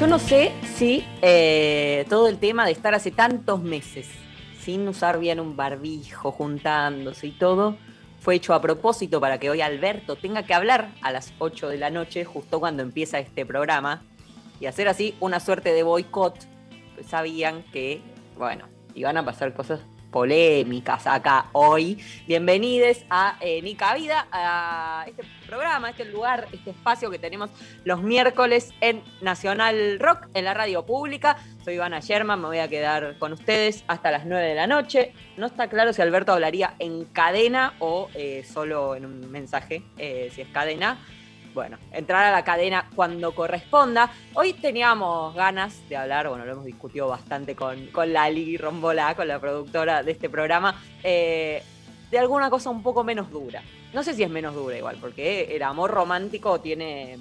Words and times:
Yo 0.00 0.08
no 0.08 0.18
sé 0.18 0.50
si 0.74 1.04
eh, 1.22 2.04
todo 2.08 2.26
el 2.26 2.38
tema 2.38 2.66
de 2.66 2.72
estar 2.72 2.94
hace 2.94 3.12
tantos 3.12 3.62
meses 3.62 4.08
sin 4.58 4.88
usar 4.88 5.20
bien 5.20 5.38
un 5.38 5.56
barbijo, 5.56 6.32
juntándose 6.32 7.28
y 7.28 7.30
todo, 7.30 7.76
fue 8.18 8.34
hecho 8.34 8.54
a 8.54 8.60
propósito 8.60 9.20
para 9.20 9.38
que 9.38 9.50
hoy 9.50 9.60
Alberto 9.60 10.16
tenga 10.16 10.42
que 10.42 10.52
hablar 10.52 10.90
a 11.00 11.12
las 11.12 11.32
8 11.38 11.68
de 11.68 11.78
la 11.78 11.90
noche, 11.90 12.24
justo 12.24 12.58
cuando 12.58 12.82
empieza 12.82 13.20
este 13.20 13.46
programa, 13.46 14.02
y 14.58 14.66
hacer 14.66 14.88
así 14.88 15.14
una 15.20 15.38
suerte 15.38 15.72
de 15.72 15.84
boicot. 15.84 16.34
Pues 16.96 17.06
sabían 17.06 17.62
que, 17.72 18.00
bueno, 18.36 18.66
iban 18.94 19.16
a 19.16 19.24
pasar 19.24 19.54
cosas 19.54 19.80
polémicas 20.14 21.08
acá 21.08 21.46
hoy. 21.50 21.98
Bienvenidos 22.28 22.98
a 23.10 23.36
eh, 23.40 23.60
Nica 23.62 23.92
Vida, 23.96 24.28
a 24.30 25.04
este 25.08 25.24
programa, 25.44 25.90
este 25.90 26.04
lugar, 26.04 26.46
este 26.52 26.70
espacio 26.70 27.10
que 27.10 27.18
tenemos 27.18 27.50
los 27.84 28.00
miércoles 28.00 28.70
en 28.80 29.02
Nacional 29.22 29.98
Rock, 29.98 30.28
en 30.34 30.44
la 30.44 30.54
radio 30.54 30.86
pública. 30.86 31.36
Soy 31.64 31.74
Ivana 31.74 31.98
Sherman, 31.98 32.40
me 32.40 32.46
voy 32.46 32.60
a 32.60 32.68
quedar 32.68 33.18
con 33.18 33.32
ustedes 33.32 33.82
hasta 33.88 34.12
las 34.12 34.24
9 34.24 34.46
de 34.46 34.54
la 34.54 34.68
noche. 34.68 35.12
No 35.36 35.46
está 35.46 35.66
claro 35.66 35.92
si 35.92 36.00
Alberto 36.00 36.32
hablaría 36.32 36.74
en 36.78 37.06
cadena 37.06 37.74
o 37.80 38.08
eh, 38.14 38.44
solo 38.44 38.94
en 38.94 39.06
un 39.06 39.32
mensaje, 39.32 39.82
eh, 39.98 40.30
si 40.32 40.42
es 40.42 40.48
cadena 40.50 40.96
bueno, 41.54 41.78
entrar 41.92 42.24
a 42.24 42.32
la 42.32 42.44
cadena 42.44 42.90
cuando 42.94 43.34
corresponda. 43.34 44.10
Hoy 44.34 44.52
teníamos 44.52 45.34
ganas 45.34 45.88
de 45.88 45.96
hablar, 45.96 46.28
bueno, 46.28 46.44
lo 46.44 46.52
hemos 46.52 46.64
discutido 46.64 47.08
bastante 47.08 47.54
con, 47.54 47.86
con 47.86 48.12
Lali 48.12 48.56
Rombolá, 48.56 49.14
con 49.14 49.28
la 49.28 49.38
productora 49.38 50.02
de 50.02 50.12
este 50.12 50.28
programa, 50.28 50.82
eh, 51.02 51.62
de 52.10 52.18
alguna 52.18 52.50
cosa 52.50 52.70
un 52.70 52.82
poco 52.82 53.04
menos 53.04 53.30
dura. 53.30 53.62
No 53.92 54.02
sé 54.02 54.14
si 54.14 54.24
es 54.24 54.30
menos 54.30 54.54
dura 54.54 54.76
igual, 54.76 54.98
porque 55.00 55.54
el 55.54 55.62
amor 55.62 55.92
romántico 55.92 56.60
tiene, 56.60 57.16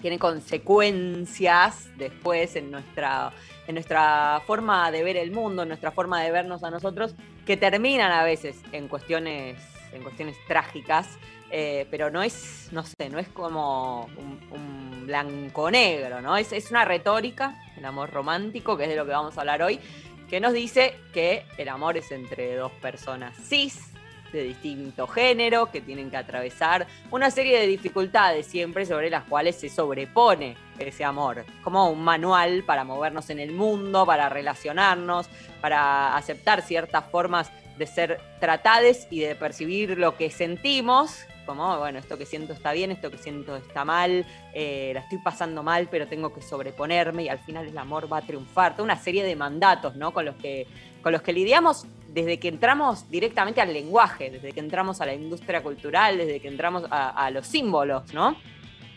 tiene 0.00 0.18
consecuencias 0.18 1.88
después 1.96 2.54
en 2.54 2.70
nuestra, 2.70 3.32
en 3.66 3.74
nuestra 3.74 4.40
forma 4.46 4.92
de 4.92 5.02
ver 5.02 5.16
el 5.16 5.32
mundo, 5.32 5.62
en 5.62 5.68
nuestra 5.68 5.90
forma 5.90 6.22
de 6.22 6.30
vernos 6.30 6.62
a 6.62 6.70
nosotros, 6.70 7.16
que 7.44 7.56
terminan 7.56 8.12
a 8.12 8.22
veces 8.22 8.62
en 8.70 8.86
cuestiones, 8.86 9.60
en 9.92 10.02
cuestiones 10.04 10.36
trágicas. 10.46 11.18
Eh, 11.50 11.86
pero 11.90 12.10
no 12.10 12.22
es, 12.22 12.68
no 12.72 12.82
sé, 12.84 13.08
no 13.10 13.18
es 13.18 13.28
como 13.28 14.08
un, 14.16 15.06
blanco-negro, 15.06 16.20
¿no? 16.20 16.36
Es, 16.36 16.52
es, 16.52 16.70
una 16.70 16.84
retórica, 16.84 17.58
el 17.78 17.84
amor 17.86 18.10
romántico, 18.10 18.76
que 18.76 18.82
es 18.82 18.90
de 18.90 18.96
lo 18.96 19.06
que 19.06 19.12
vamos 19.12 19.38
a 19.38 19.40
hablar 19.40 19.62
hoy, 19.62 19.80
que 20.28 20.38
nos 20.38 20.52
dice 20.52 20.94
que 21.14 21.46
el 21.56 21.70
amor 21.70 21.96
es 21.96 22.12
entre 22.12 22.56
dos 22.56 22.72
personas 22.72 23.34
cis, 23.34 23.88
de 24.32 24.42
distinto 24.42 25.06
género, 25.06 25.70
que 25.70 25.80
tienen 25.80 26.10
que 26.10 26.16
atravesar 26.16 26.86
una 27.10 27.30
serie 27.30 27.58
de 27.58 27.66
dificultades 27.66 28.46
siempre 28.46 28.86
sobre 28.86 29.10
las 29.10 29.24
cuales 29.24 29.56
se 29.56 29.68
sobrepone 29.68 30.56
ese 30.78 31.04
amor, 31.04 31.44
como 31.62 31.90
un 31.90 32.02
manual 32.02 32.62
para 32.64 32.84
movernos 32.84 33.30
en 33.30 33.40
el 33.40 33.52
mundo, 33.52 34.06
para 34.06 34.28
relacionarnos, 34.28 35.28
para 35.60 36.16
aceptar 36.16 36.62
ciertas 36.62 37.04
formas 37.10 37.50
de 37.78 37.86
ser 37.86 38.20
tratadas 38.40 39.06
y 39.10 39.20
de 39.20 39.34
percibir 39.34 39.98
lo 39.98 40.16
que 40.16 40.30
sentimos, 40.30 41.24
como, 41.48 41.78
bueno, 41.78 41.98
esto 41.98 42.18
que 42.18 42.26
siento 42.26 42.52
está 42.52 42.72
bien, 42.72 42.90
esto 42.90 43.10
que 43.10 43.16
siento 43.16 43.56
está 43.56 43.82
mal, 43.82 44.26
eh, 44.52 44.90
la 44.92 45.00
estoy 45.00 45.16
pasando 45.16 45.62
mal, 45.62 45.88
pero 45.90 46.06
tengo 46.06 46.30
que 46.30 46.42
sobreponerme 46.42 47.22
y 47.22 47.30
al 47.30 47.38
final 47.38 47.66
el 47.66 47.78
amor 47.78 48.12
va 48.12 48.18
a 48.18 48.20
triunfar. 48.20 48.72
Toda 48.72 48.84
una 48.84 48.98
serie 48.98 49.24
de 49.24 49.34
mandatos, 49.34 49.96
¿no? 49.96 50.12
Con 50.12 50.26
los 50.26 50.36
que, 50.36 50.66
con 51.02 51.10
los 51.10 51.22
que 51.22 51.32
lidiamos 51.32 51.86
desde 52.08 52.38
que 52.38 52.48
entramos 52.48 53.08
directamente 53.08 53.62
al 53.62 53.72
lenguaje, 53.72 54.30
desde 54.30 54.52
que 54.52 54.60
entramos 54.60 55.00
a 55.00 55.06
la 55.06 55.14
industria 55.14 55.62
cultural, 55.62 56.18
desde 56.18 56.38
que 56.38 56.48
entramos 56.48 56.84
a, 56.90 57.08
a 57.08 57.30
los 57.30 57.46
símbolos, 57.46 58.12
¿no? 58.12 58.36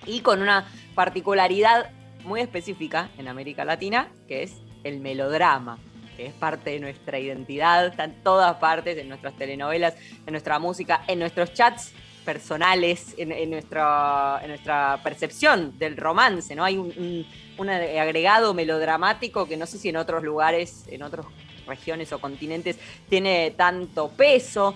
Y 0.05 0.19
con 0.19 0.41
una 0.41 0.67
particularidad 0.93 1.89
muy 2.25 2.41
específica 2.41 3.11
en 3.17 3.29
América 3.29 3.63
Latina, 3.63 4.09
que 4.27 4.43
es 4.43 4.57
el 4.83 4.99
melodrama 4.99 5.79
que 6.17 6.25
es 6.25 6.33
parte 6.33 6.71
de 6.71 6.79
nuestra 6.81 7.17
identidad, 7.17 7.87
está 7.87 8.03
en 8.03 8.21
todas 8.21 8.57
partes, 8.57 8.97
en 8.97 9.07
nuestras 9.07 9.33
telenovelas, 9.37 9.95
en 10.25 10.33
nuestra 10.33 10.59
música, 10.59 11.05
en 11.07 11.19
nuestros 11.19 11.53
chats 11.53 11.93
personales 12.25 13.15
en, 13.17 13.49
nuestra, 13.49 14.39
en 14.41 14.49
nuestra 14.49 14.99
percepción 15.03 15.77
del 15.77 15.97
romance, 15.97 16.55
¿no? 16.55 16.63
Hay 16.63 16.77
un, 16.77 17.25
agregado 17.69 18.55
melodramático 18.55 19.47
que 19.47 19.55
no 19.55 19.67
sé 19.67 19.77
si 19.77 19.89
en 19.89 19.97
otros 19.97 20.23
lugares, 20.23 20.85
en 20.87 21.03
otras 21.03 21.27
regiones 21.67 22.11
o 22.11 22.19
continentes 22.19 22.77
tiene 23.07 23.51
tanto 23.51 24.09
peso. 24.09 24.75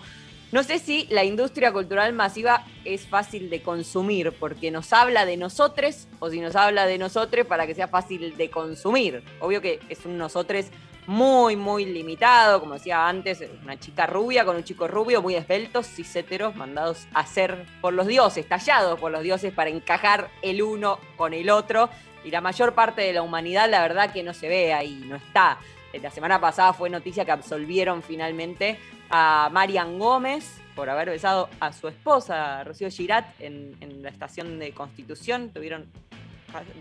No 0.52 0.64
sé 0.64 0.78
si 0.78 1.08
la 1.10 1.24
industria 1.24 1.74
cultural 1.74 2.14
masiva 2.14 2.64
es 2.84 3.08
fácil 3.08 3.50
de 3.50 3.64
consumir 3.64 4.34
porque 4.40 4.70
nos 4.70 4.94
habla 4.94 5.26
de 5.26 5.36
nosotros 5.36 6.08
o 6.20 6.30
si 6.30 6.40
nos 6.40 6.56
habla 6.56 6.86
de 6.86 7.00
nosotros 7.00 7.48
para 7.48 7.66
que 7.66 7.74
sea 7.74 7.88
fácil 7.88 8.38
de 8.38 8.50
consumir. 8.52 9.24
Obvio 9.40 9.62
que 9.62 9.80
es 9.90 10.06
un 10.06 10.18
nosotros 10.18 10.68
muy, 11.08 11.56
muy 11.56 11.86
limitado, 11.86 12.60
como 12.60 12.74
decía 12.74 13.08
antes, 13.08 13.44
una 13.64 13.80
chica 13.80 14.08
rubia 14.08 14.46
con 14.46 14.56
un 14.56 14.64
chico 14.64 14.88
rubio, 14.88 15.22
muy 15.22 15.36
esbeltos, 15.36 15.88
ciséteros, 15.88 16.56
mandados 16.56 17.08
a 17.14 17.26
ser 17.26 17.66
por 17.82 17.94
los 17.94 18.08
dioses, 18.08 18.48
tallados 18.48 19.00
por 19.00 19.12
los 19.12 19.22
dioses 19.22 19.54
para 19.54 19.70
encajar 19.70 20.30
el 20.42 20.62
uno 20.62 21.00
con 21.18 21.34
el 21.34 21.50
otro. 21.50 21.90
Y 22.24 22.32
la 22.32 22.42
mayor 22.42 22.74
parte 22.74 23.04
de 23.04 23.14
la 23.14 23.22
humanidad, 23.22 23.70
la 23.70 23.82
verdad 23.82 24.12
que 24.12 24.24
no 24.24 24.34
se 24.34 24.48
ve 24.48 24.74
ahí, 24.74 25.04
no 25.08 25.16
está. 25.16 25.60
Eh, 25.94 26.00
la 26.00 26.10
semana 26.10 26.42
pasada 26.42 26.74
fue 26.74 26.90
noticia 26.90 27.24
que 27.24 27.32
absolvieron 27.32 28.02
finalmente 28.02 28.80
a 29.12 29.50
Marian 29.52 30.00
Gómez 30.00 30.60
por 30.76 30.90
haber 30.90 31.10
besado 31.10 31.50
a 31.60 31.72
su 31.72 31.88
esposa, 31.88 32.64
Rocío 32.64 32.90
Girat, 32.90 33.28
en, 33.40 33.78
en 33.80 34.02
la 34.02 34.10
estación 34.10 34.58
de 34.58 34.72
Constitución. 34.72 35.52
Tuvieron 35.54 35.86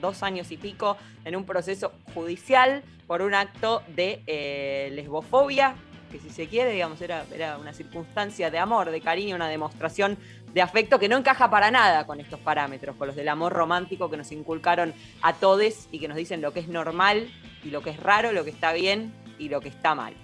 dos 0.00 0.22
años 0.22 0.50
y 0.50 0.56
pico 0.56 0.96
en 1.24 1.36
un 1.36 1.44
proceso 1.44 1.92
judicial 2.14 2.82
por 3.06 3.22
un 3.22 3.34
acto 3.34 3.82
de 3.88 4.22
eh, 4.26 4.90
lesbofobia, 4.92 5.74
que 6.10 6.18
si 6.18 6.30
se 6.30 6.46
quiere, 6.46 6.70
digamos, 6.72 7.00
era, 7.00 7.24
era 7.34 7.58
una 7.58 7.72
circunstancia 7.72 8.50
de 8.50 8.58
amor, 8.58 8.90
de 8.90 9.00
cariño, 9.00 9.36
una 9.36 9.48
demostración 9.48 10.16
de 10.52 10.62
afecto 10.62 10.98
que 10.98 11.08
no 11.08 11.16
encaja 11.16 11.50
para 11.50 11.70
nada 11.70 12.06
con 12.06 12.20
estos 12.20 12.38
parámetros, 12.38 12.96
con 12.96 13.08
los 13.08 13.16
del 13.16 13.28
amor 13.28 13.52
romántico 13.52 14.08
que 14.08 14.16
nos 14.16 14.30
inculcaron 14.30 14.94
a 15.20 15.32
todos 15.32 15.88
y 15.90 15.98
que 15.98 16.08
nos 16.08 16.16
dicen 16.16 16.40
lo 16.40 16.52
que 16.52 16.60
es 16.60 16.68
normal 16.68 17.28
y 17.64 17.70
lo 17.70 17.82
que 17.82 17.90
es 17.90 18.00
raro, 18.00 18.32
lo 18.32 18.44
que 18.44 18.50
está 18.50 18.72
bien 18.72 19.12
y 19.38 19.48
lo 19.48 19.60
que 19.60 19.68
está 19.68 19.94
mal. 19.94 20.14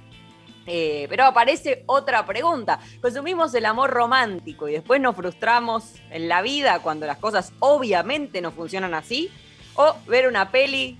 Eh, 0.66 1.06
pero 1.08 1.24
aparece 1.24 1.84
otra 1.86 2.24
pregunta. 2.26 2.78
Consumimos 3.00 3.54
el 3.54 3.66
amor 3.66 3.90
romántico 3.90 4.68
y 4.68 4.72
después 4.72 5.00
nos 5.00 5.16
frustramos 5.16 5.94
en 6.10 6.28
la 6.28 6.42
vida 6.42 6.80
cuando 6.80 7.06
las 7.06 7.18
cosas 7.18 7.52
obviamente 7.58 8.40
no 8.40 8.52
funcionan 8.52 8.94
así. 8.94 9.30
O 9.74 9.94
ver 10.06 10.28
una 10.28 10.50
peli 10.50 10.98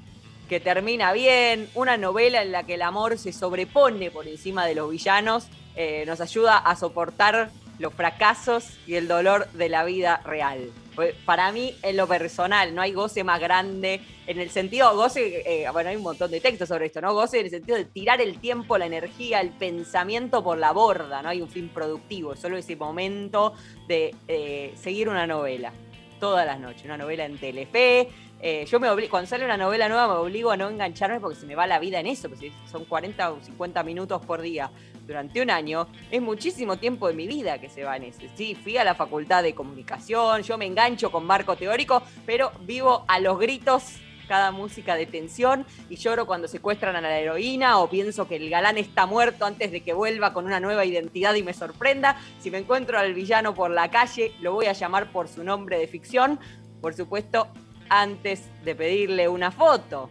que 0.49 0.59
termina 0.59 1.13
bien, 1.13 1.69
una 1.75 1.97
novela 1.97 2.43
en 2.43 2.51
la 2.51 2.65
que 2.65 2.75
el 2.75 2.83
amor 2.83 3.19
se 3.19 3.33
sobrepone 3.33 4.11
por 4.11 4.27
encima 4.27 4.67
de 4.67 4.75
los 4.75 4.91
villanos, 4.91 5.47
eh, 5.77 6.05
nos 6.07 6.21
ayuda 6.21 6.59
a 6.59 6.75
soportar 6.75 7.51
los 7.81 7.95
fracasos 7.95 8.79
y 8.87 8.95
el 8.95 9.09
dolor 9.09 9.49
de 9.53 9.69
la 9.69 9.85
vida 9.85 10.21
real. 10.25 10.71
Pues, 10.95 11.15
para 11.25 11.51
mí, 11.51 11.75
en 11.83 11.97
lo 11.97 12.07
personal, 12.07 12.75
no 12.75 12.83
hay 12.83 12.93
goce 12.93 13.25
más 13.25 13.41
grande, 13.41 14.03
en 14.27 14.39
el 14.39 14.51
sentido, 14.51 14.95
goce, 14.95 15.43
eh, 15.47 15.67
bueno, 15.73 15.89
hay 15.89 15.97
un 15.97 16.03
montón 16.03 16.31
de 16.31 16.41
textos 16.41 16.69
sobre 16.69 16.87
esto, 16.87 17.01
¿no? 17.01 17.15
Goce 17.15 17.41
en 17.41 17.47
el 17.47 17.51
sentido 17.51 17.79
de 17.79 17.87
tirar 17.87 18.21
el 18.21 18.39
tiempo, 18.39 18.77
la 18.77 18.85
energía, 18.85 19.41
el 19.41 19.51
pensamiento 19.51 20.45
por 20.45 20.59
la 20.59 20.73
borda, 20.73 21.23
no 21.23 21.31
hay 21.31 21.41
un 21.41 21.49
fin 21.49 21.71
productivo, 21.71 22.37
solo 22.37 22.59
ese 22.59 22.77
momento 22.77 23.55
de 23.89 24.15
eh, 24.29 24.75
seguir 24.77 25.09
una 25.09 25.27
novela 25.27 25.73
todas 26.21 26.47
las 26.47 26.61
noches, 26.61 26.85
una 26.85 26.99
novela 26.99 27.25
en 27.25 27.39
Telefe. 27.39 28.09
Eh, 28.43 28.65
yo 28.67 28.79
me 28.79 28.89
obligo, 28.89 29.11
cuando 29.11 29.29
sale 29.29 29.45
una 29.45 29.57
novela 29.57 29.89
nueva 29.89 30.07
me 30.07 30.15
obligo 30.15 30.51
a 30.51 30.57
no 30.57 30.69
engancharme 30.69 31.19
porque 31.19 31.37
se 31.37 31.47
me 31.47 31.55
va 31.55 31.67
la 31.67 31.79
vida 31.79 31.99
en 31.99 32.07
eso, 32.07 32.29
porque 32.29 32.53
son 32.71 32.85
40 32.85 33.33
o 33.33 33.43
50 33.43 33.83
minutos 33.83 34.25
por 34.25 34.41
día 34.41 34.71
durante 35.11 35.43
un 35.43 35.51
año, 35.51 35.89
es 36.09 36.23
muchísimo 36.23 36.77
tiempo 36.77 37.09
de 37.09 37.15
mi 37.15 37.27
vida 37.27 37.59
que 37.59 37.69
se 37.69 37.83
va 37.83 37.97
en 37.97 38.05
ese. 38.05 38.31
Sí, 38.37 38.55
fui 38.55 38.77
a 38.77 38.85
la 38.85 38.95
facultad 38.95 39.43
de 39.43 39.57
comunicación, 39.57 40.43
yo 40.43 40.57
me 40.57 40.67
engancho 40.67 41.11
con 41.11 41.27
marco 41.27 41.57
teórico, 41.57 42.01
pero 42.25 42.53
vivo 42.61 43.05
a 43.09 43.19
los 43.19 43.37
gritos 43.41 43.97
cada 44.29 44.53
música 44.53 44.95
de 44.95 45.07
tensión 45.07 45.67
y 45.89 45.97
lloro 45.97 46.25
cuando 46.25 46.47
secuestran 46.47 46.95
a 46.95 47.01
la 47.01 47.19
heroína 47.19 47.79
o 47.81 47.91
pienso 47.91 48.29
que 48.29 48.37
el 48.37 48.49
galán 48.49 48.79
está 48.79 49.05
muerto 49.05 49.45
antes 49.45 49.73
de 49.73 49.81
que 49.81 49.93
vuelva 49.93 50.33
con 50.33 50.47
una 50.47 50.61
nueva 50.61 50.85
identidad 50.85 51.35
y 51.35 51.43
me 51.43 51.55
sorprenda. 51.55 52.17
Si 52.39 52.53
me 52.53 52.59
encuentro 52.59 52.97
al 52.97 53.13
villano 53.13 53.53
por 53.53 53.73
la 53.73 53.91
calle, 53.91 54.33
lo 54.41 54.53
voy 54.53 54.67
a 54.67 54.73
llamar 54.73 55.11
por 55.11 55.27
su 55.27 55.43
nombre 55.43 55.77
de 55.77 55.89
ficción, 55.89 56.39
por 56.81 56.95
supuesto, 56.95 57.49
antes 57.89 58.49
de 58.65 58.77
pedirle 58.77 59.27
una 59.27 59.51
foto. 59.51 60.09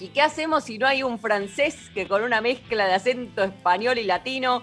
¿Y 0.00 0.08
qué 0.08 0.22
hacemos 0.22 0.64
si 0.64 0.78
no 0.78 0.86
hay 0.86 1.02
un 1.02 1.18
francés 1.18 1.90
que 1.92 2.06
con 2.06 2.22
una 2.22 2.40
mezcla 2.40 2.86
de 2.86 2.94
acento 2.94 3.42
español 3.42 3.98
y 3.98 4.04
latino 4.04 4.62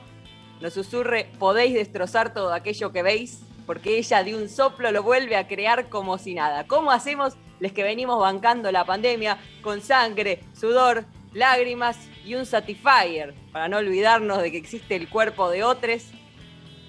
nos 0.61 0.73
susurre, 0.73 1.29
podéis 1.39 1.73
destrozar 1.73 2.33
todo 2.33 2.53
aquello 2.53 2.93
que 2.93 3.03
veis? 3.03 3.41
Porque 3.65 3.97
ella 3.97 4.23
de 4.23 4.35
un 4.35 4.47
soplo 4.47 4.91
lo 4.91 5.03
vuelve 5.03 5.35
a 5.35 5.47
crear 5.47 5.89
como 5.89 6.17
si 6.17 6.35
nada. 6.35 6.67
¿Cómo 6.67 6.91
hacemos 6.91 7.33
les 7.59 7.73
que 7.73 7.83
venimos 7.83 8.19
bancando 8.19 8.71
la 8.71 8.85
pandemia 8.85 9.37
con 9.61 9.81
sangre, 9.81 10.41
sudor, 10.53 11.03
lágrimas 11.33 11.97
y 12.23 12.35
un 12.35 12.45
satisfier? 12.45 13.33
Para 13.51 13.67
no 13.67 13.77
olvidarnos 13.77 14.41
de 14.41 14.51
que 14.51 14.57
existe 14.57 14.95
el 14.95 15.09
cuerpo 15.09 15.49
de 15.49 15.63
otros 15.63 16.03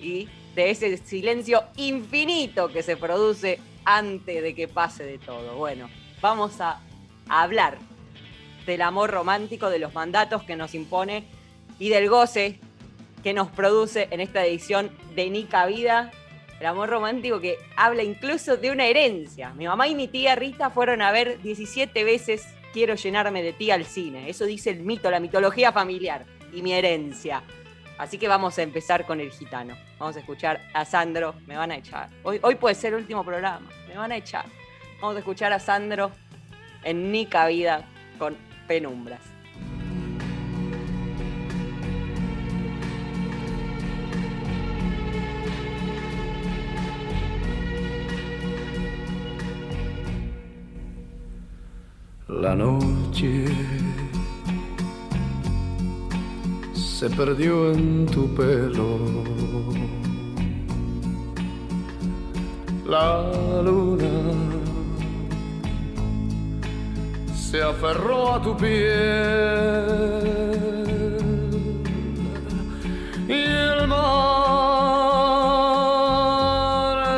y 0.00 0.28
de 0.54 0.70
ese 0.70 0.96
silencio 0.98 1.64
infinito 1.76 2.68
que 2.68 2.84
se 2.84 2.96
produce 2.96 3.58
antes 3.84 4.42
de 4.42 4.54
que 4.54 4.68
pase 4.68 5.04
de 5.04 5.18
todo. 5.18 5.56
Bueno, 5.56 5.88
vamos 6.20 6.60
a 6.60 6.80
a 7.28 7.42
hablar 7.42 7.78
del 8.66 8.82
amor 8.82 9.10
romántico, 9.10 9.70
de 9.70 9.78
los 9.78 9.94
mandatos 9.94 10.42
que 10.42 10.56
nos 10.56 10.74
impone 10.74 11.24
y 11.78 11.88
del 11.88 12.08
goce 12.08 12.58
que 13.22 13.32
nos 13.32 13.48
produce 13.48 14.08
en 14.10 14.20
esta 14.20 14.44
edición 14.44 14.90
de 15.14 15.30
Nica 15.30 15.66
Vida. 15.66 16.10
El 16.60 16.66
amor 16.66 16.88
romántico 16.88 17.40
que 17.40 17.56
habla 17.76 18.02
incluso 18.02 18.56
de 18.56 18.70
una 18.70 18.86
herencia. 18.86 19.50
Mi 19.54 19.66
mamá 19.66 19.88
y 19.88 19.94
mi 19.94 20.08
tía 20.08 20.34
Rita 20.34 20.70
fueron 20.70 21.02
a 21.02 21.10
ver 21.12 21.40
17 21.42 22.04
veces 22.04 22.46
Quiero 22.76 22.94
llenarme 22.94 23.42
de 23.42 23.54
ti 23.54 23.70
al 23.70 23.86
cine. 23.86 24.28
Eso 24.28 24.44
dice 24.44 24.68
el 24.68 24.80
mito, 24.80 25.10
la 25.10 25.18
mitología 25.18 25.72
familiar 25.72 26.26
y 26.52 26.60
mi 26.60 26.74
herencia. 26.74 27.42
Así 27.96 28.18
que 28.18 28.28
vamos 28.28 28.58
a 28.58 28.62
empezar 28.62 29.06
con 29.06 29.18
el 29.18 29.30
gitano. 29.30 29.74
Vamos 29.98 30.14
a 30.16 30.18
escuchar 30.18 30.60
a 30.74 30.84
Sandro. 30.84 31.36
Me 31.46 31.56
van 31.56 31.70
a 31.70 31.76
echar. 31.76 32.10
Hoy, 32.22 32.38
hoy 32.42 32.56
puede 32.56 32.74
ser 32.74 32.92
el 32.92 33.00
último 33.00 33.24
programa. 33.24 33.66
Me 33.88 33.96
van 33.96 34.12
a 34.12 34.16
echar. 34.16 34.44
Vamos 35.00 35.16
a 35.16 35.20
escuchar 35.20 35.54
a 35.54 35.58
Sandro 35.58 36.10
en 36.84 37.10
Nica 37.10 37.46
Vida 37.46 37.88
con 38.18 38.36
penumbras. 38.66 39.20
La 52.28 52.54
noche 52.54 53.46
se 56.72 57.08
perdió 57.10 57.72
en 57.72 58.06
tu 58.06 58.34
pelo. 58.34 58.98
La 62.86 63.62
luna 63.62 64.55
se 67.56 67.62
aferró 67.62 68.34
a 68.34 68.42
tu 68.42 68.54
piel. 68.54 69.86
Y 73.28 73.42
el 73.72 73.86
mar 73.88 74.02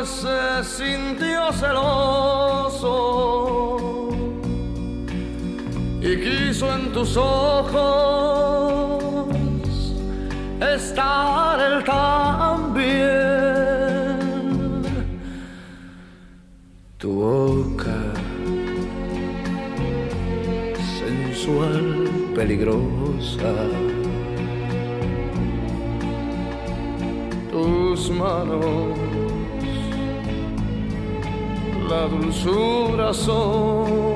se 0.05 0.63
sintió 0.63 1.51
celoso 1.51 2.95
y 6.01 6.11
quiso 6.23 6.73
en 6.73 6.93
tus 6.93 7.17
ojos 7.17 7.73
estar 10.61 11.48
peligrosa. 22.59 23.53
Tus 27.51 28.09
manos, 28.11 28.97
la 31.89 32.07
dulzura 32.07 33.13
son. 33.13 34.09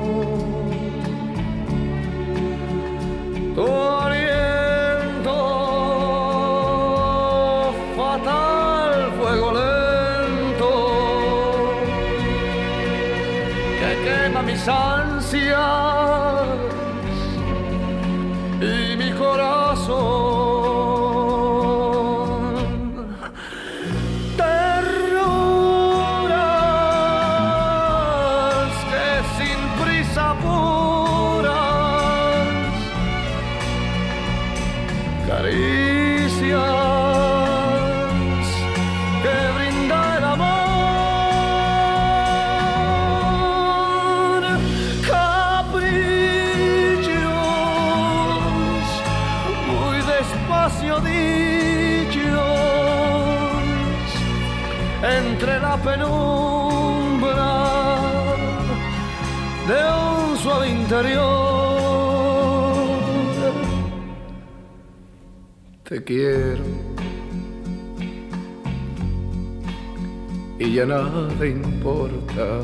Nada 70.86 71.46
importa. 71.46 72.60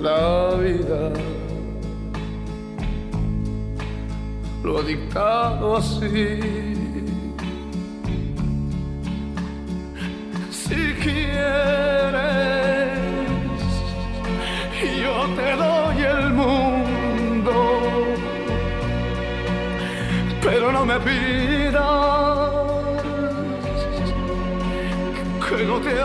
La 0.00 0.54
vida 0.56 1.12
lo 4.62 4.78
ha 4.78 4.82
dictado 4.82 5.76
así. 5.76 6.67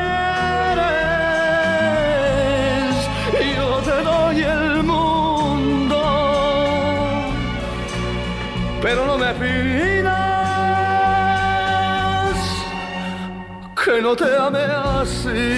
yo 3.58 3.70
te 3.88 3.98
doy 4.04 4.40
el 4.42 4.84
mundo, 4.84 6.02
pero 8.82 9.06
no 9.08 9.18
me 9.18 9.34
pidas 9.34 10.16
que 13.84 14.02
no 14.02 14.16
te 14.16 14.38
ame 14.38 14.66
así, 15.02 15.50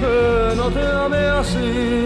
que 0.00 0.54
no 0.56 0.70
te 0.70 0.86
ame 0.86 1.22
así, 1.40 2.03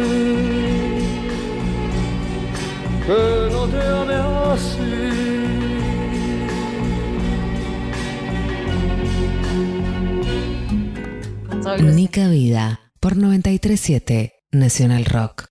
Nica 11.77 12.29
Vida 12.29 12.81
por 12.99 13.17
937 13.17 14.33
Nacional 14.53 15.05
Rock. 15.05 15.49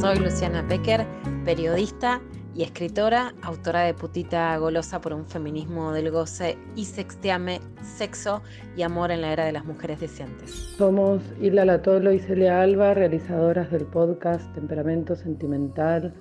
Soy 0.00 0.16
Luciana 0.18 0.66
Pecker, 0.68 1.04
periodista 1.44 2.22
y 2.54 2.62
escritora, 2.62 3.34
autora 3.42 3.80
de 3.80 3.94
Putita 3.94 4.56
Golosa 4.58 5.00
por 5.00 5.12
un 5.12 5.26
feminismo 5.26 5.92
del 5.92 6.12
goce 6.12 6.56
y 6.76 6.84
Sextiame, 6.84 7.60
Sexo 7.82 8.42
y 8.76 8.82
Amor 8.82 9.10
en 9.10 9.22
la 9.22 9.32
Era 9.32 9.44
de 9.44 9.52
las 9.52 9.64
Mujeres 9.64 9.98
Decentes. 9.98 10.50
Somos 10.78 11.20
Hilda 11.40 11.64
Latolo 11.64 12.12
y 12.12 12.20
Celia 12.20 12.62
Alba, 12.62 12.94
realizadoras 12.94 13.72
del 13.72 13.86
podcast 13.86 14.54
Temperamento 14.54 15.16
Sentimental, 15.16 16.14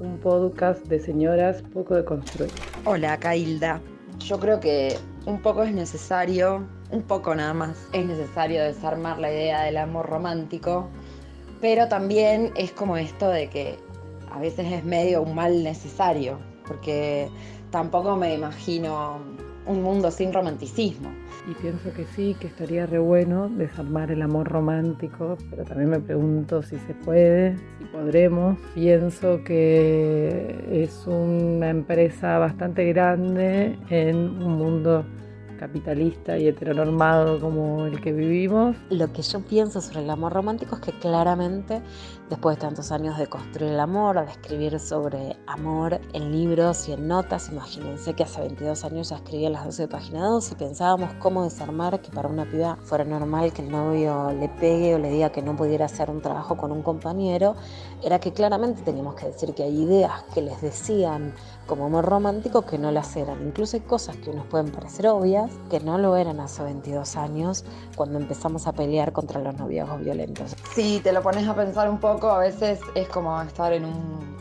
un 0.00 0.18
podcast 0.18 0.84
de 0.86 0.98
señoras 0.98 1.62
poco 1.72 1.94
deconstruidas. 1.94 2.56
Hola, 2.84 3.12
acá 3.12 3.36
Hilda. 3.36 3.80
Yo 4.18 4.40
creo 4.40 4.58
que 4.58 4.96
un 5.26 5.42
poco 5.42 5.64
es 5.64 5.72
necesario, 5.72 6.64
un 6.90 7.02
poco 7.02 7.34
nada 7.34 7.52
más, 7.52 7.76
es 7.92 8.06
necesario 8.06 8.62
desarmar 8.62 9.18
la 9.18 9.30
idea 9.30 9.62
del 9.64 9.76
amor 9.76 10.06
romántico, 10.06 10.88
pero 11.60 11.88
también 11.88 12.52
es 12.56 12.70
como 12.70 12.96
esto 12.96 13.28
de 13.28 13.50
que 13.50 13.76
a 14.30 14.38
veces 14.38 14.72
es 14.72 14.84
medio 14.84 15.22
un 15.22 15.34
mal 15.34 15.64
necesario, 15.64 16.38
porque 16.66 17.28
tampoco 17.70 18.14
me 18.16 18.34
imagino 18.34 19.18
un 19.66 19.82
mundo 19.82 20.12
sin 20.12 20.32
romanticismo. 20.32 21.10
Y 21.48 21.54
pienso 21.54 21.92
que 21.92 22.04
sí, 22.04 22.36
que 22.40 22.48
estaría 22.48 22.86
re 22.86 22.98
bueno 22.98 23.48
desarmar 23.48 24.10
el 24.10 24.20
amor 24.22 24.48
romántico, 24.48 25.38
pero 25.48 25.64
también 25.64 25.90
me 25.90 26.00
pregunto 26.00 26.60
si 26.62 26.76
se 26.76 26.94
puede, 26.94 27.56
si 27.78 27.84
podremos. 27.84 28.58
Pienso 28.74 29.44
que 29.44 30.64
es 30.72 31.06
una 31.06 31.70
empresa 31.70 32.38
bastante 32.38 32.84
grande 32.92 33.78
en 33.90 34.16
un 34.16 34.58
mundo 34.58 35.04
capitalista 35.56 36.38
y 36.38 36.48
heteronormado 36.48 37.40
como 37.40 37.86
el 37.86 38.00
que 38.00 38.12
vivimos. 38.12 38.76
Lo 38.90 39.12
que 39.12 39.22
yo 39.22 39.40
pienso 39.40 39.80
sobre 39.80 40.00
el 40.00 40.10
amor 40.10 40.32
romántico 40.32 40.76
es 40.76 40.80
que 40.80 40.92
claramente, 40.92 41.80
después 42.28 42.56
de 42.56 42.60
tantos 42.60 42.90
años 42.92 43.18
de 43.18 43.26
construir 43.26 43.72
el 43.72 43.80
amor, 43.80 44.24
de 44.24 44.30
escribir 44.30 44.78
sobre 44.80 45.36
amor 45.46 46.00
en 46.12 46.32
libros 46.32 46.88
y 46.88 46.92
en 46.92 47.06
notas, 47.06 47.50
imagínense 47.50 48.14
que 48.14 48.24
hace 48.24 48.40
22 48.40 48.84
años 48.84 49.10
ya 49.10 49.16
escribía 49.16 49.50
las 49.50 49.64
12 49.64 49.82
de 49.82 49.88
página 49.88 50.26
2 50.26 50.52
y 50.52 50.54
pensábamos 50.56 51.10
cómo 51.20 51.44
desarmar 51.44 52.00
que 52.00 52.10
para 52.10 52.28
una 52.28 52.44
piba 52.44 52.76
fuera 52.82 53.04
normal 53.04 53.52
que 53.52 53.62
el 53.62 53.70
novio 53.70 54.32
le 54.32 54.48
pegue 54.48 54.94
o 54.94 54.98
le 54.98 55.10
diga 55.10 55.30
que 55.30 55.42
no 55.42 55.56
pudiera 55.56 55.86
hacer 55.86 56.10
un 56.10 56.20
trabajo 56.20 56.56
con 56.56 56.72
un 56.72 56.82
compañero, 56.82 57.54
era 58.02 58.18
que 58.18 58.32
claramente 58.32 58.82
teníamos 58.82 59.14
que 59.14 59.26
decir 59.26 59.54
que 59.54 59.62
hay 59.62 59.82
ideas 59.82 60.24
que 60.34 60.42
les 60.42 60.60
decían 60.60 61.34
como 61.66 61.86
amor 61.86 62.04
romántico 62.04 62.62
que 62.62 62.78
no 62.78 62.90
las 62.90 63.16
eran. 63.16 63.42
Incluso 63.42 63.76
hay 63.76 63.82
cosas 63.82 64.16
que 64.16 64.32
nos 64.32 64.46
pueden 64.46 64.70
parecer 64.70 65.08
obvias, 65.08 65.50
que 65.70 65.80
no 65.80 65.98
lo 65.98 66.16
eran 66.16 66.40
hace 66.40 66.62
22 66.62 67.16
años 67.16 67.64
cuando 67.96 68.18
empezamos 68.18 68.66
a 68.66 68.72
pelear 68.72 69.12
contra 69.12 69.40
los 69.40 69.56
noviazgos 69.56 70.00
violentos. 70.00 70.56
Si 70.74 71.00
te 71.00 71.12
lo 71.12 71.22
pones 71.22 71.48
a 71.48 71.54
pensar 71.54 71.90
un 71.90 71.98
poco, 71.98 72.15
a 72.24 72.38
veces 72.38 72.80
es 72.94 73.08
como 73.08 73.40
estar 73.42 73.72
en 73.72 73.84
un 73.84 74.36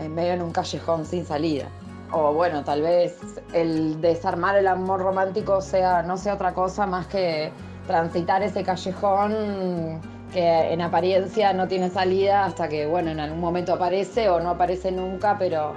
en 0.00 0.14
medio 0.14 0.32
en 0.34 0.42
un 0.42 0.52
callejón 0.52 1.04
sin 1.04 1.24
salida. 1.24 1.68
O 2.12 2.32
bueno, 2.32 2.64
tal 2.64 2.82
vez 2.82 3.18
el 3.52 4.00
desarmar 4.00 4.56
el 4.56 4.66
amor 4.66 5.00
romántico 5.00 5.60
sea 5.60 6.02
no 6.02 6.16
sea 6.16 6.34
otra 6.34 6.54
cosa 6.54 6.86
más 6.86 7.06
que 7.06 7.50
transitar 7.86 8.42
ese 8.42 8.62
callejón 8.62 10.00
que 10.32 10.72
en 10.72 10.80
apariencia 10.82 11.52
no 11.52 11.66
tiene 11.68 11.90
salida 11.90 12.44
hasta 12.44 12.68
que 12.68 12.86
bueno, 12.86 13.10
en 13.10 13.20
algún 13.20 13.40
momento 13.40 13.74
aparece 13.74 14.28
o 14.28 14.40
no 14.40 14.50
aparece 14.50 14.92
nunca, 14.92 15.36
pero 15.38 15.74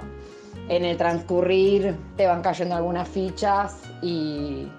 en 0.68 0.84
el 0.84 0.96
transcurrir 0.96 1.96
te 2.16 2.26
van 2.26 2.42
cayendo 2.42 2.76
algunas 2.76 3.08
fichas 3.08 3.78
y 4.00 4.70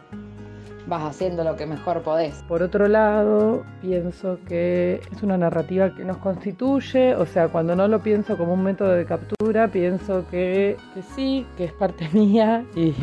vas 0.94 1.04
haciendo 1.04 1.44
lo 1.44 1.56
que 1.56 1.66
mejor 1.66 2.02
podés. 2.02 2.44
Por 2.48 2.62
otro 2.62 2.88
lado, 2.88 3.64
pienso 3.82 4.38
que 4.48 5.02
es 5.12 5.24
una 5.24 5.38
narrativa 5.38 5.96
que 5.96 6.06
nos 6.06 6.18
constituye, 6.18 7.16
o 7.16 7.26
sea, 7.26 7.48
cuando 7.48 7.76
no 7.76 7.88
lo 7.88 8.00
pienso 8.00 8.38
como 8.38 8.54
un 8.54 8.64
método 8.64 8.92
de 8.92 9.06
captura, 9.06 9.68
pienso 9.70 10.26
que, 10.30 10.78
que 10.94 11.02
sí, 11.02 11.46
que 11.58 11.66
es 11.66 11.74
parte 11.74 12.08
mía 12.14 12.64
y 12.76 12.94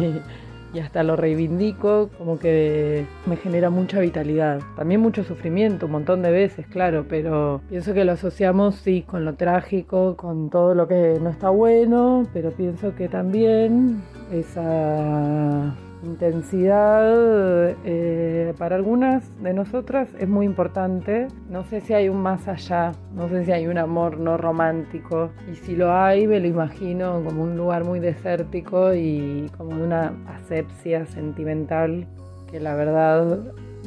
y 0.73 0.79
hasta 0.79 1.03
lo 1.03 1.17
reivindico, 1.17 2.11
como 2.17 2.39
que 2.39 3.05
me 3.27 3.37
genera 3.37 3.71
mucha 3.71 4.01
vitalidad. 4.01 4.61
También 4.77 5.01
mucho 5.01 5.25
sufrimiento, 5.25 5.87
un 5.87 5.93
montón 5.93 6.23
de 6.23 6.31
veces, 6.31 6.67
claro, 6.67 7.07
pero 7.09 7.61
pienso 7.69 7.93
que 7.93 8.05
lo 8.05 8.13
asociamos, 8.13 8.77
sí, 8.77 9.03
con 9.03 9.25
lo 9.25 9.35
trágico, 9.35 10.17
con 10.17 10.51
todo 10.51 10.75
lo 10.75 10.87
que 10.87 11.19
no 11.21 11.31
está 11.31 11.51
bueno, 11.51 12.27
pero 12.33 12.53
pienso 12.53 12.95
que 12.95 13.09
también 13.09 14.03
esa 14.31 15.75
intensidad 16.03 17.75
eh, 17.85 18.55
para 18.59 18.77
algunas 18.77 19.31
de 19.43 19.53
nosotras 19.53 20.09
es 20.19 20.29
muy 20.29 20.47
importante. 20.47 21.29
No 21.49 21.65
sé 21.65 21.81
si 21.81 21.95
hay 21.95 22.09
un 22.09 22.23
más 22.23 22.49
allá, 22.49 22.93
no 23.15 23.29
sé 23.29 23.45
si 23.45 23.53
hay 23.53 23.67
un 23.67 23.79
amor 23.79 24.19
no 24.19 24.37
romántico. 24.37 25.31
Y 25.51 25.57
si 25.57 25.77
lo 25.77 25.93
hay, 25.93 26.27
me 26.27 26.41
lo 26.41 26.47
imagino 26.47 27.23
como 27.25 27.43
un 27.43 27.57
lugar 27.57 27.85
muy 27.85 28.01
desértico 28.01 28.95
y 28.95 29.51
como 29.57 29.77
de 29.77 29.83
una 29.83 30.13
asepsia 30.27 31.07
sentimental 31.07 32.07
que 32.51 32.61
la 32.61 32.75
verdad 32.75 33.39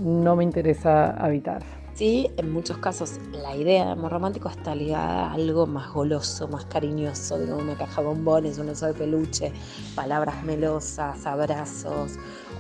no 0.02 0.36
me 0.36 0.44
interesa 0.44 1.12
habitar. 1.12 1.62
Sí, 1.96 2.28
en 2.38 2.52
muchos 2.52 2.80
casos 2.80 3.20
la 3.32 3.56
idea 3.56 3.86
de 3.86 3.92
amor 3.92 4.14
romántico 4.14 4.50
está 4.50 4.74
ligada 4.74 5.28
a 5.28 5.34
algo 5.34 5.68
más 5.68 5.94
goloso, 5.94 6.48
más 6.48 6.66
cariñoso, 6.66 7.38
digamos 7.38 7.62
una 7.62 7.78
caja 7.78 8.02
de 8.02 8.08
bombones, 8.08 8.58
un 8.58 8.70
oso 8.70 8.88
de 8.88 8.96
peluche, 8.96 9.54
palabras 9.94 10.44
melosas, 10.44 11.24
abrazos, 11.28 12.14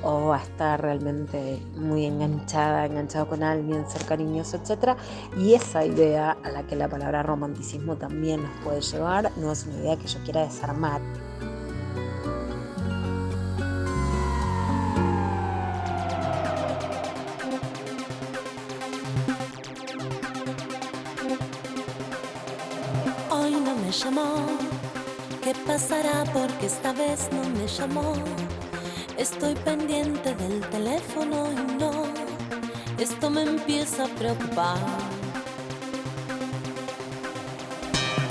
o 0.03 0.33
a 0.33 0.37
estar 0.37 0.79
realmente 0.79 1.59
muy 1.75 2.05
enganchada, 2.05 2.85
enganchado 2.85 3.27
con 3.27 3.41
alguien, 3.41 3.89
ser 3.89 4.05
cariñoso, 4.05 4.57
etc. 4.57 4.95
Y 5.35 5.55
esa 5.55 5.83
idea 5.83 6.37
a 6.43 6.51
la 6.51 6.67
que 6.67 6.75
la 6.75 6.87
palabra 6.87 7.23
romanticismo 7.23 7.95
también 7.95 8.43
nos 8.43 8.51
puede 8.63 8.81
llevar 8.81 9.31
no 9.37 9.51
es 9.51 9.65
una 9.65 9.77
idea 9.77 9.97
que 9.97 10.07
yo 10.07 10.19
quiera 10.23 10.43
desarmar. 10.43 11.01
Llamó, 24.03 24.45
¿qué 25.41 25.53
pasará? 25.65 26.23
Porque 26.33 26.65
esta 26.65 26.91
vez 26.91 27.29
no 27.31 27.43
me 27.49 27.67
llamó. 27.67 28.13
Estoy 29.17 29.55
pendiente 29.55 30.35
del 30.35 30.59
teléfono 30.69 31.49
y 31.51 31.77
no, 31.77 31.91
esto 32.97 33.29
me 33.29 33.43
empieza 33.43 34.05
a 34.05 34.07
preocupar. 34.07 34.77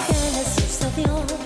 ¿Qué 0.07 0.13
le 0.13 0.45
sucedió? 0.45 1.42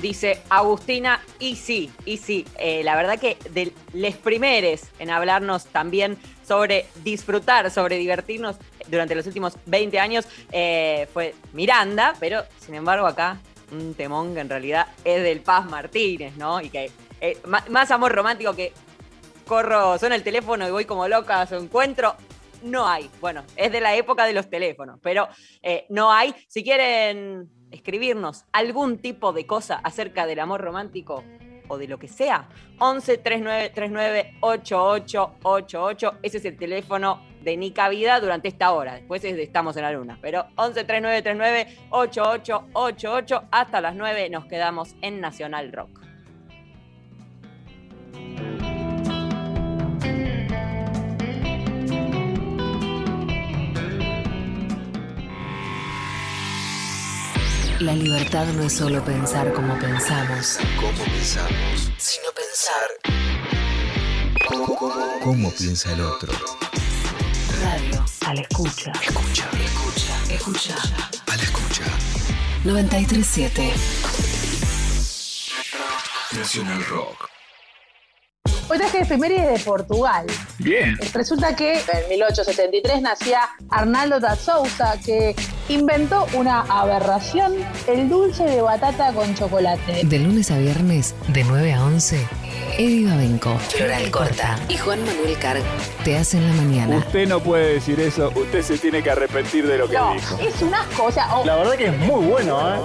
Dice 0.00 0.40
Agustina, 0.48 1.20
y 1.38 1.56
sí, 1.56 1.90
y 2.06 2.16
sí, 2.16 2.46
eh, 2.58 2.82
la 2.84 2.96
verdad 2.96 3.18
que 3.18 3.36
de 3.50 3.70
les 3.92 4.16
primeres 4.16 4.90
en 4.98 5.10
hablarnos 5.10 5.66
también 5.66 6.16
sobre 6.42 6.86
disfrutar, 7.04 7.70
sobre 7.70 7.98
divertirnos 7.98 8.56
durante 8.88 9.14
los 9.14 9.26
últimos 9.26 9.58
20 9.66 10.00
años 10.00 10.26
eh, 10.52 11.06
fue 11.12 11.34
Miranda, 11.52 12.14
pero 12.18 12.44
sin 12.60 12.76
embargo 12.76 13.06
acá 13.06 13.42
un 13.70 13.92
temón 13.92 14.32
que 14.32 14.40
en 14.40 14.48
realidad 14.48 14.86
es 15.04 15.22
del 15.22 15.42
Paz 15.42 15.66
Martínez, 15.66 16.34
¿no? 16.38 16.62
Y 16.62 16.70
que 16.70 16.90
eh, 17.20 17.36
más 17.68 17.90
amor 17.90 18.12
romántico 18.12 18.56
que 18.56 18.72
corro, 19.46 19.98
suena 19.98 20.14
el 20.14 20.22
teléfono 20.22 20.66
y 20.66 20.70
voy 20.70 20.86
como 20.86 21.06
loca 21.08 21.42
a 21.42 21.46
su 21.46 21.56
encuentro. 21.56 22.16
No 22.62 22.88
hay. 22.88 23.10
Bueno, 23.20 23.44
es 23.56 23.70
de 23.70 23.82
la 23.82 23.94
época 23.96 24.24
de 24.24 24.32
los 24.32 24.48
teléfonos, 24.48 24.98
pero 25.02 25.28
no 25.90 26.10
hay. 26.10 26.34
Si 26.48 26.64
quieren 26.64 27.50
escribirnos 27.72 28.44
algún 28.52 28.98
tipo 28.98 29.32
de 29.32 29.46
cosa 29.46 29.76
acerca 29.76 30.26
del 30.26 30.40
amor 30.40 30.60
romántico 30.60 31.24
o 31.68 31.78
de 31.78 31.88
lo 31.88 31.98
que 31.98 32.08
sea, 32.08 32.48
11 32.78 33.18
39 33.18 33.70
39 33.70 34.34
8888. 34.40 36.18
Ese 36.22 36.38
es 36.38 36.44
el 36.44 36.56
teléfono 36.56 37.22
de 37.42 37.56
Nica 37.56 37.88
Vida 37.88 38.20
durante 38.20 38.48
esta 38.48 38.72
hora. 38.72 38.94
Después 38.94 39.24
es 39.24 39.36
de 39.36 39.42
Estamos 39.42 39.76
en 39.76 39.82
la 39.82 39.92
Luna. 39.92 40.18
Pero 40.20 40.46
11 40.56 40.84
39 40.84 41.22
39 41.22 41.78
8888. 41.90 43.44
Hasta 43.50 43.80
las 43.80 43.94
9 43.94 44.30
nos 44.30 44.46
quedamos 44.46 44.94
en 45.00 45.20
Nacional 45.20 45.72
Rock. 45.72 46.00
La 57.82 57.94
libertad 57.94 58.46
no 58.54 58.62
es 58.64 58.72
solo 58.74 59.04
pensar 59.04 59.52
como 59.52 59.76
pensamos, 59.78 60.58
¿Cómo 60.76 61.04
pensamos? 61.04 61.90
sino 61.98 62.26
pensar. 62.32 62.88
¿Cómo, 64.48 64.76
cómo- 64.76 65.20
cómo 65.22 65.50
piensa 65.52 65.92
el 65.92 66.00
otro? 66.02 66.32
Radio. 67.62 68.04
A 68.26 68.34
la 68.34 68.40
escucha. 68.42 68.92
Escucha, 69.02 69.48
Escucha. 69.64 70.34
Escucha. 70.34 70.74
a 71.32 71.36
la 71.36 71.42
escucha. 71.42 71.84
937. 72.64 73.72
Nacional 76.38 76.84
Rock. 76.86 77.28
Hoy 78.68 78.78
traje 78.78 79.00
efemérides 79.00 79.52
de 79.52 79.58
Portugal. 79.64 80.26
Bien. 80.58 80.96
Resulta 81.12 81.54
que 81.56 81.74
en 81.74 82.08
1873 82.08 83.02
nacía 83.02 83.48
Arnaldo 83.70 84.18
da 84.20 84.34
Souza, 84.36 84.94
que 85.04 85.34
inventó 85.74 86.26
una 86.34 86.60
aberración, 86.62 87.54
el 87.86 88.08
dulce 88.08 88.44
de 88.44 88.60
batata 88.62 89.12
con 89.12 89.34
chocolate. 89.34 90.02
De 90.04 90.18
lunes 90.18 90.50
a 90.50 90.58
viernes, 90.58 91.14
de 91.28 91.44
9 91.44 91.72
a 91.74 91.84
11, 91.84 92.26
Eddie 92.78 93.06
Babenco, 93.08 93.56
Floral 93.58 94.10
Corta 94.10 94.58
y 94.68 94.76
Juan 94.76 94.98
Manuel 95.04 95.36
Carg 95.38 95.62
te 96.04 96.16
hacen 96.16 96.46
la 96.46 96.52
mañana. 96.54 96.96
Usted 96.96 97.28
no 97.28 97.40
puede 97.40 97.74
decir 97.74 98.00
eso. 98.00 98.32
Usted 98.34 98.62
se 98.62 98.78
tiene 98.78 99.02
que 99.02 99.10
arrepentir 99.10 99.66
de 99.66 99.78
lo 99.78 99.88
que 99.88 99.96
No, 99.96 100.12
dijo. 100.14 100.38
es 100.40 100.60
un 100.62 100.74
asco, 100.74 101.04
o 101.04 101.12
sea, 101.12 101.36
o- 101.36 101.44
La 101.44 101.56
verdad 101.56 101.72
que 101.74 101.86
es 101.86 101.98
muy 101.98 102.24
bueno, 102.26 102.58
¿eh? 102.74 102.78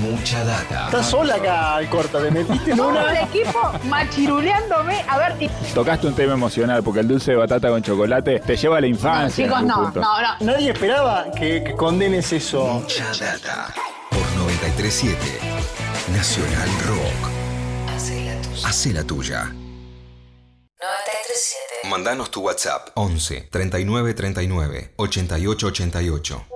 Mucha 0.00 0.44
data. 0.44 0.86
Estás 0.86 1.06
sola 1.06 1.36
acá 1.36 1.76
al 1.76 1.88
corta, 1.88 2.20
te 2.22 2.30
metiste 2.30 2.72
en 2.72 2.76
todo 2.76 2.90
el 2.90 2.96
una. 2.96 3.20
equipo 3.22 3.58
machiruleándome. 3.84 5.04
A 5.08 5.18
ver, 5.18 5.34
y- 5.40 5.48
Tocaste 5.74 6.06
un 6.06 6.14
tema 6.14 6.34
emocional 6.34 6.82
porque 6.82 7.00
el 7.00 7.08
dulce 7.08 7.32
de 7.32 7.36
batata 7.38 7.68
con 7.68 7.82
chocolate 7.82 8.40
te 8.40 8.56
lleva 8.56 8.78
a 8.78 8.80
la 8.80 8.86
infancia. 8.86 9.44
chicos, 9.44 9.62
no, 9.62 9.90
no, 9.90 9.92
no. 10.00 10.10
Nadie 10.40 10.70
esperaba 10.70 11.26
que, 11.36 11.62
que 11.64 11.72
condenes 11.74 12.29
eso. 12.32 12.64
Mucha 12.64 13.12
data. 13.18 13.74
Por 14.10 14.20
937 14.36 15.16
Nacional 16.12 16.68
Rock. 16.86 17.30
Hace 17.88 18.24
la 18.24 18.40
tuya. 18.42 18.68
Hace 18.68 18.92
la 18.92 19.04
tuya. 19.04 19.44
937. 20.80 21.88
Mandanos 21.88 22.30
tu 22.30 22.40
WhatsApp 22.42 22.90
11 22.94 23.48
39 23.50 24.14
39 24.14 24.92
88 24.96 25.66
88. 25.66 26.46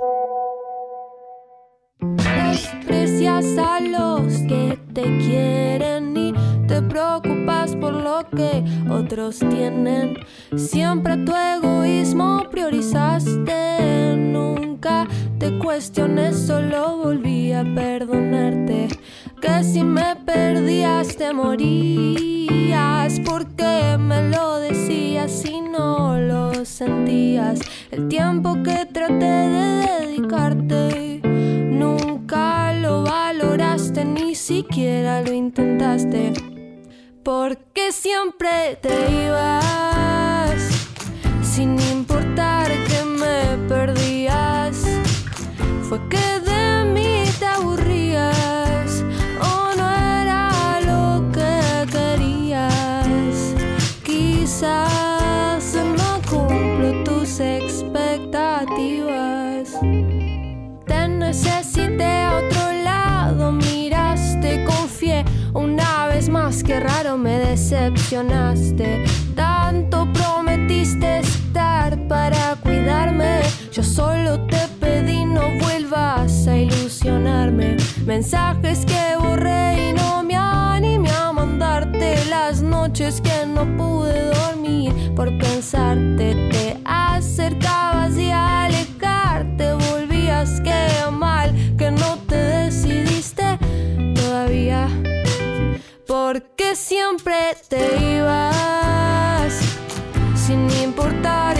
Desprecias 2.01 3.45
a 3.59 3.81
los 3.81 4.33
que 4.49 4.79
te 4.93 5.03
quieren 5.19 6.17
y 6.17 6.33
te 6.69 6.83
preocupas 6.83 7.64
que 8.23 8.63
otros 8.91 9.39
tienen. 9.39 10.19
Siempre 10.57 11.17
tu 11.19 11.33
egoísmo 11.35 12.45
priorizaste. 12.51 14.17
Nunca 14.17 15.07
te 15.39 15.59
cuestiones, 15.59 16.37
solo 16.47 16.99
volví 16.99 17.53
a 17.53 17.65
perdonarte. 17.75 18.89
Que 19.41 19.65
si 19.65 19.83
me 19.83 20.17
perdías 20.25 21.17
te 21.17 21.33
morías. 21.33 23.21
Porque 23.25 23.97
me 23.99 24.29
lo 24.31 24.59
decías 24.59 25.45
y 25.45 25.61
no 25.61 26.19
lo 26.19 26.65
sentías. 26.65 27.61
El 27.91 28.09
tiempo 28.09 28.55
que 28.63 28.87
traté 28.87 29.25
de 29.25 29.87
dedicarte. 30.01 31.21
Nunca 31.25 32.73
lo 32.73 33.03
valoraste, 33.03 34.05
ni 34.05 34.35
siquiera 34.35 35.23
lo 35.23 35.33
intentaste. 35.33 36.54
Porque 37.25 37.91
siempre 37.91 38.77
te 38.83 39.11
ibas, 39.11 40.63
sin 41.43 41.81
importar 41.81 42.71
que 42.71 43.03
me 43.05 43.67
perdías. 43.67 44.85
Fue 45.89 45.99
que 46.11 46.44
que 66.75 66.81
raro 66.81 67.17
me 67.17 67.39
decepcionaste. 67.39 69.05
Tanto 69.37 70.09
prometiste 70.13 71.21
estar 71.21 71.97
para 72.09 72.57
cuidarme. 72.57 73.43
Yo 73.71 73.83
solo 73.85 74.41
te 74.47 74.63
pedí 74.81 75.25
no 75.25 75.43
vuelvas 75.61 76.49
a 76.49 76.57
ilusionarme. 76.57 77.77
Mensajes 78.05 78.85
que 78.87 79.17
borré 79.21 79.91
y 79.91 79.93
no 79.93 80.25
me 80.25 80.35
animé 80.37 81.11
a 81.11 81.33
mandarte. 81.33 82.17
Las 82.29 82.61
noches 82.61 83.21
que 83.21 83.47
no 83.47 83.65
pude 83.77 84.33
dormir 84.35 84.93
por 85.15 85.29
pensarte. 85.39 86.35
Te 86.51 86.77
acercabas 86.85 88.17
y 88.17 88.31
al 88.33 88.75
alejarte 88.75 89.75
volvías. 89.75 90.61
Qué 90.61 90.89
mal 91.13 91.55
que 91.79 91.93
no 91.93 92.19
te 92.27 92.37
decidiste 92.37 93.59
todavía. 94.17 94.89
Siempre 96.75 97.57
te 97.69 97.97
ibas, 98.17 99.55
sin 100.35 100.69
importar 100.83 101.57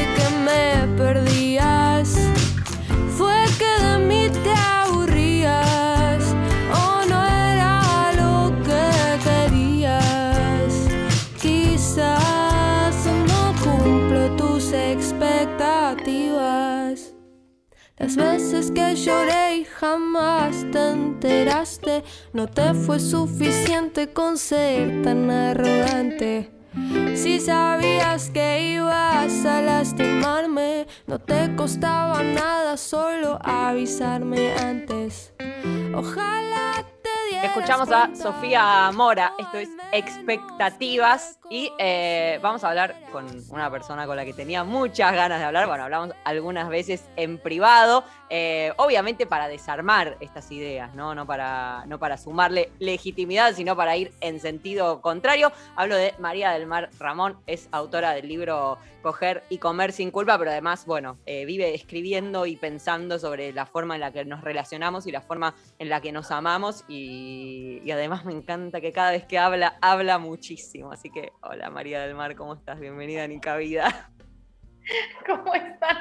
Las 18.05 18.17
veces 18.17 18.71
que 18.71 18.95
lloré 18.97 19.57
y 19.57 19.65
jamás 19.65 20.67
te 20.71 20.91
enteraste, 20.91 22.05
no 22.35 22.47
te 22.47 22.75
fue 22.75 23.01
suficiente 23.01 24.13
con 24.13 24.37
ser 24.37 25.01
tan 25.01 25.31
arrogante. 25.31 26.51
Si 27.15 27.41
sabías 27.41 28.29
que 28.29 28.75
ibas 28.75 29.47
a 29.47 29.63
lastimarme, 29.63 30.87
no 31.07 31.19
te 31.19 31.57
costaba 31.57 32.23
nada 32.23 32.77
solo 32.77 33.39
avisarme 33.43 34.53
antes. 34.53 35.33
Ojalá 35.95 36.85
Escuchamos 37.31 37.91
a 37.91 38.15
Sofía 38.15 38.91
Mora, 38.93 39.33
esto 39.39 39.59
es 39.59 39.69
Expectativas, 39.93 41.39
y 41.51 41.71
eh, 41.79 42.39
vamos 42.43 42.65
a 42.65 42.71
hablar 42.71 42.97
con 43.13 43.27
una 43.51 43.71
persona 43.71 44.07
con 44.07 44.17
la 44.17 44.25
que 44.25 44.33
tenía 44.33 44.65
muchas 44.65 45.15
ganas 45.15 45.39
de 45.39 45.45
hablar. 45.45 45.67
Bueno, 45.69 45.85
hablamos 45.85 46.11
algunas 46.25 46.69
veces 46.69 47.05
en 47.17 47.39
privado, 47.39 48.03
eh, 48.31 48.73
obviamente 48.77 49.27
para 49.27 49.47
desarmar 49.47 50.17
estas 50.21 50.51
ideas, 50.51 50.95
¿no? 50.95 51.15
No, 51.15 51.27
para, 51.27 51.85
no 51.87 51.99
para 51.99 52.17
sumarle 52.17 52.73
legitimidad, 52.79 53.55
sino 53.55 53.77
para 53.77 53.97
ir 53.97 54.13
en 54.21 54.41
sentido 54.41 55.01
contrario. 55.01 55.53
Hablo 55.77 55.97
de 55.97 56.15
María 56.19 56.51
del 56.51 56.67
Mar 56.67 56.91
Ramón, 56.99 57.39
es 57.47 57.69
autora 57.71 58.13
del 58.15 58.27
libro 58.27 58.79
Coger 59.03 59.45
y 59.51 59.59
Comer 59.59 59.93
sin 59.93 60.11
culpa, 60.11 60.39
pero 60.39 60.51
además, 60.51 60.87
bueno, 60.87 61.19
eh, 61.27 61.45
vive 61.45 61.75
escribiendo 61.75 62.47
y 62.47 62.57
pensando 62.57 63.19
sobre 63.19 63.53
la 63.53 63.67
forma 63.67 63.95
en 63.95 64.01
la 64.01 64.11
que 64.11 64.25
nos 64.25 64.41
relacionamos 64.41 65.07
y 65.07 65.13
la 65.13 65.21
forma 65.21 65.55
en 65.79 65.91
la 65.91 66.01
que 66.01 66.11
nos 66.11 66.31
amamos 66.31 66.85
y 66.89 67.14
y, 67.15 67.81
y 67.85 67.91
además 67.93 68.25
me 68.25 68.33
encanta 68.33 68.81
que 68.81 68.93
cada 68.93 69.13
vez 69.13 69.25
que 69.25 69.39
habla, 69.39 69.77
habla 69.81 70.19
muchísimo. 70.19 70.91
Así 70.93 71.11
que, 71.11 71.33
hola 71.43 71.71
María 71.71 72.01
del 72.03 72.15
Mar, 72.15 72.35
¿cómo 72.35 72.55
estás? 72.55 72.81
Bienvenida 72.81 73.23
a 73.25 73.29
Nica 73.29 73.57
Vida. 73.57 74.11
¿Cómo 75.27 75.55
están? 75.55 75.97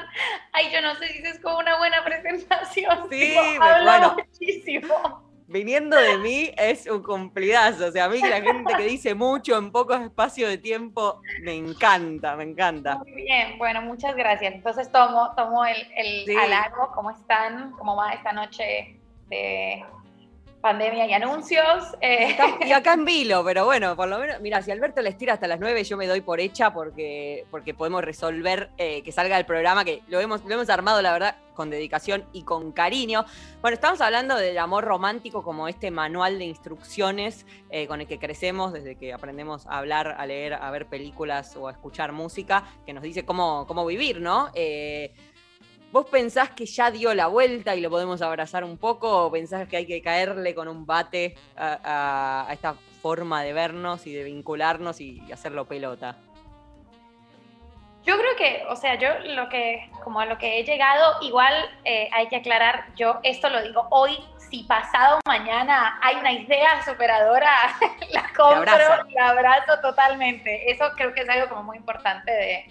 Ay, 0.52 0.66
yo 0.74 0.82
no 0.82 0.96
sé 0.96 1.08
si 1.10 1.20
es 1.24 1.40
como 1.40 1.60
una 1.60 1.78
buena 1.78 2.04
presentación. 2.04 3.08
Sí, 3.10 3.20
tipo, 3.20 3.42
me- 3.60 3.66
hablo 3.66 3.84
bueno. 3.86 4.16
muchísimo. 4.18 5.34
Viniendo 5.46 5.96
de 5.98 6.18
mí 6.18 6.52
es 6.58 6.88
un 6.88 7.04
cumplidazo. 7.04 7.88
O 7.88 7.92
sea, 7.92 8.06
a 8.06 8.10
mí 8.10 8.20
la 8.22 8.42
gente 8.42 8.74
que 8.76 8.84
dice 8.86 9.14
mucho 9.14 9.58
en 9.58 9.72
poco 9.72 9.94
espacio 9.94 10.48
de 10.48 10.58
tiempo, 10.58 11.22
me 11.44 11.54
encanta, 11.54 12.36
me 12.36 12.44
encanta. 12.44 12.96
Muy 12.98 13.12
bien, 13.14 13.58
bueno, 13.60 13.82
muchas 13.84 14.16
gracias. 14.16 14.54
Entonces 14.56 14.92
tomo, 14.92 15.34
tomo 15.36 15.64
el, 15.66 15.78
el 15.96 16.26
Sí. 16.26 16.36
halago. 16.36 16.92
¿Cómo 16.96 17.12
están? 17.12 17.72
¿Cómo 17.78 17.96
va 17.96 18.14
esta 18.14 18.32
noche 18.34 19.00
de 19.30 19.86
pandemia 20.64 21.06
y 21.06 21.14
anuncios? 21.14 21.94
Eh, 22.00 22.38
Y 22.66 22.72
acá 22.72 22.94
en 22.94 23.04
vilo, 23.04 23.44
pero 23.44 23.66
bueno, 23.66 23.98
por 23.98 24.08
lo 24.08 24.18
menos, 24.18 24.40
mira, 24.40 24.62
si 24.62 24.72
Alberto 24.72 25.02
les 25.02 25.18
tira 25.18 25.34
hasta 25.34 25.46
las 25.46 25.60
9, 25.60 25.84
yo 25.84 25.98
me 25.98 26.08
doy 26.08 26.22
por 26.22 26.40
hecha 26.40 26.74
porque, 26.74 27.46
porque 27.52 27.74
podemos 27.74 28.02
resolver 28.02 28.70
eh, 28.78 29.04
que 29.04 29.12
salga 29.12 29.38
el 29.38 29.46
programa, 29.46 29.84
que 29.84 30.02
lo 30.08 30.22
hemos, 30.22 30.44
lo 30.46 30.54
hemos 30.54 30.70
armado, 30.70 31.02
la 31.02 31.12
verdad, 31.12 31.36
con 31.54 31.70
dedicación 31.70 32.24
y 32.32 32.44
con 32.44 32.72
cariño. 32.72 33.26
Bueno, 33.62 33.76
estamos 33.76 34.00
hablando 34.00 34.38
del 34.38 34.58
amor 34.58 34.86
romántico 34.86 35.44
como 35.44 35.68
este 35.68 35.92
manual 35.92 36.40
de 36.40 36.46
instrucciones 36.46 37.46
eh, 37.70 37.86
con 37.86 38.00
el 38.00 38.08
que 38.08 38.18
crecemos 38.18 38.72
desde 38.72 38.96
que 38.96 39.12
aprendemos 39.12 39.68
a 39.68 39.80
hablar, 39.80 40.16
a 40.18 40.26
leer, 40.26 40.54
a 40.54 40.72
ver 40.72 40.86
películas 40.86 41.58
o 41.58 41.68
a 41.68 41.72
escuchar 41.72 42.14
música, 42.14 42.64
que 42.86 42.94
nos 42.94 43.04
dice 43.04 43.26
cómo, 43.26 43.68
cómo 43.68 43.86
vivir, 43.86 44.22
¿no? 44.22 44.50
¿Vos 45.94 46.08
pensás 46.08 46.50
que 46.50 46.66
ya 46.66 46.90
dio 46.90 47.14
la 47.14 47.28
vuelta 47.28 47.76
y 47.76 47.80
lo 47.82 47.92
podemos 47.92 48.24
abrazar 48.24 48.64
un 48.64 48.80
poco? 48.80 49.26
¿O 49.28 49.32
pensás 49.32 49.68
que 49.68 49.78
hay 49.78 49.86
que 49.86 50.02
caerle 50.02 50.56
con 50.56 50.68
un 50.68 50.88
bate 50.88 51.36
a, 51.56 51.78
a- 51.84 52.50
a 52.50 52.54
esta 52.54 52.74
forma 53.04 53.44
de 53.44 53.54
vernos 53.54 54.08
y 54.08 54.12
de 54.16 54.24
vincularnos 54.24 55.00
y, 55.00 55.22
y 55.28 55.32
hacerlo 55.32 55.66
pelota? 55.66 56.16
Yo 58.04 58.18
creo 58.18 58.36
que, 58.36 58.64
o 58.70 58.76
sea, 58.76 58.96
yo 58.96 59.08
lo 59.36 59.48
que, 59.50 59.88
como 60.04 60.20
a 60.20 60.26
lo 60.26 60.40
que 60.40 60.60
he 60.60 60.64
llegado, 60.64 61.14
igual 61.22 61.54
eh, 61.86 62.10
hay 62.12 62.28
que 62.28 62.38
aclarar, 62.38 62.88
yo 62.96 63.20
esto 63.22 63.50
lo 63.52 63.62
digo 63.62 63.86
hoy, 63.92 64.18
si 64.50 64.64
pasado 64.64 65.20
mañana 65.28 66.00
hay 66.02 66.16
una 66.16 66.32
idea 66.32 66.84
superadora, 66.84 67.52
la 68.12 68.32
compro 68.36 68.74
y 69.10 69.14
la 69.14 69.30
abrazo 69.30 69.80
totalmente. 69.84 70.72
Eso 70.72 70.86
creo 70.98 71.14
que 71.14 71.22
es 71.22 71.30
algo 71.30 71.48
como 71.50 71.62
muy 71.62 71.78
importante 71.78 72.32
de, 72.32 72.66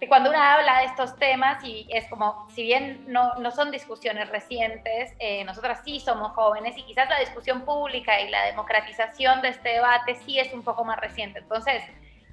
de 0.00 0.08
cuando 0.08 0.30
uno 0.30 0.38
habla 0.38 0.80
de 0.80 0.86
estos 0.86 1.16
temas 1.16 1.62
y 1.64 1.86
es 1.90 2.06
como, 2.08 2.46
si 2.50 2.62
bien 2.62 3.04
no, 3.08 3.34
no 3.36 3.50
son 3.50 3.70
discusiones 3.70 4.28
recientes, 4.28 5.14
eh, 5.18 5.44
nosotras 5.44 5.80
sí 5.84 6.00
somos 6.00 6.32
jóvenes 6.32 6.76
y 6.76 6.82
quizás 6.82 7.08
la 7.08 7.18
discusión 7.20 7.62
pública 7.62 8.20
y 8.20 8.28
la 8.28 8.44
democratización 8.44 9.40
de 9.40 9.48
este 9.48 9.70
debate 9.70 10.14
sí 10.16 10.38
es 10.38 10.52
un 10.52 10.62
poco 10.62 10.84
más 10.84 10.98
reciente. 10.98 11.38
Entonces, 11.38 11.82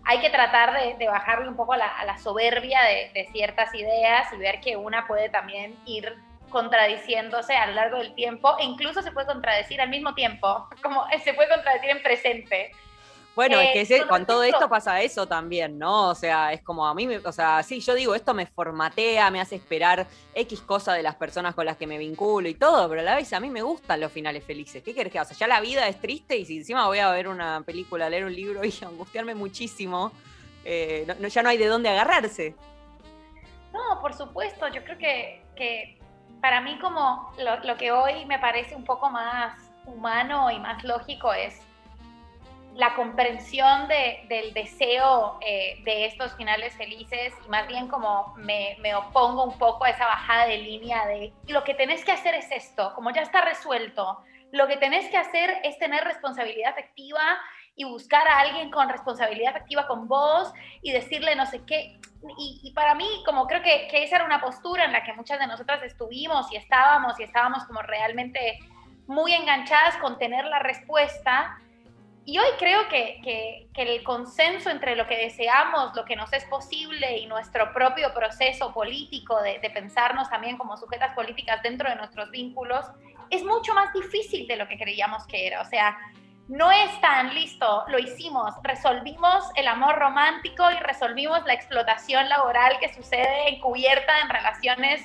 hay 0.06 0.20
que 0.20 0.30
tratar 0.30 0.74
de, 0.74 0.96
de 0.96 1.08
bajarle 1.08 1.48
un 1.48 1.56
poco 1.56 1.74
a 1.74 1.78
la, 1.78 2.18
soberbia 2.18 2.82
de, 2.84 3.12
de 3.14 3.30
ciertas 3.32 3.74
ideas 3.74 4.28
y 4.34 4.38
ver 4.38 4.60
que 4.60 4.76
una 4.76 5.08
puede 5.08 5.30
también 5.30 5.78
ir 5.86 6.18
contradiciéndose 6.50 7.56
a 7.56 7.68
lo 7.68 7.74
largo 7.74 7.98
del 7.98 8.14
tiempo 8.14 8.56
e 8.60 8.64
incluso 8.64 9.02
se 9.02 9.12
puede 9.12 9.26
contradecir 9.28 9.82
al 9.82 9.90
mismo 9.90 10.14
tiempo, 10.14 10.68
como 10.82 11.06
se 11.24 11.34
puede 11.34 11.50
contradecir 11.50 11.90
en 11.90 12.04
presente. 12.04 12.72
Bueno, 13.36 13.60
es 13.60 13.70
Eh, 13.70 13.74
que 13.74 13.82
ese- 13.82 14.00
con 14.02 14.10
con 14.10 14.26
todo 14.28 14.44
esto 14.44 14.70
pasa 14.70 15.02
eso 15.02 15.28
también, 15.28 15.80
¿no? 15.80 16.10
O 16.10 16.16
sea, 16.16 16.54
es 16.54 16.62
como 16.62 16.86
a 16.86 16.94
mí, 16.94 17.08
me, 17.08 17.18
o 17.18 17.32
sea, 17.32 17.64
sí, 17.64 17.80
yo 17.80 17.96
digo, 17.96 18.14
esto 18.14 18.36
me 18.36 18.46
formatea, 18.46 19.32
me 19.32 19.42
hace 19.42 19.56
esperar 19.56 20.06
X 20.36 20.62
cosa 20.62 20.94
de 20.94 21.02
las 21.02 21.16
personas 21.16 21.56
con 21.56 21.66
las 21.66 21.76
que 21.78 21.88
me 21.88 21.98
vinculo 21.98 22.48
y 22.48 22.54
todo, 22.54 22.88
pero 22.90 23.02
a 23.02 23.04
la 23.04 23.16
vez 23.16 23.34
a 23.34 23.40
mí 23.40 23.50
me 23.50 23.64
gustan 23.64 24.00
los 24.02 24.12
finales 24.12 24.44
felices. 24.44 24.84
¿Qué 24.84 24.94
querés 24.94 25.12
que 25.12 25.18
haga? 25.18 25.26
O 25.26 25.34
sea, 25.34 25.38
ya 25.38 25.48
la 25.48 25.62
vida 25.62 25.88
es 25.88 26.00
triste 26.00 26.38
y 26.38 26.46
si 26.46 26.58
encima 26.58 26.86
voy 26.86 27.00
a 27.00 27.10
ver 27.10 27.28
una 27.28 27.62
película, 27.66 28.08
leer 28.08 28.26
un 28.26 28.36
libro 28.36 28.62
y 28.66 28.74
angustiarme 28.86 29.34
muchísimo, 29.34 30.12
eh, 30.64 31.06
no- 31.20 31.28
ya 31.28 31.42
no 31.42 31.50
hay 31.50 31.58
de 31.58 31.66
dónde 31.68 31.90
agarrarse. 31.90 32.56
No, 33.74 34.00
por 34.00 34.14
supuesto, 34.14 34.68
yo 34.68 34.84
creo 34.84 34.98
que, 35.00 35.44
que 35.56 35.98
para 36.40 36.62
mí 36.62 36.78
como 36.80 37.34
lo, 37.40 37.58
lo 37.64 37.78
que 37.78 37.92
hoy 37.92 38.26
me 38.26 38.38
parece 38.38 38.76
un 38.76 38.84
poco 38.84 39.10
más 39.10 39.58
humano 39.88 40.52
y 40.52 40.60
más 40.60 40.84
lógico 40.84 41.34
es 41.34 41.60
la 42.76 42.96
comprensión 42.96 43.88
de- 43.88 44.26
del 44.30 44.54
deseo 44.54 45.38
eh, 45.42 45.82
de 45.84 46.06
estos 46.06 46.36
finales 46.36 46.76
felices 46.76 47.34
y 47.46 47.50
más 47.50 47.68
bien 47.68 47.88
como 47.88 48.34
me, 48.38 48.76
me 48.80 48.96
opongo 48.96 49.44
un 49.44 49.58
poco 49.58 49.86
a 49.86 49.90
esa 49.92 50.06
bajada 50.06 50.48
de 50.48 50.58
línea 50.58 51.06
de 51.06 51.34
lo 51.48 51.64
que 51.64 51.76
tenés 51.76 52.04
que 52.04 52.12
hacer 52.12 52.34
es 52.36 52.52
esto, 52.52 52.94
como 52.96 53.12
ya 53.12 53.22
está 53.22 53.42
resuelto, 53.42 54.18
lo 54.52 54.68
que 54.68 54.78
tenés 54.78 55.08
que 55.10 55.18
hacer 55.18 55.60
es 55.64 55.78
tener 55.78 56.04
responsabilidad 56.04 56.72
afectiva 56.72 57.22
y 57.76 57.86
buscar 57.86 58.28
a 58.28 58.40
alguien 58.40 58.70
con 58.70 58.88
responsabilidad 58.90 59.56
afectiva 59.56 59.88
con 59.88 60.08
vos 60.08 60.52
y 60.82 60.92
decirle 60.92 61.36
no 61.36 61.46
sé 61.48 61.66
qué. 61.66 62.00
Y, 62.38 62.62
y 62.64 62.72
para 62.74 62.94
mí, 62.96 63.08
como 63.26 63.48
creo 63.48 63.62
que, 63.64 63.88
que 63.90 64.04
esa 64.04 64.18
era 64.18 64.26
una 64.26 64.40
postura 64.42 64.86
en 64.86 64.94
la 64.94 65.04
que 65.04 65.14
muchas 65.14 65.40
de 65.40 65.48
nosotras 65.48 65.82
estuvimos 65.84 66.52
y 66.52 66.56
estábamos 66.56 67.20
y 67.20 67.24
estábamos 67.24 67.66
como 67.66 67.82
realmente 67.82 68.60
muy 69.08 69.34
enganchadas 69.34 69.98
con 69.98 70.18
tener 70.20 70.46
la 70.46 70.60
respuesta. 70.60 71.58
Y 72.26 72.38
hoy 72.38 72.48
creo 72.58 72.88
que, 72.88 73.20
que, 73.74 73.82
el 73.82 74.04
consenso 74.04 74.70
entre 74.70 74.96
lo 74.96 75.08
que 75.08 75.18
deseamos, 75.18 75.94
lo 75.96 76.06
que 76.06 76.16
nos 76.16 76.32
es 76.32 76.46
posible 76.46 77.18
y 77.18 77.26
nuestro 77.26 77.74
propio 77.74 78.14
proceso 78.14 78.74
político 78.74 79.42
de, 79.42 79.60
de 79.60 79.70
pensarnos 79.70 80.30
también 80.30 80.58
como 80.58 80.78
sujetas 80.78 81.14
políticas 81.16 81.62
dentro 81.62 81.90
de 81.90 81.96
nuestros 81.96 82.32
vínculos 82.32 82.86
es 83.30 83.44
mucho 83.44 83.74
más 83.74 83.92
difícil 83.94 84.48
de 84.48 84.56
lo 84.56 84.68
que 84.68 84.78
creíamos 84.78 85.26
que 85.28 85.48
era. 85.48 85.62
O 85.62 85.66
sea, 85.66 85.98
no 86.48 86.72
es 86.72 87.02
tan 87.02 87.34
listo, 87.34 87.86
lo 87.88 88.00
hicimos, 88.00 88.54
resolvimos 88.64 89.46
el 89.56 89.68
amor 89.68 89.96
romántico 89.96 90.70
y 90.72 90.76
resolvimos 90.76 91.44
la 91.46 91.54
explotación 91.54 92.28
laboral 92.30 92.78
que 92.80 92.94
sucede 92.94 93.50
encubierta 93.50 94.20
en 94.22 94.30
relaciones 94.30 95.02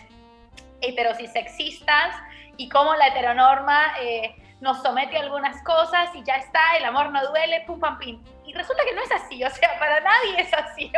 heterosexistas 0.80 2.16
y 2.56 2.68
cómo 2.68 2.94
la 2.96 3.08
heteronorma 3.08 3.94
eh, 4.00 4.34
nos 4.60 4.82
somete 4.82 5.16
a 5.16 5.22
algunas 5.22 5.62
cosas 5.62 6.14
y 6.14 6.22
ya 6.22 6.36
está, 6.36 6.76
el 6.78 6.84
amor 6.84 7.10
no 7.10 7.26
duele, 7.28 7.62
pum, 7.66 7.78
pam, 7.78 7.98
pim. 7.98 8.22
Y 8.48 8.54
resulta 8.54 8.82
que 8.88 8.94
no 8.94 9.02
es 9.02 9.12
así, 9.12 9.44
o 9.44 9.50
sea, 9.50 9.78
para 9.78 10.00
nadie 10.00 10.40
es 10.40 10.48
así. 10.54 10.90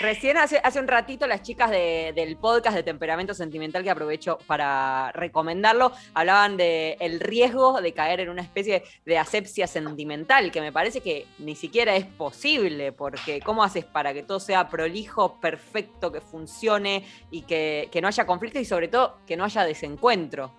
Recién 0.00 0.38
hace, 0.38 0.58
hace 0.64 0.80
un 0.80 0.88
ratito 0.88 1.26
las 1.26 1.42
chicas 1.42 1.70
de- 1.70 2.12
del 2.14 2.38
podcast 2.38 2.74
de 2.74 2.82
Temperamento 2.82 3.34
Sentimental, 3.34 3.84
que 3.84 3.90
aprovecho 3.90 4.38
para 4.46 5.12
recomendarlo, 5.12 5.92
hablaban 6.14 6.56
de 6.56 6.96
el 7.00 7.20
riesgo 7.20 7.82
de 7.82 7.92
caer 7.92 8.20
en 8.20 8.30
una 8.30 8.40
especie 8.40 8.84
de 9.04 9.18
asepsia 9.18 9.66
sentimental, 9.66 10.50
que 10.50 10.62
me 10.62 10.72
parece 10.72 11.02
que 11.02 11.26
ni 11.38 11.54
siquiera 11.54 11.94
es 11.94 12.06
posible, 12.06 12.92
porque 12.92 13.40
¿cómo 13.40 13.62
haces 13.62 13.84
para 13.84 14.14
que 14.14 14.22
todo 14.22 14.40
sea 14.40 14.68
prolijo, 14.68 15.38
perfecto, 15.40 16.10
que 16.10 16.22
funcione 16.22 17.04
y 17.30 17.42
que, 17.42 17.90
que 17.92 18.00
no 18.00 18.08
haya 18.08 18.24
conflicto 18.24 18.58
y 18.58 18.64
sobre 18.64 18.88
todo 18.88 19.18
que 19.26 19.36
no 19.36 19.44
haya 19.44 19.64
desencuentro? 19.64 20.54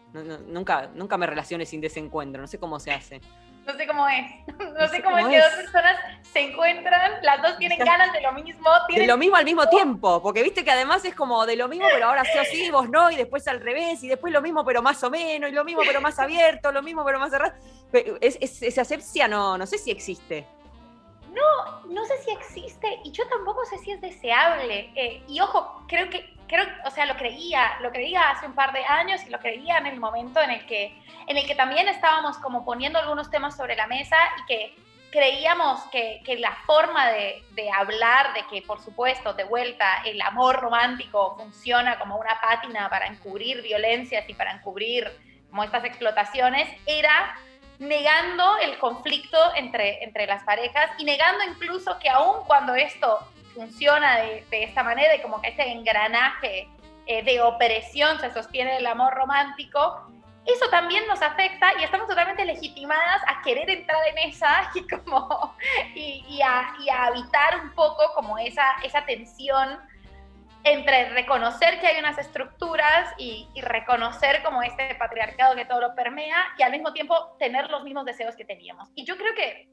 Nunca, 0.48 0.90
nunca 0.94 1.18
me 1.18 1.26
relaciones 1.28 1.70
sin 1.70 1.82
desencuentro, 1.82 2.40
no 2.42 2.48
sé 2.48 2.58
cómo 2.60 2.80
se 2.80 2.92
hace. 2.92 3.20
No 3.66 3.74
sé 3.74 3.88
cómo 3.88 4.08
es. 4.08 4.26
No, 4.56 4.88
sé 4.88 4.98
sé 4.98 5.04
cómo, 5.04 5.18
cómo 5.18 5.28
es 5.30 5.36
que 5.36 5.42
dos 5.42 5.54
personas 5.64 5.98
se 6.32 6.40
encuentran, 6.40 7.12
las 7.24 7.42
dos 7.42 7.58
tienen 7.58 7.78
ganas 7.80 8.12
de 8.14 8.22
lo 8.22 8.32
mismo. 8.34 8.70
De 8.72 8.80
Tienen 8.88 9.08
lo 9.08 9.18
mismo 9.18 9.36
al 9.36 9.46
mismo 9.46 9.68
tiempo, 9.68 10.22
porque 10.22 10.44
viste 10.44 10.64
que 10.64 10.72
además 10.72 11.04
es 11.06 11.14
como 11.16 11.46
de 11.46 11.56
lo 11.56 11.68
mismo, 11.68 11.88
pero 11.94 12.08
ahora 12.08 12.24
sí 12.26 12.38
o 12.38 12.44
sí, 12.46 12.72
vos 12.72 12.90
no, 12.90 13.10
y 13.12 13.16
después 13.16 13.48
al 13.48 13.60
revés, 13.62 14.04
y 14.04 14.08
después 14.08 14.32
lo 14.34 14.42
mismo, 14.42 14.64
pero 14.66 14.82
más 14.82 15.02
o 15.04 15.10
menos, 15.10 15.50
y 15.50 15.54
lo 15.54 15.64
mismo, 15.66 15.82
pero 15.86 16.00
más 16.02 16.20
abierto, 16.20 16.72
lo 16.72 16.82
mismo, 16.84 17.04
pero 17.06 17.20
más 17.20 17.32
cerrado. 17.32 17.54
Es, 18.22 18.38
es- 18.42 18.62
esa 18.62 18.82
asepsia 18.82 19.28
no, 19.28 19.58
no 19.58 19.66
sé 19.66 19.78
si 19.78 19.92
existe. 19.92 20.46
No, 21.34 21.82
no 21.90 22.06
sé 22.06 22.18
si 22.20 22.32
existe 22.32 23.00
y 23.04 23.12
yo 23.12 23.28
tampoco 23.28 23.66
sé 23.66 23.78
si 23.80 23.92
es 23.92 24.00
deseable. 24.02 24.92
Eh, 24.96 25.24
y 25.28 25.40
ojo, 25.42 25.84
creo 25.88 26.10
que, 26.10 26.34
creo, 26.48 26.66
o 26.86 26.92
sea, 26.92 27.06
lo 27.06 27.16
creía, 27.16 27.78
lo 27.82 27.92
creía 27.92 28.30
hace 28.30 28.46
un 28.46 28.54
par 28.54 28.74
de 28.74 28.84
años 28.86 29.22
y 29.26 29.30
lo 29.30 29.40
creía 29.40 29.78
en 29.78 29.88
el 29.88 30.00
momento 30.00 30.42
en 30.42 30.52
el 30.52 30.66
que, 30.66 30.98
en 31.28 31.38
el 31.38 31.46
que 31.46 31.56
también 31.56 31.88
estábamos 31.88 32.38
como 32.38 32.66
poniendo 32.66 33.00
algunos 33.00 33.30
temas 33.30 33.56
sobre 33.56 33.76
la 33.76 33.88
mesa 33.88 34.18
y 34.42 34.46
que 34.46 34.76
creíamos 35.12 35.82
que, 35.92 36.22
que 36.26 36.38
la 36.38 36.52
forma 36.66 37.08
de, 37.08 37.44
de 37.52 37.72
hablar, 37.72 38.34
de 38.34 38.46
que 38.48 38.62
por 38.62 38.82
supuesto, 38.82 39.34
de 39.34 39.46
vuelta, 39.46 40.02
el 40.04 40.22
amor 40.22 40.60
romántico 40.60 41.36
funciona 41.38 41.98
como 42.00 42.18
una 42.18 42.40
pátina 42.42 42.90
para 42.90 43.08
encubrir 43.08 43.62
violencias 43.62 44.28
y 44.28 44.34
para 44.34 44.52
encubrir 44.52 45.10
como 45.50 45.64
estas 45.64 45.86
explotaciones, 45.86 46.68
era 46.86 47.38
negando 47.80 48.58
el 48.58 48.78
conflicto 48.78 49.38
entre, 49.56 50.04
entre 50.04 50.28
las 50.28 50.44
parejas 50.44 50.92
y 50.98 51.06
negando 51.06 51.44
incluso 51.46 51.98
que 52.00 52.10
aun 52.10 52.46
cuando 52.46 52.76
esto 52.76 53.20
funciona 53.56 54.18
de, 54.18 54.46
de 54.52 54.64
esta 54.64 54.84
manera 54.84 55.16
y 55.16 55.22
como 55.22 55.42
que 55.42 55.50
este 55.50 55.72
engranaje 55.72 56.68
eh, 57.08 57.24
de 57.24 57.42
opresión 57.42 58.20
se 58.20 58.32
sostiene 58.32 58.78
el 58.78 58.86
amor 58.86 59.14
romántico, 59.14 60.12
eso 60.46 60.70
también 60.70 61.08
nos 61.08 61.22
afecta 61.22 61.72
y 61.80 61.84
estamos 61.84 62.08
totalmente 62.08 62.46
legitimadas 62.46 63.22
a 63.28 63.42
querer 63.42 63.70
entrar 63.70 64.00
en 64.08 64.30
esa 64.30 64.70
y 64.76 64.88
como 64.88 65.56
y, 65.96 66.24
y 66.30 66.42
a, 66.42 66.76
y 66.80 66.90
a 66.90 67.06
habitar 67.06 67.62
un 67.62 67.72
poco 67.72 68.04
como 68.14 68.38
esa, 68.38 68.64
esa 68.84 69.06
tensión 69.06 69.80
entre 70.64 71.10
reconocer 71.10 71.80
que 71.80 71.88
hay 71.88 72.00
unas 72.00 72.18
estructuras 72.18 73.14
y, 73.20 73.48
y, 73.54 73.62
reconocer 73.62 74.42
como 74.42 74.64
este 74.64 74.96
patriarcado 74.96 75.56
que 75.56 75.66
todo 75.66 75.80
lo 75.80 75.94
permea 75.94 76.38
y 76.58 76.64
al 76.64 76.72
mismo 76.72 76.92
tiempo 76.92 77.36
tener 77.38 77.70
los 77.70 77.84
mismos 77.84 78.04
deseos 78.04 78.36
que 78.36 78.46
teníamos. 78.46 78.90
Y 78.96 79.06
yo 79.06 79.16
creo 79.16 79.36
que, 79.36 79.70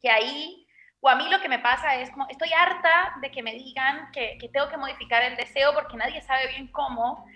que 0.00 0.08
ahí, 0.08 0.68
o 1.00 1.08
a 1.08 1.16
mí 1.16 1.28
lo 1.28 1.40
que 1.40 1.48
me 1.48 1.58
pasa 1.58 1.96
es 1.96 2.10
como, 2.10 2.26
estoy 2.28 2.50
harta 2.52 3.14
de 3.20 3.30
que 3.30 3.42
me 3.42 3.52
digan 3.52 4.10
que, 4.12 4.36
que 4.38 4.48
tengo 4.48 4.68
que 4.68 4.76
modificar 4.76 5.22
el 5.22 5.36
deseo 5.36 5.72
porque 5.74 5.96
nadie 5.96 6.20
sabe 6.22 6.48
bien 6.48 6.68
cómo, 6.68 7.26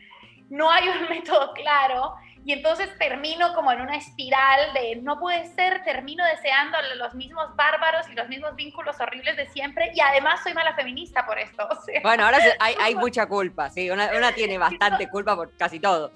no 0.51 0.71
hay 0.71 0.89
un 0.89 1.09
método 1.11 1.53
claro 1.55 2.15
y 2.45 2.53
entonces 2.53 2.91
termino 2.99 3.55
como 3.55 3.73
en 3.73 3.81
una 3.81 3.97
espiral 3.97 4.75
de 4.75 4.97
no 4.97 5.19
puede 5.19 5.47
ser, 5.55 5.83
termino 5.83 6.23
deseando 6.27 6.77
los 6.99 7.15
mismos 7.15 7.57
bárbaros 7.57 8.07
y 8.11 8.15
los 8.15 8.29
mismos 8.29 8.55
vínculos 8.55 9.01
horribles 9.01 9.37
de 9.39 9.49
siempre 9.49 9.93
y 9.95 10.01
además 10.01 10.43
soy 10.43 10.53
mala 10.53 10.75
feminista 10.75 11.25
por 11.25 11.39
esto. 11.39 11.67
Bueno, 12.03 12.27
ahora 12.27 12.39
hay, 12.61 12.75
hay 12.79 12.95
mucha 12.97 13.27
culpa, 13.27 13.71
sí, 13.71 13.91
una, 13.91 14.11
una 14.15 14.33
tiene 14.33 14.59
bastante 14.59 15.09
culpa 15.11 15.35
por 15.35 15.57
casi 15.57 15.81
todo. 15.81 16.13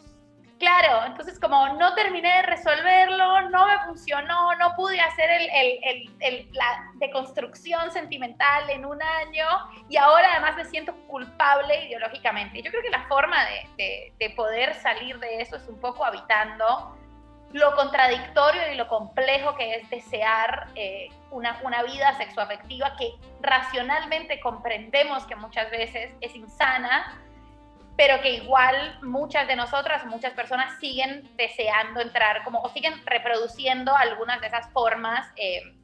Claro, 0.58 1.06
entonces 1.06 1.38
como 1.38 1.68
no 1.74 1.94
terminé 1.94 2.28
de 2.38 2.42
resolverlo, 2.42 3.48
no 3.48 3.66
me 3.66 3.78
funcionó, 3.86 4.56
no 4.56 4.74
pude 4.74 5.00
hacer 5.00 5.30
el, 5.30 5.48
el, 5.52 6.10
el, 6.18 6.48
la 6.52 6.90
deconstrucción 6.94 7.92
sentimental 7.92 8.68
en 8.68 8.84
un 8.84 9.00
año 9.00 9.46
y 9.88 9.96
ahora 9.96 10.32
además 10.32 10.56
me 10.56 10.64
siento 10.64 10.96
culpable 11.06 11.84
ideológicamente. 11.84 12.60
Yo 12.60 12.72
creo 12.72 12.82
que 12.82 12.90
la 12.90 13.06
forma 13.06 13.36
de, 13.76 14.12
de, 14.18 14.30
poder 14.30 14.74
salir 14.74 15.20
de 15.20 15.40
eso 15.40 15.56
es 15.56 15.68
un 15.68 15.78
poco 15.80 16.04
habitando 16.04 16.96
lo 17.52 17.74
contradictorio 17.76 18.72
y 18.72 18.76
lo 18.76 18.88
complejo 18.88 19.54
que 19.54 19.76
es 19.76 19.88
desear 19.90 20.68
eh, 20.74 21.08
una, 21.30 21.58
una 21.62 21.84
vida 21.84 22.14
sexoafectiva 22.16 22.96
que 22.96 23.12
racionalmente 23.40 24.40
comprendemos 24.40 25.24
que 25.24 25.36
muchas 25.36 25.70
veces 25.70 26.10
es 26.20 26.34
insana, 26.34 27.16
pero 27.98 28.20
que 28.22 28.30
igual 28.30 28.96
muchas 29.02 29.48
de 29.48 29.56
nosotras, 29.56 30.06
muchas 30.06 30.32
personas 30.32 30.78
siguen 30.78 31.28
deseando 31.36 32.00
entrar 32.00 32.44
como 32.44 32.60
o 32.60 32.68
siguen 32.68 32.94
reproduciendo 33.04 33.94
algunas 33.96 34.40
de 34.40 34.46
esas 34.46 34.70
formas 34.70 35.26
eh, 35.34 35.74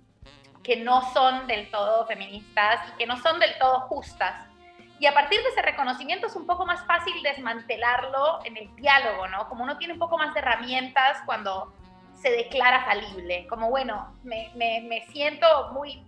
que 0.62 0.76
no 0.76 1.12
son 1.12 1.48
del 1.48 1.68
todo 1.72 2.06
feministas 2.06 2.88
y 2.88 2.98
que 2.98 3.06
no 3.08 3.16
son 3.16 3.40
del 3.40 3.58
todo 3.58 3.80
justas. 3.88 4.46
Y 5.00 5.06
a 5.06 5.12
partir 5.12 5.42
de 5.42 5.48
ese 5.48 5.62
reconocimiento 5.62 6.28
es 6.28 6.36
un 6.36 6.46
poco 6.46 6.64
más 6.64 6.86
fácil 6.86 7.20
desmantelarlo 7.20 8.44
en 8.44 8.58
el 8.58 8.76
diálogo, 8.76 9.26
¿no? 9.26 9.48
Como 9.48 9.64
uno 9.64 9.76
tiene 9.76 9.94
un 9.94 9.98
poco 9.98 10.16
más 10.16 10.32
de 10.34 10.38
herramientas 10.38 11.18
cuando 11.26 11.74
se 12.14 12.30
declara 12.30 12.84
falible, 12.84 13.48
como 13.48 13.70
bueno, 13.70 14.16
me, 14.22 14.52
me, 14.54 14.82
me 14.82 15.04
siento 15.08 15.72
muy 15.72 16.06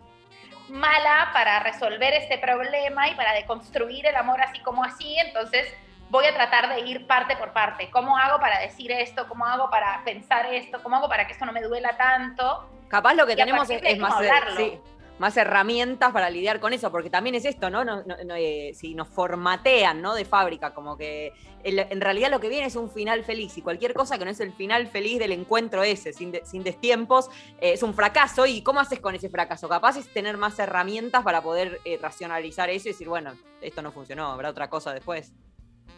mala 0.68 1.30
para 1.32 1.58
resolver 1.58 2.14
este 2.14 2.38
problema 2.38 3.08
y 3.08 3.16
para 3.16 3.32
deconstruir 3.32 4.06
el 4.06 4.14
amor 4.14 4.40
así 4.40 4.60
como 4.60 4.84
así, 4.84 5.18
entonces 5.18 5.66
voy 6.10 6.24
a 6.26 6.34
tratar 6.34 6.74
de 6.74 6.80
ir 6.82 7.06
parte 7.06 7.36
por 7.36 7.52
parte. 7.52 7.90
¿Cómo 7.90 8.16
hago 8.16 8.40
para 8.40 8.60
decir 8.60 8.92
esto? 8.92 9.28
¿Cómo 9.28 9.44
hago 9.44 9.70
para 9.70 10.02
pensar 10.04 10.46
esto? 10.46 10.82
¿Cómo 10.82 10.96
hago 10.96 11.08
para 11.08 11.26
que 11.26 11.32
esto 11.32 11.46
no 11.46 11.52
me 11.52 11.62
duela 11.62 11.96
tanto? 11.96 12.68
Capaz 12.88 13.14
lo 13.14 13.26
que 13.26 13.34
tenemos 13.34 13.68
es, 13.68 13.98
más, 13.98 14.14
sí, 14.56 14.78
más 15.18 15.36
herramientas 15.36 16.12
para 16.12 16.30
lidiar 16.30 16.60
con 16.60 16.72
eso, 16.72 16.90
porque 16.90 17.10
también 17.10 17.34
es 17.34 17.44
esto, 17.44 17.70
¿no? 17.70 17.84
no, 17.84 18.04
eh, 18.36 18.72
si 18.74 18.94
nos 18.94 19.08
formatean, 19.08 20.02
¿no? 20.02 20.14
De 20.14 20.24
fábrica, 20.24 20.72
como 20.72 20.96
que 20.96 21.32
en 21.64 22.00
realidad 22.00 22.30
lo 22.30 22.38
que 22.38 22.48
viene 22.48 22.66
es 22.66 22.76
un 22.76 22.88
final 22.88 23.24
feliz 23.24 23.58
y 23.58 23.62
cualquier 23.62 23.92
cosa 23.92 24.18
que 24.18 24.24
no 24.24 24.30
es 24.30 24.38
el 24.38 24.52
final 24.52 24.86
feliz 24.86 25.18
del 25.18 25.32
encuentro 25.32 25.82
ese, 25.82 26.12
sin, 26.12 26.38
sin 26.44 26.62
destiempos, 26.62 27.28
eh, 27.60 27.72
es 27.72 27.82
un 27.82 27.92
fracaso. 27.92 28.46
¿Y 28.46 28.62
cómo 28.62 28.78
haces 28.78 29.00
con 29.00 29.16
ese 29.16 29.28
fracaso? 29.28 29.68
Capaz 29.68 29.96
es 29.96 30.12
tener 30.12 30.36
más 30.36 30.56
herramientas 30.60 31.24
para 31.24 31.42
poder 31.42 31.80
eh, 31.84 31.98
racionalizar 32.00 32.70
eso 32.70 32.88
y 32.88 32.92
decir, 32.92 33.08
bueno, 33.08 33.32
esto 33.60 33.82
no 33.82 33.90
funcionó, 33.90 34.30
habrá 34.30 34.50
otra 34.50 34.70
cosa 34.70 34.94
después. 34.94 35.32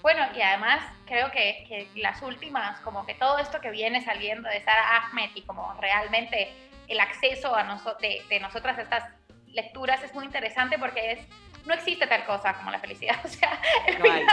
Bueno, 0.03 0.27
y 0.35 0.41
además 0.41 0.81
creo 1.07 1.31
que, 1.31 1.65
que, 1.69 1.89
las 2.01 2.23
últimas, 2.23 2.81
como 2.81 3.05
que 3.05 3.15
todo 3.15 3.39
esto 3.39 3.61
que 3.61 3.71
viene 3.71 4.05
saliendo 4.05 4.49
de 4.49 4.63
Sara 4.63 4.97
Ahmed 4.97 5.31
y 5.35 5.43
como 5.43 5.75
realmente 5.81 6.51
el 6.87 7.01
acceso 7.01 7.55
a 7.55 7.65
de, 8.01 8.23
de, 8.29 8.41
nosotras 8.41 8.79
a 8.79 8.83
estas 8.83 9.05
lecturas 9.49 10.03
es 10.03 10.15
muy 10.15 10.25
interesante 10.25 10.79
porque 10.79 11.13
es 11.13 11.21
no 11.69 11.75
existe 11.75 12.07
tal 12.07 12.25
cosa 12.25 12.55
como 12.55 12.71
la 12.71 12.81
felicidad. 12.81 13.17
O 13.25 13.29
sea, 13.29 13.61
el 13.87 13.97
final, 13.97 14.27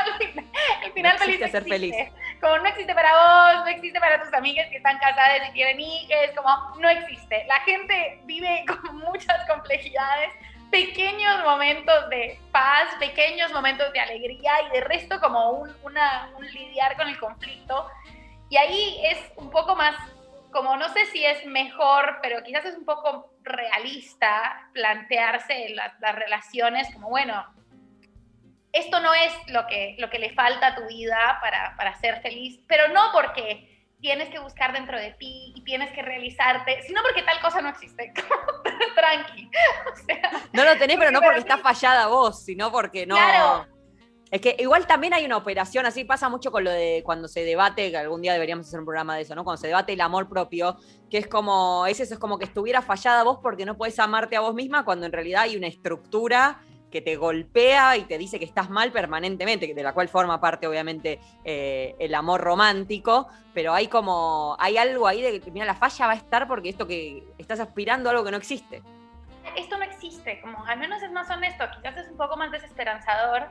el 0.83 0.91
final 0.93 1.17
no 1.19 1.25
feliz 1.25 1.51
ser 1.51 1.63
feliz. 1.63 1.95
Como 2.39 2.57
no 2.59 2.65
existe 2.67 2.95
para 2.95 3.11
vos, 3.11 3.65
no 3.65 3.67
existe 3.67 3.99
para 3.99 4.21
tus 4.21 4.33
amigas 4.33 4.67
que 4.69 4.77
están 4.77 4.97
casadas 4.99 5.49
y 5.49 5.51
tienen 5.51 5.79
hijos, 5.79 6.17
como 6.35 6.75
no 6.79 6.89
existe. 6.89 7.45
La 7.47 7.59
gente 7.61 8.21
vive 8.23 8.63
con 8.67 8.97
muchas 8.97 9.45
complejidades 9.47 10.31
pequeños 10.75 11.41
momentos 11.45 12.09
de 12.09 12.37
paz, 12.51 12.93
pequeños 12.99 13.49
momentos 13.53 13.93
de 13.93 13.99
alegría 14.01 14.51
y 14.67 14.73
de 14.73 14.81
resto 14.81 15.21
como 15.21 15.51
un, 15.51 15.73
una, 15.83 16.29
un 16.37 16.45
lidiar 16.45 16.97
con 16.97 17.07
el 17.07 17.17
conflicto. 17.17 17.87
Y 18.49 18.57
ahí 18.57 18.99
es 19.05 19.17
un 19.37 19.49
poco 19.51 19.77
más, 19.77 19.95
como 20.51 20.75
no 20.75 20.89
sé 20.89 21.05
si 21.05 21.23
es 21.25 21.45
mejor, 21.45 22.19
pero 22.21 22.43
quizás 22.43 22.65
es 22.65 22.75
un 22.75 22.83
poco 22.83 23.31
realista 23.43 24.69
plantearse 24.73 25.69
las, 25.69 25.97
las 26.01 26.13
relaciones 26.13 26.93
como, 26.93 27.07
bueno, 27.07 27.45
esto 28.73 28.99
no 28.99 29.13
es 29.13 29.31
lo 29.47 29.67
que, 29.67 29.95
lo 29.97 30.09
que 30.09 30.19
le 30.19 30.33
falta 30.33 30.67
a 30.67 30.75
tu 30.75 30.85
vida 30.87 31.39
para, 31.39 31.73
para 31.77 31.95
ser 31.95 32.21
feliz, 32.21 32.59
pero 32.67 32.89
no 32.89 33.13
porque 33.13 33.74
tienes 34.05 34.29
que 34.29 34.37
buscar 34.37 34.71
dentro 34.71 34.99
de 34.99 35.13
ti 35.13 35.51
y 35.55 35.63
tienes 35.63 35.91
que 35.91 36.03
realizarte, 36.03 36.79
sino 36.83 37.01
porque 37.01 37.23
tal 37.23 37.41
cosa 37.41 37.59
no 37.59 37.69
existe. 37.69 38.13
Tranqui. 38.95 39.49
no 40.53 40.63
lo 40.63 40.77
tenés, 40.77 40.97
pero 40.97 41.09
no 41.09 41.21
porque 41.21 41.39
está 41.39 41.57
fallada 41.57 42.05
vos, 42.05 42.45
sino 42.45 42.71
porque 42.71 43.07
no. 43.07 43.15
Claro. 43.15 43.65
Es 44.29 44.41
que 44.41 44.55
igual 44.59 44.85
también 44.85 45.15
hay 45.15 45.25
una 45.25 45.37
operación, 45.37 45.87
así 45.87 46.03
pasa 46.03 46.29
mucho 46.29 46.51
con 46.51 46.63
lo 46.63 46.69
de 46.69 47.01
cuando 47.03 47.27
se 47.27 47.43
debate, 47.43 47.89
que 47.89 47.97
algún 47.97 48.21
día 48.21 48.33
deberíamos 48.33 48.67
hacer 48.67 48.79
un 48.79 48.85
programa 48.85 49.15
de 49.15 49.23
eso, 49.23 49.33
¿no? 49.33 49.43
Cuando 49.43 49.59
se 49.59 49.67
debate 49.67 49.93
el 49.93 50.01
amor 50.01 50.29
propio, 50.29 50.77
que 51.09 51.17
es 51.17 51.25
como, 51.25 51.87
es 51.87 51.99
eso, 51.99 52.13
es 52.13 52.19
como 52.19 52.37
que 52.37 52.45
estuviera 52.45 52.83
fallada 52.83 53.23
vos 53.23 53.39
porque 53.41 53.65
no 53.65 53.75
podés 53.75 53.97
amarte 53.97 54.35
a 54.35 54.41
vos 54.41 54.53
misma, 54.53 54.85
cuando 54.85 55.07
en 55.07 55.13
realidad 55.13 55.43
hay 55.43 55.57
una 55.57 55.65
estructura 55.65 56.61
que 56.91 57.01
te 57.01 57.15
golpea 57.15 57.97
y 57.97 58.03
te 58.03 58.17
dice 58.17 58.39
que 58.39 58.45
estás 58.45 58.69
mal 58.69 58.91
permanentemente, 58.91 59.73
de 59.73 59.83
la 59.83 59.93
cual 59.93 60.07
forma 60.07 60.39
parte 60.39 60.67
obviamente 60.67 61.19
eh, 61.43 61.95
el 61.99 62.15
amor 62.15 62.41
romántico, 62.41 63.27
pero 63.53 63.73
hay 63.73 63.87
como, 63.87 64.55
hay 64.59 64.77
algo 64.77 65.07
ahí 65.07 65.21
de 65.21 65.39
que, 65.39 65.51
mira, 65.51 65.65
la 65.65 65.75
falla 65.75 66.07
va 66.07 66.13
a 66.13 66.17
estar 66.17 66.47
porque 66.47 66.69
esto 66.69 66.87
que 66.87 67.23
estás 67.37 67.59
aspirando 67.59 68.09
a 68.09 68.11
algo 68.11 68.23
que 68.23 68.31
no 68.31 68.37
existe. 68.37 68.81
Esto 69.55 69.77
no 69.77 69.83
existe, 69.83 70.41
como 70.41 70.65
al 70.65 70.79
menos 70.79 71.01
es 71.03 71.11
más 71.11 71.29
honesto, 71.29 71.65
quizás 71.75 71.97
es 71.97 72.09
un 72.09 72.17
poco 72.17 72.35
más 72.37 72.51
desesperanzador, 72.51 73.49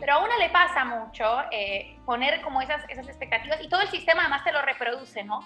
pero 0.00 0.14
a 0.14 0.24
una 0.24 0.38
le 0.38 0.48
pasa 0.50 0.84
mucho 0.84 1.24
eh, 1.50 1.98
poner 2.06 2.40
como 2.40 2.62
esas, 2.62 2.82
esas 2.88 3.06
expectativas 3.08 3.60
y 3.62 3.68
todo 3.68 3.82
el 3.82 3.88
sistema 3.88 4.22
además 4.22 4.44
te 4.44 4.52
lo 4.52 4.62
reproduce, 4.62 5.22
¿no? 5.24 5.40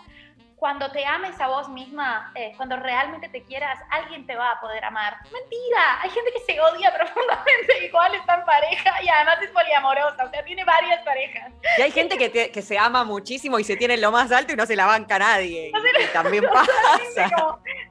Cuando 0.57 0.90
te 0.90 1.05
ames 1.05 1.38
a 1.38 1.49
vos 1.49 1.69
misma, 1.69 2.33
eh, 2.35 2.55
cuando 2.57 2.77
realmente 2.77 3.29
te 3.29 3.42
quieras, 3.42 3.79
alguien 3.90 4.27
te 4.27 4.35
va 4.35 4.53
a 4.53 4.61
poder 4.61 4.83
amar. 4.85 5.19
Mentira, 5.25 6.01
hay 6.01 6.11
gente 6.11 6.33
que 6.33 6.40
se 6.40 6.59
odia 6.59 6.92
profundamente, 6.97 7.85
igual 7.85 8.14
está 8.14 8.37
en 8.37 8.45
pareja 8.47 9.03
y 9.03 9.09
además 9.09 9.38
es 9.42 9.51
poliamorosa, 9.51 10.25
o 10.25 10.31
sea, 10.31 10.42
tiene 10.45 10.64
varias 10.64 11.03
parejas. 11.03 11.53
Y 11.77 11.83
hay 11.83 11.90
gente 11.90 12.16
que, 12.16 12.51
que 12.51 12.62
se 12.62 12.79
ama 12.79 13.05
muchísimo 13.05 13.59
y 13.59 13.64
se 13.64 13.77
tiene 13.77 13.99
lo 13.99 14.11
más 14.11 14.33
alto 14.33 14.55
y 14.55 14.57
no 14.57 14.64
se 14.64 14.77
la 14.77 14.87
banca 14.87 15.16
a 15.16 15.21
nadie. 15.21 15.71
No 15.73 15.79
y, 15.79 16.07
también 16.12 16.45
pasa. 16.51 17.31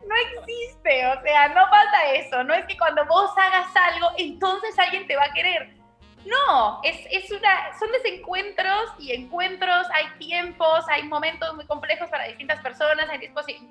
no 0.08 0.16
existe, 0.16 1.06
o 1.06 1.22
sea, 1.22 1.50
no 1.50 1.70
pasa 1.70 2.06
eso. 2.14 2.44
No 2.44 2.56
es 2.56 2.66
que 2.66 2.78
cuando 2.78 3.06
vos 3.06 3.32
hagas 3.38 3.68
algo, 3.76 4.08
entonces 4.18 4.78
alguien 4.80 5.06
te 5.06 5.16
va 5.16 5.26
a 5.26 5.34
querer 5.34 5.75
no, 6.26 6.82
es, 6.84 7.00
es 7.12 7.32
una, 7.32 7.78
son 7.78 7.92
desencuentros 7.92 8.92
y 9.00 9.14
encuentros, 9.14 9.88
hay 9.94 10.06
tiempos, 10.18 10.86
hay 10.90 11.04
momentos 11.04 11.54
muy 11.56 11.66
complejos 11.66 12.10
para 12.10 12.26
distintas 12.26 12.60
personas, 12.62 13.08
hay 13.10 13.20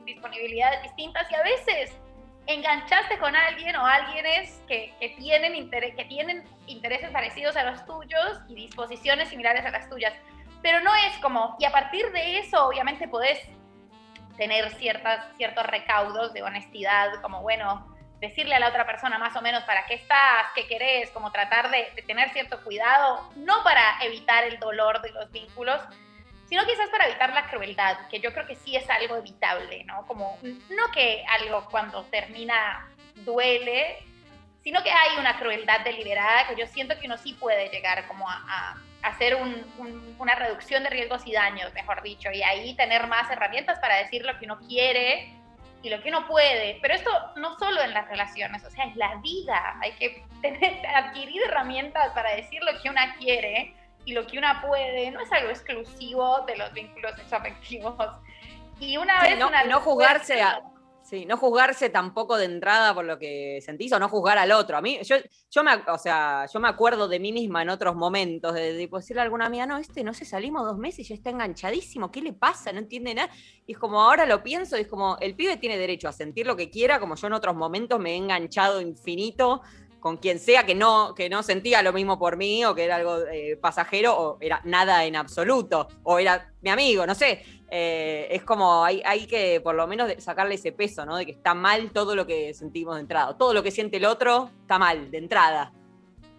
disponibilidades 0.05 0.83
distintas 0.83 1.31
y 1.31 1.35
a 1.35 1.43
veces 1.43 1.93
enganchaste 2.47 3.19
con 3.19 3.35
alguien 3.35 3.75
o 3.77 3.85
alguienes 3.85 4.61
que, 4.69 4.95
que, 5.01 5.11
tienen 5.11 5.71
que 5.71 6.05
tienen 6.05 6.45
intereses 6.67 7.11
parecidos 7.11 7.57
a 7.57 7.65
los 7.65 7.85
tuyos 7.87 8.41
y 8.49 8.55
disposiciones 8.55 9.29
similares 9.29 9.65
a 9.65 9.71
las 9.71 9.89
tuyas. 9.89 10.13
Pero 10.63 10.81
no 10.81 10.95
es 10.95 11.19
como, 11.19 11.57
y 11.59 11.65
a 11.65 11.73
partir 11.73 12.11
de 12.13 12.39
eso 12.39 12.67
obviamente 12.69 13.09
podés 13.09 13.39
tener 14.37 14.71
ciertas, 14.75 15.27
ciertos 15.37 15.67
recaudos 15.67 16.33
de 16.33 16.43
honestidad, 16.43 17.21
como 17.23 17.43
bueno, 17.43 17.94
decirle 18.29 18.55
a 18.55 18.59
la 18.59 18.69
otra 18.69 18.87
persona 18.87 19.19
más 19.19 19.37
o 19.37 19.43
menos 19.43 19.65
para 19.65 19.87
qué 19.87 19.95
estás, 19.95 20.47
qué 20.55 20.67
querés, 20.67 21.11
como 21.11 21.31
tratar 21.31 21.71
de, 21.71 22.03
tener 22.07 22.31
cierto 22.31 22.63
cuidado, 22.63 23.31
no 23.37 23.63
para 23.63 24.03
evitar 24.03 24.45
el 24.45 24.59
dolor 24.59 25.03
de 25.03 25.11
los 25.11 25.31
vínculos, 25.31 25.81
sino 26.49 26.65
quizás 26.65 26.89
para 26.91 27.07
evitar 27.07 27.33
la 27.33 27.47
crueldad, 27.49 28.09
que 28.09 28.21
yo 28.21 28.33
creo 28.33 28.47
que 28.47 28.57
sí 28.57 28.77
es 28.77 28.89
algo 28.89 29.17
evitable, 29.17 29.85
¿no? 29.85 30.07
Como, 30.07 30.39
no 30.43 30.91
que 30.93 31.25
algo 31.41 31.67
cuando 31.71 32.05
termina 32.05 32.89
duele, 33.17 33.99
sino 34.63 34.83
que 34.83 34.91
hay 34.91 35.19
una 35.19 35.39
crueldad 35.39 35.81
deliberada 35.81 36.47
que 36.49 36.57
yo 36.57 36.67
siento 36.67 36.99
que 36.99 37.07
uno 37.07 37.19
sí 37.19 37.35
puede 37.35 37.69
llegar 37.69 38.07
como 38.09 38.29
a, 38.29 38.77
hacer 39.03 39.37
una 40.19 40.35
reducción 40.35 40.83
de 40.83 40.89
riesgos 40.89 41.27
y 41.27 41.33
daños, 41.33 41.75
mejor 41.75 42.03
dicho, 42.03 42.31
y 42.33 42.43
ahí 42.43 42.75
tener 42.75 43.07
más 43.07 43.31
herramientas 43.31 43.79
para 43.79 43.97
decir 43.97 44.25
lo 44.25 44.39
que 44.39 44.47
uno 44.47 44.59
quiere 44.67 45.44
y 45.85 45.91
lo 45.91 46.01
que 46.03 46.09
uno 46.09 46.27
puede, 46.27 46.79
pero 46.81 46.95
esto 46.95 47.11
no 47.37 47.59
solo 47.59 47.83
en 47.83 47.93
las 47.93 48.09
relaciones, 48.09 48.65
o 48.65 48.71
sea, 48.71 48.87
es 48.87 48.97
la 48.97 49.17
vida, 49.17 49.77
hay 49.83 49.93
que 49.93 50.25
tener, 50.43 50.85
adquirir 50.87 51.43
herramientas 51.47 52.11
para 52.15 52.35
decir 52.35 52.63
lo 52.65 52.81
que 52.81 52.89
una 52.89 53.15
quiere 53.17 53.75
y 54.07 54.15
lo 54.15 54.27
que 54.27 54.39
una 54.39 54.63
puede, 54.63 55.11
no 55.11 55.21
es 55.21 55.31
algo 55.31 55.51
exclusivo 55.51 56.41
de 56.47 56.57
los 56.57 56.73
vínculos 56.73 57.15
sexoafectivos. 57.17 57.95
Y 58.81 58.97
una 58.97 59.21
Sí, 59.21 59.29
vez 59.29 59.39
no, 59.39 59.49
una 59.49 59.65
no 59.65 59.81
juzgarse 59.81 60.43
a- 60.43 60.61
Sí, 61.05 61.27
no 61.27 61.37
juzgarse 61.37 61.91
tampoco 61.91 62.39
de 62.39 62.47
entrada 62.47 62.95
por 62.95 63.05
lo 63.05 63.19
que 63.19 63.61
sentís 63.61 63.93
o 63.93 63.99
no 63.99 64.09
juzgar 64.09 64.39
al 64.39 64.51
otro. 64.53 64.79
A 64.79 64.81
mí, 64.81 64.99
yo, 65.03 65.17
yo 65.51 65.63
me, 65.63 65.73
o 65.89 65.99
sea, 65.99 66.47
yo 66.51 66.61
me 66.61 66.69
acuerdo 66.69 67.09
de 67.09 67.21
mí 67.21 67.31
misma 67.31 67.61
en 67.61 67.69
otros 67.69 67.95
momentos 67.95 68.55
de, 68.55 68.73
de 68.73 68.89
decirle 68.91 69.21
a 69.21 69.25
alguna 69.25 69.45
amiga, 69.45 69.67
no, 69.67 69.77
este 69.77 70.03
no 70.03 70.15
se 70.15 70.25
salimos 70.25 70.65
dos 70.65 70.79
meses 70.79 71.01
y 71.01 71.05
ya 71.11 71.15
está 71.15 71.29
enganchadísimo, 71.29 72.11
¿qué 72.11 72.23
le 72.23 72.33
pasa? 72.33 72.73
No 72.73 72.79
entiende 72.79 73.15
nada. 73.15 73.31
Y 73.67 73.73
es 73.73 73.79
como 73.79 74.01
ahora 74.01 74.25
lo 74.25 74.43
pienso, 74.43 74.79
y 74.79 74.81
es 74.81 74.89
como 74.89 75.19
el 75.21 75.37
pibe 75.37 75.59
tiene 75.59 75.77
derecho 75.77 76.09
a 76.09 76.13
sentir 76.13 76.47
lo 76.47 76.57
que 76.57 76.71
quiera, 76.71 76.99
como 76.99 77.17
yo 77.17 77.27
en 77.27 77.35
otros 77.35 77.55
momentos 77.55 78.01
me 78.01 78.13
he 78.13 78.17
enganchado 78.17 78.81
infinito 78.81 79.61
con 80.05 80.19
quien 80.19 80.39
sea 80.39 80.67
que 80.67 80.75
no, 80.75 81.15
que 81.15 81.31
no 81.31 81.43
sentía 81.43 81.81
lo 81.81 81.91
mismo 81.95 82.19
por 82.19 82.37
mí 82.37 82.63
o 82.67 82.75
que 82.75 82.85
era 82.85 82.97
algo 82.97 83.21
eh, 83.27 83.57
pasajero 83.57 84.15
o 84.15 84.39
era 84.39 84.61
nada 84.65 85.03
en 85.07 85.17
absoluto 85.17 85.89
o 86.03 86.19
era 86.19 86.53
mi 86.61 86.69
amigo, 86.69 87.07
no 87.07 87.15
sé. 87.15 87.43
Eh, 87.71 88.29
es 88.31 88.43
como 88.43 88.85
hay, 88.85 89.01
hay 89.07 89.27
que 89.27 89.63
por 89.63 89.75
lo 89.75 89.87
menos 89.87 90.13
sacarle 90.19 90.57
ese 90.57 90.73
peso, 90.73 91.07
¿no? 91.07 91.17
De 91.17 91.25
que 91.25 91.33
está 91.33 91.55
mal 91.55 91.91
todo 91.91 92.15
lo 92.15 92.27
que 92.27 92.53
sentimos 92.53 92.97
de 92.97 93.01
entrada. 93.01 93.39
Todo 93.39 93.55
lo 93.55 93.63
que 93.63 93.71
siente 93.71 93.97
el 93.97 94.05
otro 94.05 94.51
está 94.61 94.79
mal 94.79 95.11
de 95.11 95.17
entrada. 95.17 95.73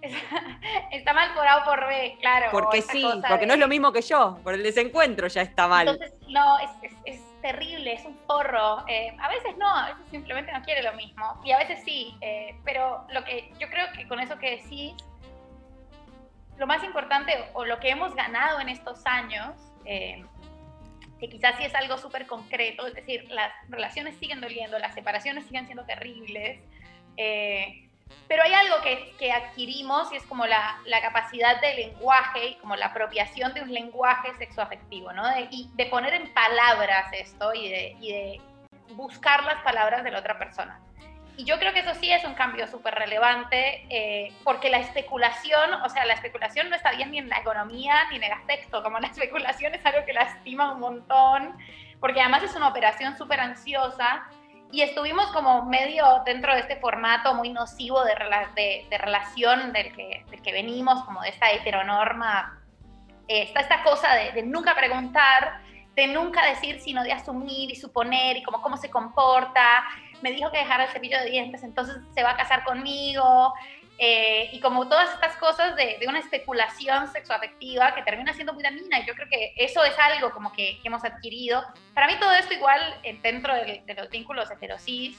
Está 0.91 1.13
mal 1.13 1.33
por 1.33 1.47
A 1.47 1.57
o 1.57 1.65
por 1.65 1.87
B, 1.87 2.17
claro. 2.21 2.49
Porque 2.51 2.83
sí, 2.83 3.03
porque 3.27 3.47
no 3.47 3.53
es 3.55 3.59
lo 3.59 3.67
mismo 3.67 3.91
que 3.91 4.03
yo. 4.03 4.37
Por 4.43 4.53
el 4.53 4.61
desencuentro 4.61 5.25
ya 5.27 5.41
está 5.41 5.67
mal. 5.67 5.87
Entonces, 5.87 6.13
no, 6.29 6.59
es, 6.59 6.69
es- 6.83 7.15
es 7.15 7.21
terrible, 7.45 7.93
es 7.93 8.03
un 8.05 8.17
porro. 8.25 8.83
Eh, 8.87 9.15
a 9.19 9.29
veces 9.29 9.55
no, 9.57 9.69
a 9.69 9.89
veces 9.89 10.09
simplemente 10.09 10.51
no 10.51 10.63
quiere 10.63 10.81
lo 10.81 10.93
mismo. 10.93 11.39
Y 11.43 11.51
a 11.51 11.59
veces 11.59 11.83
sí. 11.85 12.15
eh, 12.21 12.55
pero 12.65 13.05
lo 13.13 13.23
que 13.23 13.51
yo 13.59 13.69
creo 13.69 13.85
que 13.93 14.07
con 14.07 14.19
eso 14.19 14.39
que 14.39 14.57
decís, 14.57 14.93
lo 16.57 16.65
más 16.65 16.83
importante 16.83 17.31
o 17.53 17.63
lo 17.65 17.79
que 17.79 17.89
hemos 17.89 18.15
ganado 18.15 18.59
en 18.59 18.69
estos 18.69 19.05
años, 19.05 19.53
eh, 19.85 20.25
que 21.19 21.29
quizás 21.29 21.55
sí 21.57 21.65
es 21.65 21.75
algo 21.75 21.99
súper 21.99 22.25
concreto, 22.25 22.87
es 22.87 22.95
decir, 22.95 23.29
las 23.29 23.51
relaciones 23.69 24.17
siguen 24.17 24.41
doliendo, 24.41 24.79
las 24.79 24.95
separaciones 24.95 25.45
siguen 25.45 25.65
siendo 25.65 25.85
terribles. 25.85 26.59
eh, 27.17 27.84
pero 28.27 28.43
hay 28.43 28.53
algo 28.53 28.81
que, 28.81 29.13
que 29.17 29.31
adquirimos 29.31 30.11
y 30.11 30.17
es 30.17 30.23
como 30.23 30.45
la, 30.45 30.79
la 30.85 31.01
capacidad 31.01 31.61
de 31.61 31.75
lenguaje 31.75 32.47
y 32.49 32.55
como 32.55 32.75
la 32.75 32.87
apropiación 32.87 33.53
de 33.53 33.61
un 33.61 33.73
lenguaje 33.73 34.33
sexoafectivo, 34.37 35.13
¿no? 35.13 35.27
De, 35.29 35.47
y 35.51 35.69
de 35.73 35.85
poner 35.87 36.13
en 36.13 36.33
palabras 36.33 37.11
esto 37.13 37.53
y 37.53 37.69
de, 37.69 37.95
y 37.99 38.11
de 38.11 38.41
buscar 38.95 39.43
las 39.43 39.61
palabras 39.63 40.03
de 40.03 40.11
la 40.11 40.19
otra 40.19 40.37
persona. 40.37 40.79
Y 41.37 41.43
yo 41.43 41.59
creo 41.59 41.73
que 41.73 41.81
eso 41.81 41.93
sí 41.95 42.09
es 42.11 42.23
un 42.23 42.33
cambio 42.33 42.65
súper 42.65 42.95
relevante, 42.95 43.85
eh, 43.89 44.31
porque 44.43 44.69
la 44.69 44.77
especulación, 44.77 45.73
o 45.83 45.89
sea, 45.89 46.05
la 46.05 46.13
especulación 46.13 46.69
no 46.69 46.77
está 46.77 46.91
bien 46.91 47.11
ni 47.11 47.17
en 47.17 47.27
la 47.27 47.39
economía 47.39 48.07
ni 48.09 48.17
en 48.17 48.23
el 48.23 48.31
aspecto, 48.31 48.81
como 48.81 48.99
la 48.99 49.07
especulación 49.11 49.75
es 49.75 49.85
algo 49.85 50.05
que 50.05 50.13
lastima 50.13 50.71
un 50.71 50.79
montón, 50.79 51.57
porque 51.99 52.21
además 52.21 52.43
es 52.43 52.55
una 52.55 52.69
operación 52.69 53.17
súper 53.17 53.39
ansiosa 53.41 54.27
y 54.75 54.81
estuvimos 54.81 55.27
como 55.27 55.63
medio 55.63 56.21
dentro 56.25 56.53
de 56.53 56.59
este 56.59 56.75
formato 56.75 57.33
muy 57.33 57.49
nocivo 57.49 58.03
de, 58.03 58.13
rela- 58.13 58.53
de, 58.55 58.85
de 58.89 58.97
relación 58.97 59.71
del 59.71 59.95
que, 59.95 60.25
del 60.29 60.41
que 60.41 60.51
venimos, 60.51 61.01
como 61.05 61.21
de 61.21 61.29
esta 61.29 61.49
heteronorma, 61.49 62.61
eh, 63.29 63.43
está 63.43 63.61
esta 63.61 63.83
cosa 63.83 64.13
de, 64.15 64.33
de 64.33 64.43
nunca 64.43 64.75
preguntar, 64.75 65.61
de 65.95 66.07
nunca 66.07 66.45
decir, 66.45 66.81
sino 66.81 67.03
de 67.03 67.13
asumir 67.13 67.71
y 67.71 67.75
suponer 67.75 68.35
y 68.35 68.43
como 68.43 68.61
cómo 68.61 68.75
se 68.75 68.89
comporta. 68.89 69.85
Me 70.21 70.31
dijo 70.31 70.51
que 70.51 70.57
dejara 70.57 70.83
el 70.83 70.89
cepillo 70.89 71.19
de 71.19 71.29
dientes, 71.29 71.63
entonces 71.63 71.95
se 72.13 72.21
va 72.21 72.31
a 72.31 72.35
casar 72.35 72.65
conmigo. 72.65 73.53
Eh, 73.97 74.49
y 74.51 74.59
como 74.59 74.87
todas 74.89 75.13
estas 75.13 75.37
cosas 75.37 75.75
de, 75.75 75.97
de 75.99 76.07
una 76.07 76.19
especulación 76.19 77.07
sexoafectiva 77.11 77.95
que 77.95 78.01
termina 78.03 78.33
siendo 78.33 78.53
muy 78.53 78.61
dañina. 78.63 78.99
Y 78.99 79.05
yo 79.05 79.13
creo 79.15 79.27
que 79.29 79.53
eso 79.57 79.83
es 79.85 79.97
algo 79.97 80.31
como 80.31 80.51
que, 80.51 80.79
que 80.81 80.87
hemos 80.87 81.03
adquirido. 81.05 81.63
Para 81.93 82.07
mí 82.07 82.13
todo 82.19 82.33
esto 82.33 82.53
igual 82.53 82.81
eh, 83.03 83.17
dentro 83.21 83.53
del- 83.55 83.85
de, 83.85 83.93
los 83.93 84.09
vínculos 84.09 84.51
heterosis, 84.51 85.17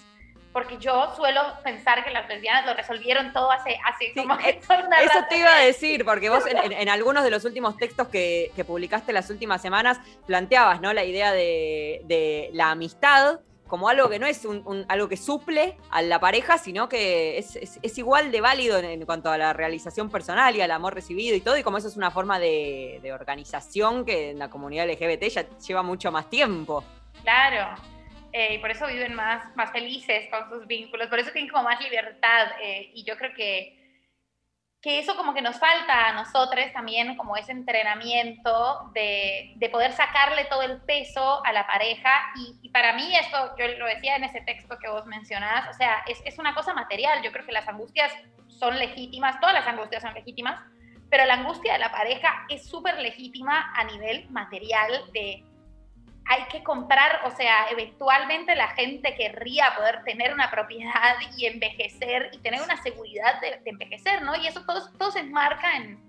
porque 0.52 0.78
yo 0.78 1.14
suelo 1.16 1.40
pensar 1.62 2.02
que 2.02 2.10
las 2.10 2.26
lesbianas 2.28 2.64
lo 2.64 2.72
resolvieron 2.74 3.30
todo 3.32 3.50
hace, 3.50 3.78
hace 3.84 4.12
como 4.14 4.38
que 4.38 4.60
son 4.62 4.86
una 4.86 5.00
Eso 5.00 5.08
raza 5.14 5.28
te 5.28 5.38
iba 5.38 5.54
a 5.54 5.58
decir, 5.60 6.02
porque 6.04 6.30
vos 6.30 6.46
en, 6.46 6.56
en- 6.56 6.72
en 6.72 6.88
algunos 6.88 7.24
de 7.24 7.30
los 7.30 7.44
últimos 7.44 7.76
textos 7.76 8.08
que, 8.08 8.50
que 8.56 8.64
publicaste 8.64 9.12
las 9.12 9.28
últimas 9.28 9.60
semanas 9.60 9.98
planteabas 10.26 10.80
¿no? 10.80 10.92
la 10.94 11.04
idea 11.04 11.32
de, 11.32 12.00
de 12.04 12.48
la 12.54 12.70
amistad 12.70 13.40
como 13.66 13.88
algo 13.88 14.08
que 14.08 14.18
no 14.18 14.26
es 14.26 14.44
un, 14.44 14.84
algo 14.88 15.08
que 15.08 15.16
suple 15.16 15.76
a 15.90 16.02
la 16.02 16.20
pareja, 16.20 16.58
sino 16.58 16.88
que 16.88 17.38
es, 17.38 17.98
igual 17.98 18.30
de 18.30 18.40
válido 18.40 18.78
en, 18.78 19.04
cuanto 19.06 19.30
a 19.30 19.38
la 19.38 19.52
realización 19.52 20.10
personal 20.10 20.54
y 20.56 20.60
al 20.60 20.70
amor 20.70 20.94
recibido 20.94 21.34
y 21.36 21.40
todo, 21.40 21.56
y 21.56 21.62
como 21.62 21.78
eso 21.78 21.88
es 21.88 21.96
una 21.96 22.10
forma 22.10 22.38
de, 22.38 23.00
de 23.02 23.12
organización 23.12 24.04
que 24.04 24.30
en 24.30 24.38
la 24.38 24.50
comunidad 24.50 24.88
LGBT 24.88 25.24
ya 25.24 25.46
lleva 25.58 25.82
mucho 25.82 26.12
más 26.12 26.28
tiempo. 26.30 26.84
Claro. 27.22 27.80
Eh, 28.32 28.56
y 28.56 28.58
por 28.58 28.70
eso 28.70 28.86
viven 28.86 29.14
más, 29.14 29.54
más 29.56 29.72
felices 29.72 30.28
con 30.30 30.48
sus 30.50 30.66
vínculos, 30.66 31.08
por 31.08 31.18
eso 31.18 31.30
tienen 31.30 31.50
como 31.50 31.64
más 31.64 31.80
libertad. 31.80 32.48
eh, 32.62 32.90
y 32.94 33.02
yo 33.04 33.16
creo 33.16 33.32
que, 33.34 33.85
que 34.86 35.00
eso 35.00 35.16
como 35.16 35.34
que 35.34 35.42
nos 35.42 35.58
falta 35.58 36.10
a 36.10 36.12
nosotros 36.12 36.64
también, 36.72 37.16
como 37.16 37.36
ese 37.36 37.50
entrenamiento 37.50 38.88
de, 38.94 39.52
de 39.56 39.68
poder 39.68 39.90
sacarle 39.90 40.44
todo 40.44 40.62
el 40.62 40.80
peso 40.82 41.44
a 41.44 41.52
la 41.52 41.66
pareja. 41.66 42.08
Y, 42.36 42.54
y 42.62 42.68
para 42.68 42.92
mí 42.92 43.12
esto, 43.16 43.56
yo 43.58 43.66
lo 43.78 43.86
decía 43.86 44.14
en 44.14 44.22
ese 44.22 44.42
texto 44.42 44.78
que 44.78 44.88
vos 44.88 45.04
mencionás, 45.06 45.68
o 45.68 45.72
sea, 45.72 46.04
es, 46.06 46.22
es 46.24 46.38
una 46.38 46.54
cosa 46.54 46.72
material. 46.72 47.20
Yo 47.24 47.32
creo 47.32 47.44
que 47.44 47.50
las 47.50 47.66
angustias 47.66 48.12
son 48.46 48.78
legítimas, 48.78 49.40
todas 49.40 49.56
las 49.56 49.66
angustias 49.66 50.02
son 50.02 50.14
legítimas, 50.14 50.62
pero 51.10 51.24
la 51.24 51.34
angustia 51.34 51.72
de 51.72 51.80
la 51.80 51.90
pareja 51.90 52.46
es 52.48 52.64
súper 52.64 53.00
legítima 53.00 53.72
a 53.74 53.82
nivel 53.82 54.30
material 54.30 55.02
de 55.12 55.42
hay 56.28 56.44
que 56.44 56.62
comprar, 56.62 57.20
o 57.24 57.30
sea, 57.30 57.68
eventualmente 57.70 58.54
la 58.56 58.68
gente 58.68 59.14
querría 59.14 59.74
poder 59.76 60.02
tener 60.04 60.34
una 60.34 60.50
propiedad 60.50 61.16
y 61.36 61.46
envejecer 61.46 62.30
y 62.32 62.38
tener 62.38 62.62
una 62.62 62.76
seguridad 62.82 63.40
de, 63.40 63.60
de 63.60 63.70
envejecer, 63.70 64.22
¿no? 64.22 64.34
Y 64.34 64.46
eso 64.46 64.64
todo, 64.64 64.90
todo 64.98 65.12
se 65.12 65.20
enmarca 65.20 65.76
en, 65.76 66.00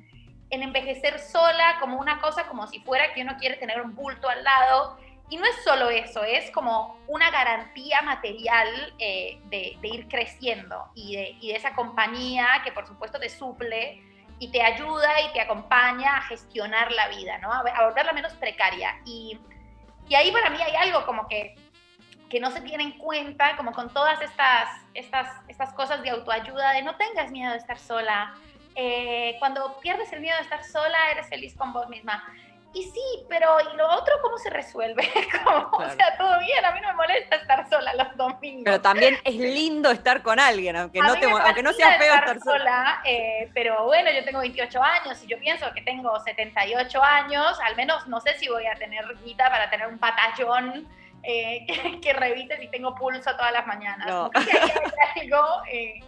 en 0.49 0.63
envejecer 0.63 1.19
sola 1.19 1.77
como 1.79 1.99
una 1.99 2.19
cosa, 2.19 2.47
como 2.47 2.67
si 2.67 2.79
fuera 2.79 3.13
que 3.13 3.21
uno 3.21 3.37
quiere 3.37 3.57
tener 3.57 3.81
un 3.81 3.95
bulto 3.95 4.27
al 4.27 4.43
lado. 4.43 4.97
Y 5.29 5.35
no 5.35 5.45
es 5.45 5.61
solo 5.63 5.89
eso, 5.89 6.23
es 6.23 6.49
como 6.51 6.97
una 7.07 7.29
garantía 7.29 8.01
material 8.01 8.93
eh, 8.97 9.37
de, 9.49 9.77
ir 9.83 10.07
creciendo 10.07 10.85
y 10.95 11.17
de, 11.17 11.35
y 11.41 11.49
de 11.49 11.57
esa 11.57 11.75
compañía 11.75 12.47
que 12.63 12.71
por 12.71 12.87
supuesto 12.87 13.19
te 13.19 13.27
suple 13.27 14.01
y 14.39 14.51
te 14.51 14.61
ayuda 14.61 15.21
y 15.21 15.33
te 15.33 15.41
acompaña 15.41 16.15
a 16.15 16.21
gestionar 16.21 16.93
la 16.93 17.09
vida, 17.09 17.39
¿no? 17.39 17.51
A, 17.51 17.59
a 17.59 17.87
volverla 17.87 18.13
menos 18.13 18.33
precaria. 18.35 19.01
Y, 19.05 19.37
y 20.09 20.15
ahí 20.15 20.31
para 20.31 20.49
mí 20.49 20.57
hay 20.61 20.75
algo 20.75 21.05
como 21.05 21.27
que, 21.27 21.55
que 22.29 22.39
no 22.39 22.51
se 22.51 22.61
tiene 22.61 22.83
en 22.83 22.97
cuenta, 22.97 23.55
como 23.57 23.71
con 23.71 23.91
todas 23.93 24.21
estas, 24.21 24.69
estas, 24.93 25.27
estas 25.47 25.73
cosas 25.73 26.01
de 26.01 26.09
autoayuda, 26.09 26.71
de 26.73 26.81
no 26.83 26.95
tengas 26.95 27.31
miedo 27.31 27.51
de 27.51 27.57
estar 27.57 27.77
sola. 27.77 28.33
Eh, 28.75 29.35
cuando 29.39 29.79
pierdes 29.79 30.11
el 30.13 30.21
miedo 30.21 30.35
de 30.37 30.43
estar 30.43 30.63
sola, 30.63 30.97
eres 31.11 31.27
feliz 31.27 31.55
con 31.55 31.73
vos 31.73 31.89
misma. 31.89 32.23
Y 32.77 32.83
sí, 32.83 33.25
pero 33.27 33.57
¿y 33.73 33.75
lo 33.75 33.89
otro 33.89 34.13
cómo 34.21 34.37
se 34.37 34.51
resuelve? 34.51 35.09
Como, 35.43 35.77
O 35.77 35.89
sea, 35.89 36.15
todo 36.15 36.39
bien, 36.39 36.63
a 36.63 36.71
mí 36.73 36.79
no 36.79 36.89
me 36.89 36.93
molesta 36.93 37.37
estar 37.37 37.67
sola 37.67 37.91
los 37.95 38.15
domingos. 38.15 38.65
Pero 38.65 38.81
también 38.81 39.17
es 39.23 39.35
lindo 39.35 39.89
estar 39.89 40.21
con 40.21 40.39
alguien, 40.39 40.75
aunque 40.75 40.99
A 40.99 41.07
no, 41.07 41.15
te, 41.15 41.25
aunque 41.25 41.63
no 41.63 41.73
sea 41.73 41.97
feo 41.97 42.13
estar 42.13 42.39
sola. 42.39 42.59
sola, 42.59 43.01
eh, 43.03 43.49
pero 43.55 43.85
bueno, 43.85 44.11
yo 44.11 44.23
tengo 44.23 44.41
28 44.41 44.83
años 44.83 45.23
y 45.23 45.27
yo 45.27 45.39
pienso 45.39 45.65
que 45.73 45.81
tengo 45.81 46.19
78 46.19 47.01
años, 47.03 47.59
al 47.65 47.75
menos 47.75 48.05
no 48.07 48.21
sé 48.21 48.37
si 48.37 48.47
voy 48.47 48.67
a 48.67 48.75
tener 48.75 49.05
guita 49.25 49.49
para 49.49 49.71
tener 49.71 49.87
un 49.87 49.99
batallón 49.99 50.87
eh, 51.23 51.65
que, 51.67 51.99
que 51.99 52.13
revise 52.13 52.57
si 52.57 52.67
tengo 52.67 52.93
pulso 52.93 53.31
todas 53.35 53.53
las 53.53 53.65
mañanas. 53.65 54.07
No. 54.07 54.29
Hay 54.35 55.21
algo, 55.21 55.63
eh, 55.71 55.99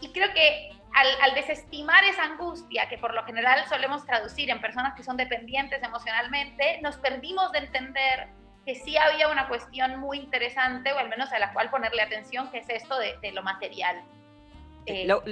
y 0.00 0.12
creo 0.12 0.32
que 0.32 0.70
al, 0.94 1.06
al 1.22 1.34
desestimar 1.34 2.02
esa 2.04 2.24
angustia 2.24 2.88
que 2.88 2.98
por 2.98 3.14
lo 3.14 3.24
general 3.24 3.64
solemos 3.68 4.04
traducir 4.06 4.50
en 4.50 4.60
personas 4.60 4.94
que 4.94 5.02
son 5.02 5.16
dependientes 5.16 5.82
emocionalmente, 5.82 6.80
nos 6.82 6.96
perdimos 6.96 7.52
de 7.52 7.58
entender 7.58 8.28
que 8.64 8.74
sí 8.74 8.96
había 8.96 9.28
una 9.28 9.48
cuestión 9.48 9.98
muy 9.98 10.18
interesante, 10.18 10.92
o 10.92 10.98
al 10.98 11.08
menos 11.08 11.32
a 11.32 11.38
la 11.38 11.52
cual 11.52 11.70
ponerle 11.70 12.02
atención, 12.02 12.50
que 12.50 12.58
es 12.58 12.68
esto 12.68 12.98
de, 12.98 13.16
de 13.22 13.32
lo 13.32 13.42
material. 13.42 14.02
Eh, 14.86 15.06
Lo, 15.06 15.22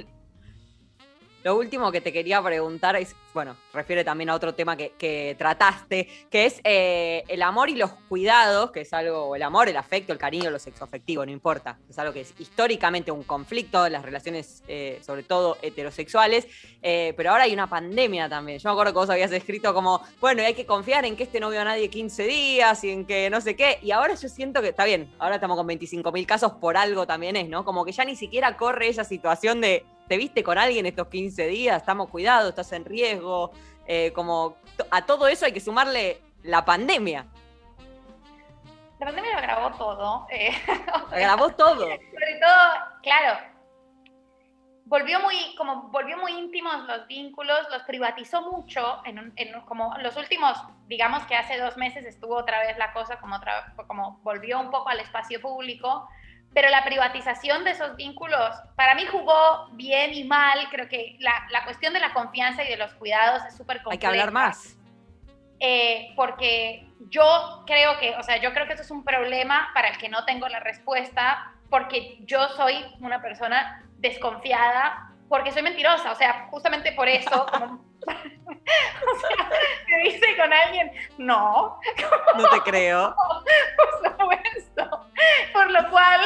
lo 1.47 1.55
último 1.55 1.93
que 1.93 2.01
te 2.01 2.11
quería 2.11 2.43
preguntar 2.43 2.97
es, 2.97 3.15
bueno, 3.33 3.55
refiere 3.73 4.03
también 4.03 4.29
a 4.29 4.35
otro 4.35 4.53
tema 4.53 4.75
que, 4.75 5.33
trataste, 5.39 6.09
que 6.29 6.45
es 6.45 6.59
eh, 6.65 7.23
el 7.29 7.41
amor 7.41 7.69
y 7.69 7.75
los 7.75 7.91
cuidados, 8.09 8.71
que 8.71 8.81
es 8.81 8.91
algo, 8.91 9.33
el 9.33 9.41
amor, 9.41 9.69
el 9.69 9.77
afecto, 9.77 10.11
el 10.11 10.19
cariño, 10.19 10.49
lo 10.49 10.59
sexoafectivo, 10.59 11.25
no 11.25 11.31
importa. 11.31 11.79
Es 11.89 11.97
algo 11.99 12.11
que 12.11 12.19
es 12.19 12.33
históricamente 12.37 13.13
un 13.13 13.23
conflicto 13.23 13.87
las 13.87 14.03
relaciones, 14.03 14.61
eh, 14.67 14.99
sobre 15.01 15.23
todo 15.23 15.57
heterosexuales, 15.61 16.47
eh, 16.81 17.13
pero 17.15 17.31
ahora 17.31 17.43
hay 17.43 17.53
una 17.53 17.69
pandemia 17.69 18.27
también. 18.27 18.59
Yo 18.59 18.67
me 18.67 18.73
acuerdo 18.73 18.91
que 18.91 18.99
vos 18.99 19.09
habías 19.09 19.31
escrito 19.31 19.73
como, 19.73 20.01
bueno, 20.19 20.43
hay 20.43 20.53
que 20.53 20.65
confiar 20.65 21.05
en 21.05 21.15
que 21.15 21.23
este 21.23 21.39
no 21.39 21.49
vio 21.49 21.61
a 21.61 21.63
nadie 21.63 21.89
15 21.89 22.23
días 22.23 22.83
y 22.83 22.89
en 22.89 23.05
que 23.05 23.29
no 23.29 23.39
sé 23.39 23.55
qué, 23.55 23.79
y 23.81 23.91
ahora 23.91 24.15
yo 24.15 24.27
siento 24.27 24.61
que 24.61 24.67
está 24.67 24.83
bien, 24.83 25.09
ahora 25.17 25.35
estamos 25.35 25.55
con 25.55 25.65
25 25.65 26.11
mil 26.11 26.27
casos 26.27 26.51
por 26.59 26.75
algo 26.75 27.07
también 27.07 27.37
es, 27.37 27.47
¿no? 27.47 27.63
Como 27.63 27.85
que 27.85 27.93
ya 27.93 28.03
ni 28.03 28.17
siquiera 28.17 28.57
corre 28.57 28.89
esa 28.89 29.05
situación 29.05 29.61
de, 29.61 29.85
¿te 30.07 30.17
viste 30.17 30.43
con 30.43 30.57
alguien 30.57 30.85
estos 30.85 31.07
15 31.07 31.47
días? 31.47 31.77
Estamos 31.77 32.09
cuidados, 32.09 32.49
estás 32.49 32.71
en 32.73 32.85
riesgo, 32.85 33.51
eh, 33.85 34.11
como 34.13 34.57
a 34.91 35.05
todo 35.05 35.27
eso 35.27 35.45
hay 35.45 35.51
que 35.53 35.59
sumarle 35.59 36.21
la 36.43 36.63
pandemia. 36.65 37.25
La 38.99 39.05
pandemia 39.05 39.35
lo 39.35 39.41
grabó 39.41 39.77
todo. 39.77 40.27
eh, 40.31 40.51
Grabó 41.11 41.49
todo. 41.51 41.79
Sobre 41.85 42.39
todo, 42.41 42.73
claro, 43.03 43.39
volvió 44.85 45.19
muy, 45.19 45.55
como 45.55 45.89
volvió 45.89 46.17
muy 46.17 46.31
íntimos 46.33 46.85
los 46.87 47.05
vínculos, 47.07 47.59
los 47.71 47.83
privatizó 47.83 48.41
mucho, 48.51 49.01
en, 49.05 49.19
un- 49.19 49.33
en 49.35 49.55
un- 49.55 49.61
como 49.65 49.93
los 49.99 50.15
últimos, 50.17 50.57
digamos 50.87 51.23
que 51.25 51.35
hace 51.35 51.57
dos 51.59 51.77
meses 51.77 52.05
estuvo 52.05 52.35
otra 52.37 52.59
vez 52.61 52.77
la 52.77 52.93
cosa, 52.93 53.19
como, 53.19 53.35
otra, 53.35 53.73
como 53.87 54.19
volvió 54.23 54.59
un 54.59 54.71
poco 54.71 54.89
al 54.89 54.99
espacio 54.99 55.41
público, 55.41 56.07
pero 56.53 56.69
la 56.69 56.83
privatización 56.83 57.63
de 57.63 57.71
esos 57.71 57.95
vínculos 57.95 58.55
para 58.75 58.95
mí 58.95 59.05
jugó 59.05 59.67
bien 59.73 60.13
y 60.13 60.23
mal, 60.23 60.67
creo 60.69 60.87
que 60.89 61.15
la, 61.19 61.45
la 61.51 61.63
cuestión 61.63 61.93
de 61.93 61.99
la 61.99 62.13
confianza 62.13 62.63
y 62.63 62.67
de 62.67 62.77
los 62.77 62.93
cuidados 62.95 63.43
es 63.45 63.55
súper 63.55 63.77
compleja. 63.83 63.91
Hay 63.93 63.97
que 63.99 64.07
hablar 64.07 64.31
más. 64.31 64.75
Eh, 65.59 66.13
porque 66.15 66.87
yo 67.09 67.63
creo 67.65 67.97
que, 67.99 68.15
o 68.15 68.23
sea, 68.23 68.37
yo 68.37 68.53
creo 68.53 68.67
que 68.67 68.73
eso 68.73 68.83
es 68.83 68.91
un 68.91 69.03
problema 69.03 69.69
para 69.73 69.89
el 69.89 69.97
que 69.97 70.07
no 70.09 70.23
tengo 70.25 70.47
la 70.47 70.59
respuesta, 70.59 71.51
porque 71.69 72.17
yo 72.21 72.47
soy 72.49 72.85
una 72.99 73.21
persona 73.21 73.83
desconfiada, 73.97 75.11
porque 75.29 75.51
soy 75.51 75.61
mentirosa, 75.63 76.11
o 76.11 76.15
sea, 76.15 76.47
justamente 76.51 76.91
por 76.91 77.07
eso, 77.07 77.45
como- 77.51 77.85
o 78.15 79.19
sea, 79.19 79.49
me 79.89 79.97
dice 80.03 80.37
con 80.37 80.51
alguien, 80.53 80.91
no, 81.17 81.79
No 82.37 82.49
te 82.49 82.61
creo. 82.61 83.15
por 83.77 84.11
supuesto, 84.11 85.07
por 85.53 85.71
lo 85.71 85.89
cual 85.89 86.21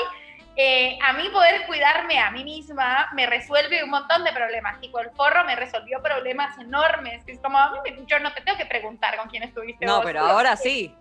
eh, 0.55 0.99
a 1.01 1.13
mí 1.13 1.29
poder 1.29 1.65
cuidarme 1.65 2.19
a 2.19 2.29
mí 2.29 2.43
misma 2.43 3.09
me 3.13 3.25
resuelve 3.25 3.84
un 3.84 3.89
montón 3.89 4.23
de 4.23 4.34
problemas. 4.34 4.79
Tipo, 4.82 4.99
el 4.99 5.09
forro 5.11 5.43
me 5.45 5.55
resolvió 5.55 6.01
problemas 6.01 6.57
enormes. 6.59 7.23
Es 7.27 7.39
como, 7.39 7.57
a 7.57 7.71
mí 7.71 7.77
me- 7.84 8.05
yo 8.05 8.19
no 8.19 8.34
te 8.34 8.41
tengo 8.41 8.57
que 8.57 8.65
preguntar 8.65 9.17
con 9.17 9.29
quién 9.29 9.43
estuviste. 9.43 9.86
No, 9.86 9.97
vos, 9.97 10.05
pero 10.05 10.21
ahora 10.21 10.55
sí. 10.57 10.93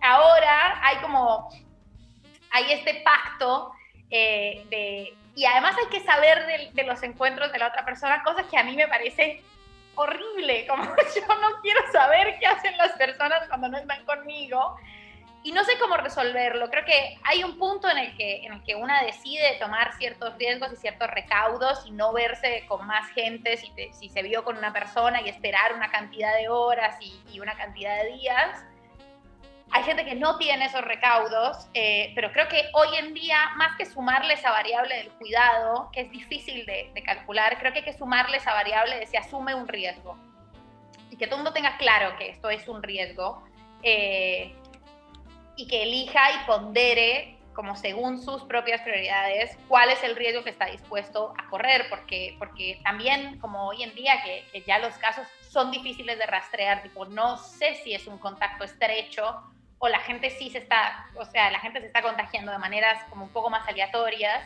Ahora 0.00 0.80
hay 0.82 0.96
como, 0.98 1.48
hay 2.52 2.72
este 2.72 3.02
pacto 3.04 3.72
eh, 4.10 4.64
de, 4.70 5.12
y 5.34 5.44
además 5.44 5.74
hay 5.76 5.88
que 5.88 6.04
saber 6.06 6.46
del- 6.46 6.72
de, 6.74 6.84
los 6.84 7.02
encuentros 7.02 7.50
de 7.52 7.58
la 7.58 7.66
otra 7.66 7.84
persona, 7.84 8.22
cosas 8.22 8.46
que 8.46 8.56
a 8.56 8.62
mí 8.62 8.76
me 8.76 8.86
parece 8.86 9.42
horrible, 9.98 10.66
como 10.66 10.84
yo 11.14 11.34
no 11.40 11.60
quiero 11.62 11.80
saber 11.92 12.38
qué 12.38 12.46
hacen 12.46 12.76
las 12.76 12.92
personas 12.92 13.46
cuando 13.48 13.68
no 13.68 13.78
están 13.78 14.04
conmigo 14.04 14.76
y 15.44 15.52
no 15.52 15.62
sé 15.64 15.78
cómo 15.78 15.96
resolverlo. 15.96 16.68
Creo 16.68 16.84
que 16.84 17.16
hay 17.24 17.44
un 17.44 17.58
punto 17.58 17.88
en 17.88 17.98
el 17.98 18.16
que, 18.16 18.44
en 18.44 18.52
el 18.54 18.62
que 18.64 18.74
una 18.74 19.02
decide 19.02 19.56
tomar 19.60 19.92
ciertos 19.94 20.36
riesgos 20.36 20.72
y 20.72 20.76
ciertos 20.76 21.08
recaudos 21.10 21.86
y 21.86 21.92
no 21.92 22.12
verse 22.12 22.64
con 22.66 22.86
más 22.86 23.08
gente 23.12 23.56
si, 23.56 23.70
te- 23.70 23.92
si 23.92 24.08
se 24.08 24.22
vio 24.22 24.42
con 24.44 24.56
una 24.58 24.72
persona 24.72 25.20
y 25.20 25.28
esperar 25.28 25.74
una 25.74 25.90
cantidad 25.90 26.36
de 26.36 26.48
horas 26.48 26.96
y, 27.00 27.20
y 27.32 27.40
una 27.40 27.54
cantidad 27.56 28.02
de 28.02 28.12
días. 28.14 28.64
Hay 29.70 29.82
gente 29.82 30.04
que 30.04 30.14
no 30.14 30.38
tiene 30.38 30.64
esos 30.64 30.82
recaudos, 30.82 31.68
eh, 31.74 32.12
pero 32.14 32.32
creo 32.32 32.48
que 32.48 32.64
hoy 32.72 32.96
en 32.96 33.12
día, 33.12 33.50
más 33.56 33.76
que 33.76 33.84
sumarle 33.84 34.34
esa 34.34 34.50
variable 34.50 34.96
del 34.96 35.10
cuidado, 35.10 35.90
que 35.92 36.00
es 36.02 36.10
difícil 36.10 36.64
de, 36.64 36.90
de 36.94 37.02
calcular, 37.02 37.58
creo 37.58 37.72
que 37.72 37.80
hay 37.80 37.84
que 37.84 37.92
sumarle 37.92 38.38
esa 38.38 38.54
variable 38.54 38.98
de 38.98 39.06
si 39.06 39.16
asume 39.16 39.54
un 39.54 39.68
riesgo. 39.68 40.16
Y 41.10 41.16
que 41.16 41.26
todo 41.26 41.36
el 41.36 41.44
mundo 41.44 41.52
tenga 41.52 41.76
claro 41.76 42.16
que 42.16 42.30
esto 42.30 42.48
es 42.50 42.66
un 42.68 42.82
riesgo. 42.82 43.42
eh, 43.82 44.54
y 45.58 45.66
que 45.66 45.82
elija 45.82 46.20
y 46.32 46.46
pondere 46.46 47.36
como 47.52 47.74
según 47.74 48.22
sus 48.22 48.44
propias 48.44 48.80
prioridades 48.82 49.58
cuál 49.66 49.90
es 49.90 50.00
el 50.04 50.14
riesgo 50.14 50.44
que 50.44 50.50
está 50.50 50.66
dispuesto 50.66 51.34
a 51.36 51.50
correr, 51.50 51.86
porque, 51.90 52.36
porque 52.38 52.80
también 52.84 53.40
como 53.40 53.66
hoy 53.66 53.82
en 53.82 53.92
día 53.96 54.22
que, 54.22 54.44
que 54.52 54.62
ya 54.62 54.78
los 54.78 54.96
casos 54.98 55.26
son 55.50 55.72
difíciles 55.72 56.16
de 56.16 56.26
rastrear, 56.26 56.84
tipo 56.84 57.04
no 57.06 57.36
sé 57.36 57.74
si 57.82 57.92
es 57.92 58.06
un 58.06 58.18
contacto 58.18 58.62
estrecho 58.62 59.42
o 59.78 59.88
la 59.88 60.00
gente 60.00 60.30
sí 60.30 60.50
se 60.50 60.58
está, 60.58 61.06
o 61.16 61.24
sea, 61.24 61.50
la 61.50 61.60
gente 61.60 61.80
se 61.80 61.86
está 61.86 62.02
contagiando 62.02 62.52
de 62.52 62.58
maneras 62.58 63.02
como 63.10 63.24
un 63.24 63.30
poco 63.30 63.50
más 63.50 63.66
aleatorias. 63.68 64.42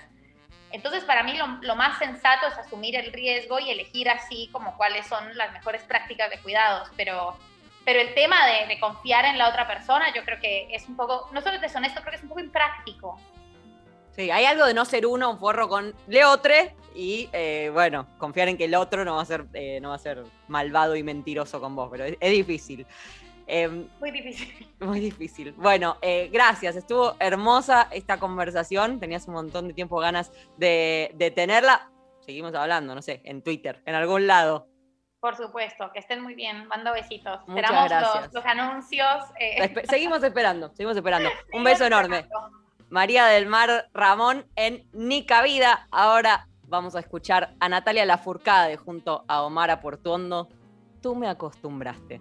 Entonces, 0.70 1.04
para 1.04 1.22
mí 1.22 1.36
lo, 1.36 1.76
más 1.76 1.98
sensato 1.98 2.46
es 2.46 2.56
asumir 2.56 2.96
el 2.96 3.12
riesgo 3.12 3.58
y 3.58 3.70
elegir 3.70 4.08
así 4.08 4.48
como 4.52 4.76
cuáles 4.76 5.06
son 5.06 5.36
las 5.36 5.52
mejores 5.52 5.82
prácticas 5.82 6.30
de 6.30 6.38
cuidados, 6.38 6.90
pero 6.96 7.36
pero 7.84 8.00
el 8.00 8.14
tema 8.14 8.36
de, 8.46 8.78
confiar 8.78 9.24
en 9.24 9.38
la 9.38 9.48
otra 9.48 9.66
persona, 9.66 10.14
yo 10.14 10.24
creo 10.24 10.38
que 10.40 10.68
es 10.72 10.88
un 10.88 10.94
poco, 10.94 11.28
no 11.32 11.40
solo 11.40 11.56
es 11.56 11.62
deshonesto, 11.62 12.00
creo 12.00 12.12
que 12.12 12.16
es 12.16 12.22
un 12.22 12.28
poco 12.28 12.40
impráctico. 12.40 13.18
Sí, 14.14 14.30
hay 14.30 14.44
algo 14.44 14.66
de 14.66 14.74
no 14.74 14.84
ser 14.84 15.04
uno, 15.04 15.30
un 15.30 15.38
forro 15.40 15.68
con 15.68 15.92
leotre 16.06 16.76
y 16.94 17.28
eh, 17.32 17.70
bueno, 17.72 18.06
confiar 18.18 18.48
en 18.48 18.56
que 18.56 18.66
el 18.66 18.74
otro 18.76 19.04
no 19.04 19.16
va 19.16 19.22
a 19.22 19.24
ser, 19.24 19.46
eh, 19.54 19.80
no 19.80 19.88
va 19.88 19.96
a 19.96 19.98
ser 19.98 20.22
malvado 20.46 20.94
y 20.94 21.02
mentiroso 21.02 21.60
con 21.60 21.74
vos, 21.74 21.88
pero 21.90 22.04
es, 22.04 22.16
es 22.20 22.30
difícil. 22.30 22.86
Em, 23.46 23.88
Muy 24.00 24.10
difícil. 24.10 24.68
muy 24.80 25.00
difícil. 25.00 25.52
Bueno, 25.52 25.96
eh, 26.02 26.28
gracias. 26.32 26.76
Estuvo 26.76 27.14
hermosa 27.18 27.88
esta 27.90 28.18
conversación. 28.18 29.00
Tenías 29.00 29.26
un 29.28 29.34
montón 29.34 29.68
de 29.68 29.74
tiempo 29.74 29.98
ganas 29.98 30.32
de, 30.56 31.12
de 31.14 31.30
tenerla. 31.30 31.90
Seguimos 32.20 32.54
hablando, 32.54 32.94
no 32.94 33.02
sé, 33.02 33.20
en 33.24 33.42
Twitter, 33.42 33.82
en 33.84 33.94
algún 33.94 34.26
lado. 34.26 34.68
Por 35.20 35.36
supuesto, 35.36 35.90
que 35.92 36.00
estén 36.00 36.20
muy 36.22 36.34
bien. 36.34 36.66
Mando 36.66 36.92
besitos. 36.92 37.40
Muchas 37.46 37.64
Esperamos 37.64 37.88
gracias. 37.88 38.24
los, 38.26 38.34
los 38.34 38.44
anuncios. 38.46 39.24
eh, 39.38 39.74
seguimos 39.88 40.22
esperando, 40.22 40.70
seguimos 40.74 40.96
esperando. 40.96 41.30
Un 41.52 41.64
beso 41.64 41.84
enorme. 41.84 42.26
María 42.90 43.26
del 43.26 43.46
Mar 43.46 43.88
Ramón 43.94 44.46
en 44.56 44.86
Nica 44.92 45.42
Vida. 45.42 45.86
Ahora 45.90 46.48
vamos 46.64 46.94
a 46.96 47.00
escuchar 47.00 47.54
a 47.60 47.68
Natalia 47.68 48.04
Lafourcade 48.04 48.76
junto 48.76 49.24
a 49.28 49.42
Omar 49.42 49.80
Portuondo. 49.80 50.48
Tú 51.00 51.14
me 51.14 51.28
acostumbraste. 51.28 52.20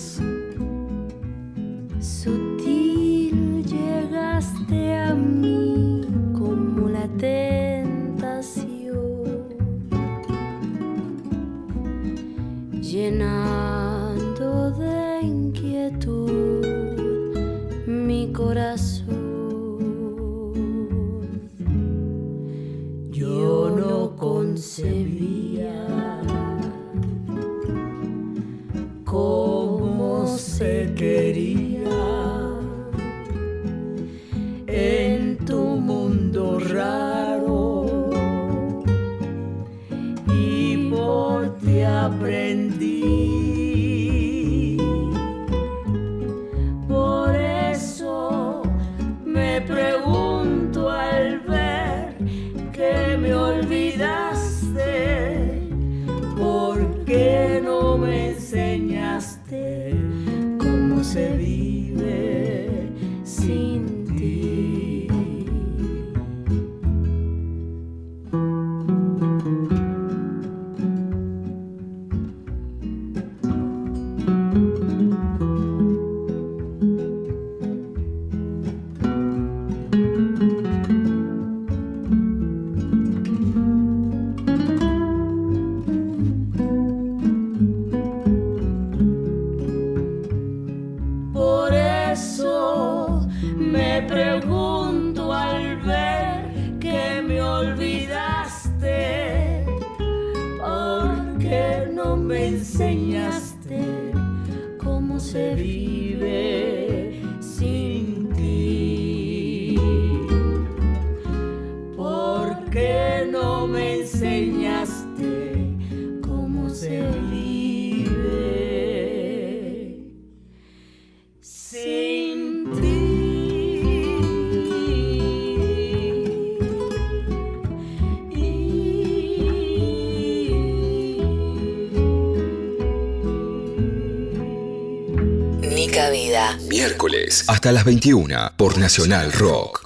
hasta 137.47 137.71
las 137.71 137.85
21 137.85 138.53
por 138.57 138.77
Nacional 138.77 139.31
Rock. 139.31 139.80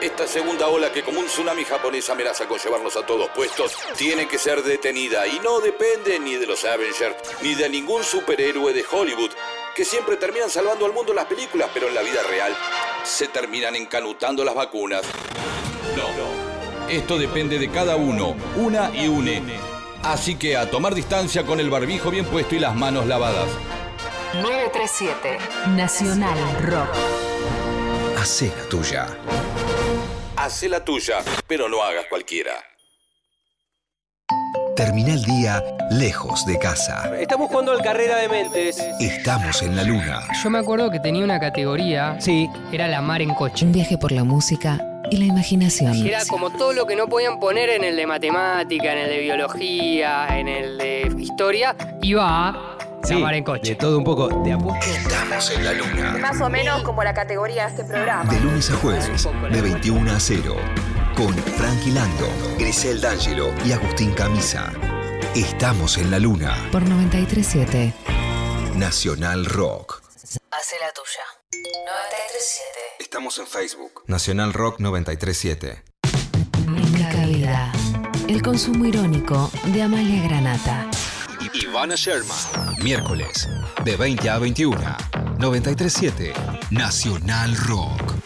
Esta 0.00 0.26
segunda 0.26 0.68
ola 0.68 0.92
que 0.92 1.02
como 1.02 1.20
un 1.20 1.26
tsunami 1.26 1.64
japonés 1.64 2.10
amenaza 2.10 2.46
con 2.46 2.58
llevarnos 2.58 2.96
a 2.96 3.06
todos 3.06 3.30
puestos, 3.30 3.72
tiene 3.96 4.28
que 4.28 4.38
ser 4.38 4.62
detenida 4.62 5.26
y 5.26 5.40
no 5.40 5.60
depende 5.60 6.18
ni 6.18 6.34
de 6.36 6.46
los 6.46 6.64
Avengers 6.64 7.16
ni 7.42 7.54
de 7.54 7.68
ningún 7.70 8.04
superhéroe 8.04 8.74
de 8.74 8.84
Hollywood, 8.90 9.30
que 9.74 9.84
siempre 9.86 10.16
terminan 10.16 10.50
salvando 10.50 10.84
al 10.84 10.92
mundo 10.92 11.12
en 11.12 11.16
las 11.16 11.24
películas, 11.24 11.70
pero 11.72 11.88
en 11.88 11.94
la 11.94 12.02
vida 12.02 12.22
real 12.28 12.54
se 13.04 13.28
terminan 13.28 13.74
encanutando 13.74 14.44
las 14.44 14.54
vacunas. 14.54 15.02
No, 15.96 16.88
esto 16.88 17.18
depende 17.18 17.58
de 17.58 17.70
cada 17.70 17.96
uno, 17.96 18.36
una 18.56 18.90
y 18.94 19.08
une. 19.08 19.42
Así 20.02 20.36
que 20.36 20.56
a 20.56 20.70
tomar 20.70 20.94
distancia 20.94 21.44
con 21.44 21.58
el 21.58 21.70
barbijo 21.70 22.10
bien 22.10 22.26
puesto 22.26 22.54
y 22.54 22.58
las 22.58 22.74
manos 22.74 23.06
lavadas. 23.06 23.48
937. 24.42 25.38
Nacional 25.68 26.38
Rock. 26.62 26.88
Hacé 28.18 28.52
la 28.56 28.68
tuya. 28.68 29.08
Hacé 30.36 30.68
la 30.68 30.84
tuya, 30.84 31.16
pero 31.46 31.68
no 31.68 31.82
hagas 31.82 32.04
cualquiera. 32.10 32.52
Termina 34.76 35.14
el 35.14 35.22
día 35.22 35.62
lejos 35.90 36.44
de 36.44 36.58
casa. 36.58 37.10
Estamos 37.18 37.48
jugando 37.48 37.72
al 37.72 37.82
carrera 37.82 38.18
de 38.18 38.28
mentes. 38.28 38.78
Estamos 39.00 39.62
en 39.62 39.74
la 39.74 39.82
luna. 39.82 40.28
Yo 40.42 40.50
me 40.50 40.58
acuerdo 40.58 40.90
que 40.90 41.00
tenía 41.00 41.24
una 41.24 41.40
categoría. 41.40 42.20
Sí. 42.20 42.50
Era 42.70 42.86
la 42.86 43.00
mar 43.00 43.22
en 43.22 43.34
coche. 43.34 43.64
Un 43.64 43.72
viaje 43.72 43.96
por 43.96 44.12
la 44.12 44.24
música 44.24 44.78
y 45.10 45.16
la 45.16 45.24
imaginación. 45.24 46.06
Era 46.06 46.20
como 46.26 46.50
todo 46.50 46.74
lo 46.74 46.86
que 46.86 46.96
no 46.96 47.08
podían 47.08 47.40
poner 47.40 47.70
en 47.70 47.84
el 47.84 47.96
de 47.96 48.06
matemática, 48.06 48.92
en 48.92 48.98
el 48.98 49.08
de 49.08 49.18
biología, 49.20 50.38
en 50.38 50.48
el 50.48 50.76
de 50.76 51.14
historia, 51.18 51.74
iba 52.02 52.48
a 52.48 52.76
mar 53.20 53.34
en 53.34 53.44
coche. 53.44 53.70
De 53.70 53.76
todo 53.76 53.98
un 53.98 54.04
poco. 54.04 54.28
Te 54.42 54.52
apuesto. 54.52 54.86
Estamos 54.86 55.50
en 55.50 55.64
la 55.64 55.72
luna. 55.72 56.18
Más 56.18 56.40
o 56.40 56.48
menos 56.50 56.82
como 56.82 57.02
la 57.04 57.14
categoría 57.14 57.64
de 57.64 57.70
este 57.70 57.84
programa. 57.84 58.32
De 58.32 58.40
lunes 58.40 58.70
a 58.70 58.76
jueves, 58.76 59.28
de 59.50 59.62
21 59.62 60.10
a 60.12 60.20
0. 60.20 60.56
Con 61.16 61.32
Frankie 61.34 61.92
Lando, 61.92 62.28
Grisel 62.58 63.00
D'Angelo 63.00 63.52
y 63.64 63.72
Agustín 63.72 64.12
Camisa. 64.12 64.72
Estamos 65.34 65.98
en 65.98 66.10
la 66.10 66.18
luna. 66.18 66.54
Por 66.72 66.82
937. 66.82 67.94
Nacional 68.74 69.46
Rock. 69.46 70.02
Hacé 70.50 70.76
la 70.80 70.92
tuya. 70.92 71.24
937. 71.52 72.62
Estamos 72.98 73.38
en 73.38 73.46
Facebook. 73.46 74.02
Nacional 74.06 74.52
Rock 74.52 74.80
937. 74.80 75.82
Nica 76.68 77.26
Vida. 77.26 77.72
El 78.28 78.42
consumo 78.42 78.84
irónico 78.84 79.50
de 79.66 79.82
Amalia 79.82 80.22
Granata. 80.24 80.86
Ivana 81.54 81.96
Sherman. 81.96 82.36
Miércoles, 82.82 83.48
de 83.84 83.96
20 83.96 84.28
a 84.28 84.38
21. 84.38 84.96
937. 85.38 86.32
Nacional 86.70 87.54
Rock. 87.56 88.25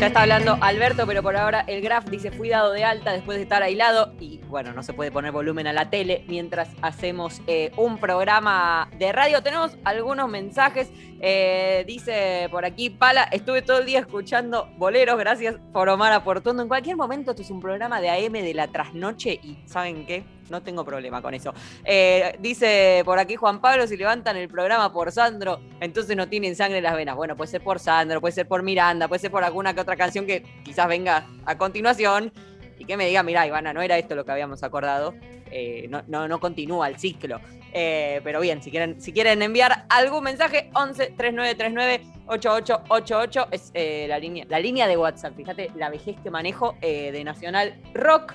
Ya 0.00 0.06
está 0.06 0.22
hablando 0.22 0.56
Alberto, 0.62 1.06
pero 1.06 1.22
por 1.22 1.36
ahora 1.36 1.62
el 1.66 1.82
Graf 1.82 2.08
dice 2.08 2.30
fui 2.30 2.48
dado 2.48 2.72
de 2.72 2.84
alta 2.84 3.12
después 3.12 3.36
de 3.36 3.42
estar 3.42 3.62
aislado 3.62 4.14
y 4.18 4.38
bueno, 4.48 4.72
no 4.72 4.82
se 4.82 4.94
puede 4.94 5.12
poner 5.12 5.30
volumen 5.30 5.66
a 5.66 5.74
la 5.74 5.90
tele 5.90 6.24
mientras 6.26 6.70
hacemos 6.80 7.42
eh, 7.46 7.70
un 7.76 7.98
programa 7.98 8.88
de 8.98 9.12
radio. 9.12 9.42
Tenemos 9.42 9.76
algunos 9.84 10.30
mensajes. 10.30 10.90
Eh, 11.20 11.84
dice 11.86 12.48
por 12.50 12.64
aquí 12.64 12.88
Pala, 12.88 13.24
estuve 13.24 13.60
todo 13.60 13.80
el 13.80 13.84
día 13.84 13.98
escuchando 13.98 14.70
boleros, 14.78 15.18
gracias 15.18 15.56
por 15.70 15.90
Omar 15.90 16.14
Aportondo. 16.14 16.62
En 16.62 16.68
cualquier 16.68 16.96
momento 16.96 17.32
esto 17.32 17.42
es 17.42 17.50
un 17.50 17.60
programa 17.60 18.00
de 18.00 18.08
AM 18.08 18.32
de 18.32 18.54
la 18.54 18.68
trasnoche 18.68 19.38
y 19.42 19.58
¿saben 19.66 20.06
qué? 20.06 20.24
No 20.50 20.62
tengo 20.62 20.84
problema 20.84 21.22
con 21.22 21.32
eso. 21.32 21.54
Eh, 21.84 22.36
dice 22.40 23.02
por 23.04 23.18
aquí 23.20 23.36
Juan 23.36 23.60
Pablo, 23.60 23.86
si 23.86 23.96
levantan 23.96 24.36
el 24.36 24.48
programa 24.48 24.92
por 24.92 25.12
Sandro, 25.12 25.60
entonces 25.80 26.16
no 26.16 26.28
tienen 26.28 26.56
sangre 26.56 26.78
en 26.78 26.84
las 26.84 26.96
venas. 26.96 27.14
Bueno, 27.14 27.36
puede 27.36 27.50
ser 27.50 27.62
por 27.62 27.78
Sandro, 27.78 28.20
puede 28.20 28.32
ser 28.32 28.48
por 28.48 28.62
Miranda, 28.64 29.06
puede 29.06 29.20
ser 29.20 29.30
por 29.30 29.44
alguna 29.44 29.74
que 29.74 29.80
otra 29.80 29.96
canción 29.96 30.26
que 30.26 30.42
quizás 30.64 30.88
venga 30.88 31.28
a 31.46 31.56
continuación 31.56 32.32
y 32.78 32.84
que 32.84 32.96
me 32.96 33.06
diga, 33.06 33.22
mira, 33.22 33.46
Ivana, 33.46 33.72
no 33.72 33.80
era 33.80 33.96
esto 33.96 34.16
lo 34.16 34.24
que 34.24 34.32
habíamos 34.32 34.64
acordado. 34.64 35.14
Eh, 35.52 35.86
no, 35.88 36.02
no, 36.08 36.26
no 36.26 36.40
continúa 36.40 36.88
el 36.88 36.98
ciclo. 36.98 37.40
Eh, 37.72 38.20
pero 38.24 38.40
bien, 38.40 38.60
si 38.60 38.72
quieren, 38.72 39.00
si 39.00 39.12
quieren 39.12 39.42
enviar 39.42 39.84
algún 39.88 40.24
mensaje, 40.24 40.70
11 40.74 41.14
3939 41.16 42.00
8888 42.26 43.48
es 43.52 43.72
la, 44.08 44.18
línea, 44.18 44.46
la 44.48 44.58
línea 44.58 44.88
de 44.88 44.96
WhatsApp. 44.96 45.36
Fíjate 45.36 45.70
la 45.76 45.90
vejez 45.90 46.16
que 46.22 46.30
manejo 46.30 46.76
de 46.80 47.22
Nacional 47.24 47.80
Rock. 47.94 48.34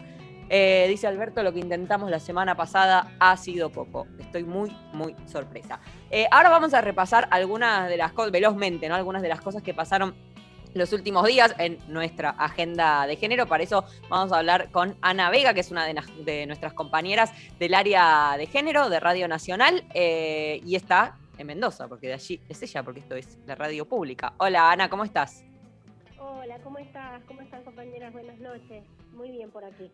Eh, 0.50 0.86
dice 0.88 1.08
Alberto, 1.08 1.42
lo 1.42 1.54
que 1.54 1.60
intentamos 1.60 2.10
la 2.10 2.20
semana 2.20 2.56
pasada 2.56 3.12
ha 3.20 3.36
sido 3.38 3.70
poco. 3.72 4.08
Estoy 4.20 4.44
muy, 4.44 4.76
muy 4.94 5.16
sorpresa. 5.26 5.80
Eh, 6.12 6.28
ahora 6.32 6.50
vamos 6.50 6.74
a 6.74 6.82
repasar 6.82 7.28
algunas 7.32 7.90
de 7.90 7.98
las 7.98 8.14
cosas, 8.14 8.32
velozmente, 8.32 8.88
¿no? 8.88 8.96
Algunas 8.96 9.22
de 9.22 9.30
las 9.30 9.42
cosas 9.42 9.64
que 9.64 9.74
pasaron 9.74 10.16
los 10.76 10.92
últimos 10.94 11.26
días 11.26 11.56
en 11.58 11.80
nuestra 11.88 12.32
agenda 12.32 13.08
de 13.08 13.16
género. 13.16 13.48
Para 13.48 13.64
eso 13.64 13.86
vamos 14.10 14.32
a 14.32 14.38
hablar 14.38 14.70
con 14.72 14.96
Ana 15.02 15.30
Vega, 15.30 15.54
que 15.54 15.62
es 15.62 15.72
una 15.72 15.86
de, 15.86 16.46
nuestras 16.46 16.74
compañeras 16.74 17.32
del 17.58 17.74
área 17.74 18.36
de 18.38 18.46
género 18.46 18.90
de 18.90 19.00
Radio 19.00 19.28
Nacional 19.28 19.86
eh, 19.94 20.62
y 20.64 20.76
está 20.76 21.18
en 21.38 21.48
Mendoza, 21.48 21.88
porque 21.88 22.08
de 22.08 22.14
allí 22.14 22.42
es 22.48 22.62
ella, 22.62 22.84
porque 22.84 23.00
esto 23.00 23.16
es 23.16 23.40
la 23.48 23.56
radio 23.56 23.86
pública. 23.86 24.34
Hola 24.38 24.72
Ana, 24.72 24.90
¿cómo 24.90 25.06
estás? 25.06 25.44
Hola, 26.20 26.60
¿cómo 26.64 26.78
estás? 26.78 27.24
¿Cómo 27.26 27.42
están 27.42 27.64
compañeras? 27.64 28.14
Buenas 28.14 28.38
noches. 28.40 28.84
Muy 29.14 29.32
bien 29.32 29.50
por 29.52 29.64
aquí. 29.64 29.90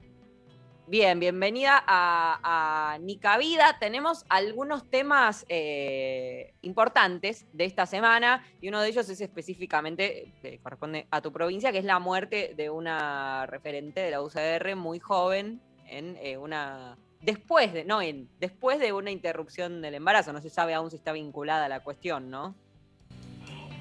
Bien, 0.92 1.22
bienvenida 1.22 1.82
a, 1.88 2.98
Nica 3.00 3.38
Vida. 3.38 3.78
Tenemos 3.80 4.26
algunos 4.28 4.90
temas 4.90 5.46
eh, 5.48 6.54
importantes 6.64 7.48
de 7.54 7.64
esta 7.64 7.86
semana 7.86 8.44
y 8.60 8.68
uno 8.68 8.82
de 8.82 8.90
ellos 8.90 9.08
es 9.08 9.22
específicamente, 9.22 10.34
que 10.42 10.60
corresponde 10.60 11.08
a 11.10 11.22
tu 11.22 11.32
provincia, 11.32 11.72
que 11.72 11.78
es 11.78 11.86
la 11.86 12.00
muerte 12.00 12.56
de 12.58 12.70
una 12.70 13.46
referente 13.46 14.02
de 14.02 14.12
la 14.12 14.22
UCR 14.22 14.76
muy 14.76 15.00
joven 15.00 15.62
en 15.88 16.18
eh, 16.18 16.36
una... 16.36 16.98
Después 17.22 17.72
de, 17.72 17.86
no, 17.86 18.02
en, 18.02 18.28
después 18.42 18.78
de 18.82 18.92
una 18.92 19.12
interrupción 19.12 19.82
del 19.82 19.94
embarazo, 19.94 20.34
no 20.34 20.42
se 20.42 20.50
sabe 20.50 20.74
aún 20.74 20.90
si 20.90 20.98
está 20.98 21.14
vinculada 21.14 21.68
a 21.68 21.70
la 21.70 21.80
cuestión, 21.86 22.30
¿no? 22.30 22.54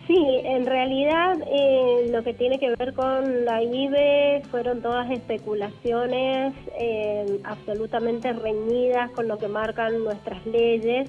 Sí, 0.07 0.41
en 0.45 0.67
realidad 0.67 1.37
eh, 1.47 2.09
lo 2.11 2.25
que 2.25 2.35
tiene 2.35 2.59
que 2.59 2.75
ver 2.75 2.95
con 2.95 3.45
la 3.45 3.63
IBE 3.63 4.43
fueron 4.51 4.83
todas 4.83 5.11
especulaciones 5.11 6.55
eh, 6.79 7.41
absolutamente 7.45 8.33
reñidas 8.33 9.11
con 9.13 9.29
lo 9.29 9.39
que 9.39 9.47
marcan 9.47 10.03
nuestras 10.03 10.45
leyes 10.47 11.09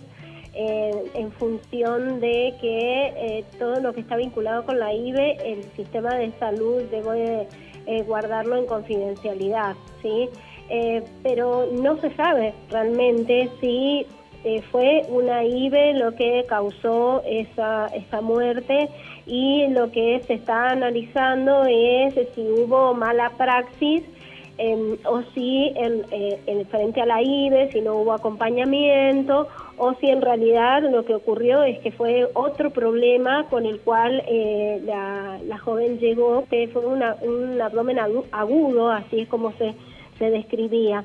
eh, 0.54 1.04
en 1.16 1.32
función 1.32 2.20
de 2.20 2.54
que 2.60 3.46
todo 3.58 3.80
lo 3.80 3.94
que 3.94 4.02
está 4.02 4.18
vinculado 4.18 4.66
con 4.66 4.78
la 4.78 4.94
IBE, 4.94 5.38
el 5.46 5.64
sistema 5.76 6.16
de 6.16 6.32
salud 6.38 6.84
debe 6.92 7.48
eh, 7.88 8.04
guardarlo 8.04 8.58
en 8.58 8.66
confidencialidad, 8.66 9.76
¿sí? 10.02 10.30
Pero 11.22 11.68
no 11.82 11.98
se 11.98 12.16
sabe 12.16 12.54
realmente 12.70 13.50
si 13.60 14.06
eh, 14.44 14.62
fue 14.72 15.06
una 15.10 15.44
IBE 15.44 15.94
lo 15.96 16.16
que 16.16 16.46
causó 16.48 17.22
esa, 17.26 17.88
esa 17.88 18.22
muerte 18.22 18.89
y 19.26 19.68
lo 19.68 19.92
que 19.92 20.22
se 20.28 20.34
está 20.34 20.72
analizando 20.72 21.66
es 21.66 22.14
si 22.36 22.42
hubo 22.42 22.94
mala 22.94 23.32
praxis 23.38 24.04
em, 24.58 24.98
o 25.06 25.22
si 25.34 25.72
eh, 25.76 26.39
en 26.48 26.66
frente 26.68 27.02
a 27.02 27.06
la 27.06 27.22
IBE, 27.22 27.72
si 27.72 27.82
no 27.82 27.96
hubo 27.98 28.14
acompañamiento 28.14 29.48
o 29.78 29.94
si 29.96 30.08
en 30.10 30.22
realidad 30.22 30.84
lo 30.84 31.06
que 31.06 31.16
ocurrió 31.16 31.64
es 31.64 31.80
que 31.80 31.92
fue 31.92 32.28
otro 32.34 32.70
problema 32.72 33.48
con 33.50 33.66
el 33.66 33.80
cual 33.80 34.22
eh, 34.28 34.82
la, 34.86 35.39
joven 35.60 36.00
llegó, 36.00 36.46
que 36.50 36.68
fue 36.68 36.86
una- 36.86 37.16
un 37.22 37.60
abdomen 37.62 37.98
agu- 37.98 38.26
agudo, 38.32 38.92
así 38.92 39.22
es 39.22 39.28
como 39.28 39.52
se, 39.54 39.74
se 40.20 40.30
describía. 40.32 41.04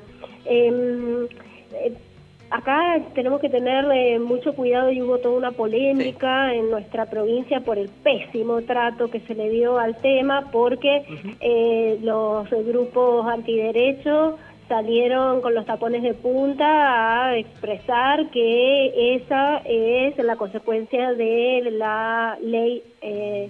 Acá 2.49 3.01
tenemos 3.13 3.41
que 3.41 3.49
tener 3.49 3.85
eh, 3.91 4.19
mucho 4.19 4.53
cuidado 4.53 4.89
y 4.89 5.01
hubo 5.01 5.17
toda 5.17 5.37
una 5.37 5.51
polémica 5.51 6.53
en 6.53 6.71
nuestra 6.71 7.05
provincia 7.05 7.59
por 7.59 7.77
el 7.77 7.89
pésimo 7.89 8.61
trato 8.61 9.09
que 9.09 9.19
se 9.21 9.35
le 9.35 9.49
dio 9.49 9.77
al 9.77 9.97
tema 9.97 10.49
porque 10.49 11.03
eh, 11.41 11.99
los 12.01 12.49
grupos 12.49 13.27
antiderechos 13.27 14.35
salieron 14.69 15.41
con 15.41 15.55
los 15.55 15.65
tapones 15.65 16.03
de 16.03 16.13
punta 16.13 17.25
a 17.25 17.37
expresar 17.37 18.29
que 18.29 19.15
esa 19.15 19.57
es 19.65 20.17
la 20.17 20.37
consecuencia 20.37 21.13
de 21.13 21.69
la 21.71 22.37
ley 22.41 22.81
eh, 23.01 23.49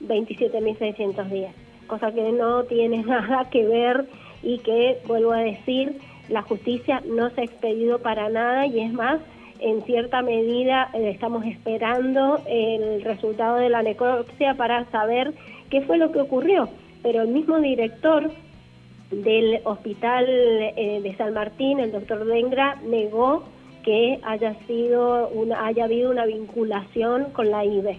27.610, 0.00 1.48
cosa 1.86 2.12
que 2.12 2.32
no 2.32 2.64
tiene 2.64 3.02
nada 3.06 3.48
que 3.50 3.66
ver 3.66 4.06
y 4.42 4.58
que, 4.58 4.98
vuelvo 5.06 5.32
a 5.32 5.38
decir, 5.38 5.98
la 6.28 6.42
justicia 6.42 7.02
no 7.06 7.30
se 7.30 7.40
ha 7.40 7.44
expedido 7.44 7.98
para 8.00 8.28
nada 8.28 8.66
y 8.66 8.80
es 8.80 8.92
más, 8.92 9.20
en 9.60 9.82
cierta 9.82 10.22
medida 10.22 10.90
eh, 10.94 11.10
estamos 11.10 11.44
esperando 11.46 12.40
el 12.46 13.02
resultado 13.02 13.56
de 13.56 13.68
la 13.68 13.82
necropsia 13.82 14.54
para 14.54 14.84
saber 14.90 15.32
qué 15.70 15.82
fue 15.82 15.98
lo 15.98 16.12
que 16.12 16.20
ocurrió. 16.20 16.68
Pero 17.02 17.22
el 17.22 17.28
mismo 17.28 17.58
director 17.58 18.30
del 19.10 19.60
hospital 19.64 20.26
eh, 20.28 21.00
de 21.02 21.16
San 21.16 21.34
Martín, 21.34 21.80
el 21.80 21.92
doctor 21.92 22.24
Dengra, 22.24 22.76
negó 22.84 23.44
que 23.84 24.20
haya 24.22 24.54
sido 24.66 25.30
haya 25.56 25.84
habido 25.84 26.10
una 26.10 26.26
vinculación 26.26 27.30
con 27.32 27.50
la 27.50 27.64
IBE. 27.64 27.98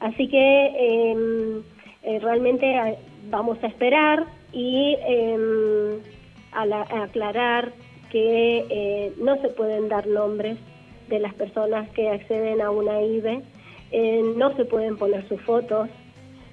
Así 0.00 0.28
que 0.28 1.10
em, 1.12 1.62
eh, 2.02 2.18
realmente 2.20 2.98
vamos 3.30 3.58
a 3.62 3.66
esperar 3.66 4.26
y 4.52 4.96
em, 5.06 6.00
a 6.52 6.66
la- 6.66 6.86
aclarar 7.02 7.72
que 8.10 8.66
eh, 8.70 9.12
no 9.18 9.40
se 9.40 9.48
pueden 9.50 9.88
dar 9.88 10.06
nombres 10.06 10.58
de 11.08 11.18
las 11.18 11.34
personas 11.34 11.88
que 11.90 12.08
acceden 12.08 12.60
a 12.60 12.70
una 12.70 13.02
IBE, 13.02 13.42
eh, 13.92 14.22
no 14.36 14.56
se 14.56 14.64
pueden 14.64 14.96
poner 14.96 15.26
sus 15.28 15.40
fotos, 15.42 15.88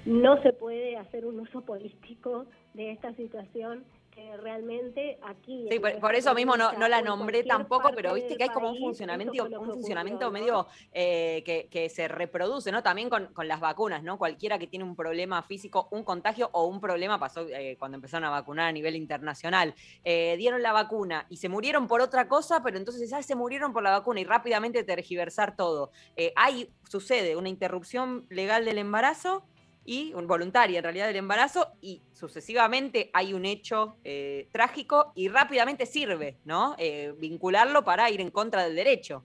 no 0.04 0.40
se 0.42 0.52
puede 0.52 0.96
hacer 0.96 1.26
un 1.26 1.40
uso 1.40 1.60
político 1.62 2.46
de 2.74 2.92
esta 2.92 3.12
situación 3.14 3.84
que 4.18 4.36
realmente 4.36 5.18
aquí... 5.22 5.68
Sí, 5.70 5.78
por, 5.78 6.14
eso 6.16 6.34
mismo 6.34 6.56
no, 6.56 6.72
no 6.72 6.88
la 6.88 7.00
nombré 7.02 7.44
tampoco, 7.44 7.90
pero 7.94 8.14
viste 8.14 8.36
que 8.36 8.44
hay 8.44 8.48
como 8.48 8.70
un 8.70 8.78
funcionamiento, 8.78 9.44
un 9.44 9.66
funcionamiento 9.66 10.26
ocurrió, 10.26 10.44
medio 10.44 10.66
eh, 10.92 11.42
que, 11.46 11.68
que 11.70 11.88
se 11.88 12.08
reproduce, 12.08 12.72
¿no? 12.72 12.82
También 12.82 13.08
con, 13.08 13.26
con 13.26 13.46
las 13.46 13.60
vacunas, 13.60 14.02
¿no? 14.02 14.18
Cualquiera 14.18 14.58
que 14.58 14.66
tiene 14.66 14.84
un 14.84 14.96
problema 14.96 15.42
físico, 15.44 15.86
un 15.92 16.02
contagio 16.02 16.50
o 16.52 16.66
un 16.66 16.80
problema 16.80 17.20
pasó 17.20 17.46
eh, 17.48 17.76
cuando 17.78 17.94
empezaron 17.94 18.24
a 18.24 18.30
vacunar 18.30 18.66
a 18.68 18.72
nivel 18.72 18.96
internacional. 18.96 19.74
Eh, 20.02 20.34
dieron 20.36 20.62
la 20.62 20.72
vacuna 20.72 21.26
y 21.28 21.36
se 21.36 21.48
murieron 21.48 21.86
por 21.86 22.00
otra 22.00 22.26
cosa, 22.26 22.60
pero 22.62 22.76
entonces 22.76 23.08
ya 23.08 23.22
se 23.22 23.36
murieron 23.36 23.72
por 23.72 23.84
la 23.84 23.90
vacuna 23.90 24.18
y 24.18 24.24
rápidamente 24.24 24.82
tergiversar 24.82 25.54
todo. 25.54 25.92
Eh, 26.16 26.32
ahí 26.34 26.68
sucede 26.88 27.36
una 27.36 27.50
interrupción 27.50 28.26
legal 28.30 28.64
del 28.64 28.78
embarazo 28.78 29.44
y 29.88 30.12
un- 30.12 30.26
voluntaria 30.26 30.78
en 30.78 30.84
realidad 30.84 31.06
del 31.06 31.16
embarazo 31.16 31.66
y 31.80 32.02
sucesivamente 32.12 33.08
hay 33.14 33.32
un 33.32 33.46
hecho 33.46 33.96
eh, 34.04 34.46
trágico 34.52 35.12
y 35.14 35.28
rápidamente 35.28 35.86
sirve, 35.86 36.36
¿no? 36.44 36.74
Eh, 36.78 37.14
vincularlo 37.18 37.82
para 37.84 38.10
ir 38.10 38.20
en 38.20 38.30
contra 38.30 38.64
del 38.64 38.76
derecho. 38.76 39.22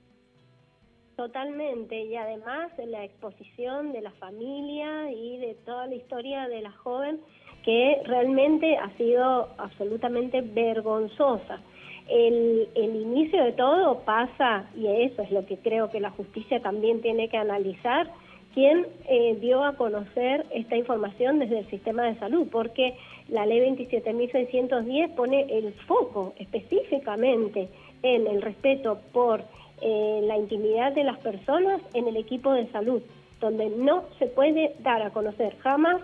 Totalmente, 1.17 1.99
y 2.05 2.15
además 2.15 2.71
la 2.77 3.03
exposición 3.03 3.91
de 3.91 4.01
la 4.01 4.11
familia 4.11 5.11
y 5.11 5.37
de 5.37 5.55
toda 5.65 5.85
la 5.85 5.95
historia 5.95 6.47
de 6.47 6.61
la 6.61 6.71
joven 6.71 7.19
que 7.65 8.01
realmente 8.05 8.77
ha 8.77 8.89
sido 8.97 9.49
absolutamente 9.57 10.39
vergonzosa. 10.41 11.61
El, 12.07 12.69
el 12.75 12.95
inicio 12.95 13.43
de 13.43 13.51
todo 13.51 13.99
pasa, 14.05 14.69
y 14.77 14.87
eso 14.87 15.21
es 15.21 15.31
lo 15.31 15.45
que 15.45 15.57
creo 15.57 15.89
que 15.89 15.99
la 15.99 16.11
justicia 16.11 16.61
también 16.61 17.01
tiene 17.01 17.27
que 17.29 17.37
analizar, 17.37 18.09
quién 18.53 18.87
eh, 19.07 19.37
dio 19.39 19.63
a 19.63 19.75
conocer 19.75 20.45
esta 20.51 20.75
información 20.75 21.39
desde 21.39 21.59
el 21.59 21.69
sistema 21.69 22.03
de 22.03 22.15
salud, 22.19 22.47
porque 22.51 22.95
la 23.27 23.45
ley 23.45 23.59
27.610 23.59 25.15
pone 25.15 25.45
el 25.49 25.73
foco 25.87 26.33
específicamente 26.37 27.69
en 28.03 28.27
el 28.27 28.41
respeto 28.41 28.99
por 29.11 29.43
eh, 29.81 30.21
la 30.23 30.37
intimidad 30.37 30.93
de 30.93 31.03
las 31.03 31.17
personas 31.19 31.81
en 31.93 32.07
el 32.07 32.17
equipo 32.17 32.53
de 32.53 32.67
salud, 32.71 33.01
donde 33.39 33.69
no 33.69 34.05
se 34.19 34.27
puede 34.27 34.75
dar 34.79 35.01
a 35.01 35.09
conocer 35.09 35.57
jamás 35.59 36.01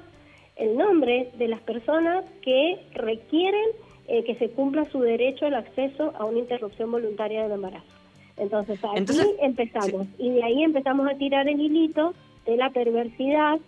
el 0.55 0.77
nombre 0.77 1.31
de 1.37 1.47
las 1.47 1.61
personas 1.61 2.25
que 2.41 2.79
requieren 2.93 3.65
eh, 4.07 4.23
que 4.23 4.35
se 4.35 4.49
cumpla 4.49 4.85
su 4.91 4.99
derecho 4.99 5.45
al 5.45 5.53
acceso 5.53 6.13
a 6.17 6.25
una 6.25 6.39
interrupción 6.39 6.91
voluntaria 6.91 7.43
del 7.43 7.51
embarazo. 7.51 7.85
Entonces, 8.37 8.83
aquí 8.83 8.97
Entonces, 8.97 9.27
empezamos 9.39 10.07
y 10.17 10.31
de 10.31 10.43
ahí 10.43 10.63
empezamos 10.63 11.07
a 11.09 11.15
tirar 11.15 11.47
el 11.47 11.59
hilito 11.59 12.13
de 12.45 12.57
la 12.57 12.69
perversidad, 12.69 13.59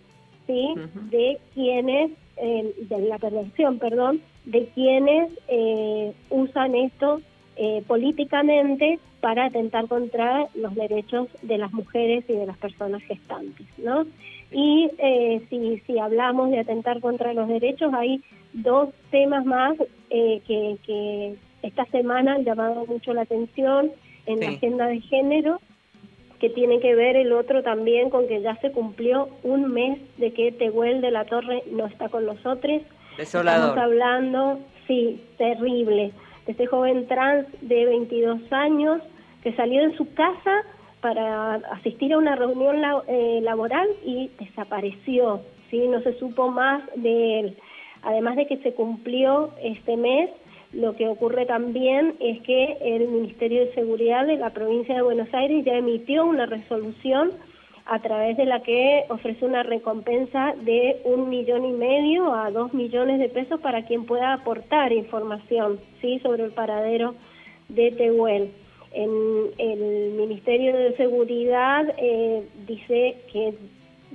¿sí? 0.46 0.74
De 1.10 1.38
quienes, 1.54 2.10
eh, 2.36 2.74
de 2.88 2.98
la 3.02 3.18
perversión, 3.18 3.78
perdón, 3.78 4.20
de 4.44 4.66
quienes 4.74 5.32
eh, 5.48 6.12
usan 6.30 6.74
esto 6.74 7.20
eh, 7.56 7.82
políticamente 7.86 8.98
para 9.20 9.46
atentar 9.46 9.86
contra 9.86 10.48
los 10.54 10.74
derechos 10.74 11.28
de 11.42 11.58
las 11.58 11.72
mujeres 11.72 12.24
y 12.28 12.32
de 12.32 12.46
las 12.46 12.56
personas 12.56 13.02
gestantes, 13.02 13.66
¿no? 13.78 14.04
Y 14.50 14.90
eh, 14.98 15.42
si, 15.48 15.78
si 15.86 15.98
hablamos 15.98 16.50
de 16.50 16.58
atentar 16.58 17.00
contra 17.00 17.32
los 17.32 17.48
derechos, 17.48 17.92
hay 17.94 18.22
dos 18.52 18.88
temas 19.10 19.44
más 19.44 19.76
eh, 20.10 20.40
que, 20.46 20.76
que 20.84 21.36
esta 21.62 21.84
semana 21.86 22.34
han 22.34 22.44
llamado 22.44 22.84
mucho 22.86 23.14
la 23.14 23.22
atención 23.22 23.92
en 24.26 24.40
la 24.40 24.48
agenda 24.48 24.86
de 24.86 25.00
género, 25.00 25.60
que 26.42 26.50
tiene 26.50 26.80
que 26.80 26.94
ver 26.96 27.14
el 27.16 27.32
otro 27.32 27.62
también 27.62 28.10
con 28.10 28.26
que 28.26 28.42
ya 28.42 28.56
se 28.56 28.72
cumplió 28.72 29.28
un 29.44 29.72
mes 29.72 29.98
de 30.18 30.32
que 30.34 30.50
Tehuel 30.52 31.00
de 31.00 31.12
la 31.12 31.24
Torre 31.24 31.62
no 31.70 31.86
está 31.86 32.08
con 32.08 32.26
nosotros. 32.26 32.82
Desolador. 33.16 33.68
Estamos 33.70 33.84
hablando, 33.84 34.58
sí, 34.88 35.22
terrible, 35.38 36.10
de 36.44 36.52
este 36.52 36.66
joven 36.66 37.06
trans 37.06 37.46
de 37.60 37.84
22 37.86 38.40
años 38.52 39.00
que 39.44 39.52
salió 39.54 39.88
de 39.88 39.96
su 39.96 40.12
casa 40.14 40.62
para 41.00 41.54
asistir 41.78 42.12
a 42.12 42.18
una 42.18 42.34
reunión 42.34 42.80
la- 42.80 43.02
eh, 43.06 43.40
laboral 43.42 43.88
y 44.04 44.28
desapareció, 44.40 45.42
¿sí? 45.70 45.86
No 45.86 46.00
se 46.02 46.18
supo 46.18 46.48
más 46.48 46.82
de 46.96 47.40
él. 47.40 47.56
Además 48.02 48.34
de 48.34 48.46
que 48.48 48.56
se 48.58 48.72
cumplió 48.74 49.50
este 49.62 49.96
mes, 49.96 50.28
lo 50.72 50.96
que 50.96 51.06
ocurre 51.06 51.44
también 51.46 52.14
es 52.18 52.40
que 52.42 52.78
el 52.80 53.08
Ministerio 53.08 53.66
de 53.66 53.74
Seguridad 53.74 54.26
de 54.26 54.38
la 54.38 54.50
provincia 54.50 54.94
de 54.94 55.02
Buenos 55.02 55.32
Aires 55.34 55.64
ya 55.64 55.74
emitió 55.74 56.24
una 56.24 56.46
resolución 56.46 57.32
a 57.84 57.98
través 57.98 58.36
de 58.36 58.46
la 58.46 58.62
que 58.62 59.04
ofrece 59.08 59.44
una 59.44 59.62
recompensa 59.62 60.54
de 60.62 61.00
un 61.04 61.28
millón 61.28 61.64
y 61.64 61.72
medio 61.72 62.32
a 62.32 62.50
dos 62.50 62.72
millones 62.72 63.18
de 63.18 63.28
pesos 63.28 63.60
para 63.60 63.84
quien 63.84 64.06
pueda 64.06 64.32
aportar 64.32 64.92
información 64.92 65.80
sí 66.00 66.18
sobre 66.20 66.44
el 66.44 66.52
paradero 66.52 67.14
de 67.68 67.90
Tehuel. 67.92 68.52
El 68.94 70.12
Ministerio 70.16 70.76
de 70.76 70.96
Seguridad 70.96 71.94
eh, 71.98 72.46
dice 72.66 73.16
que 73.32 73.54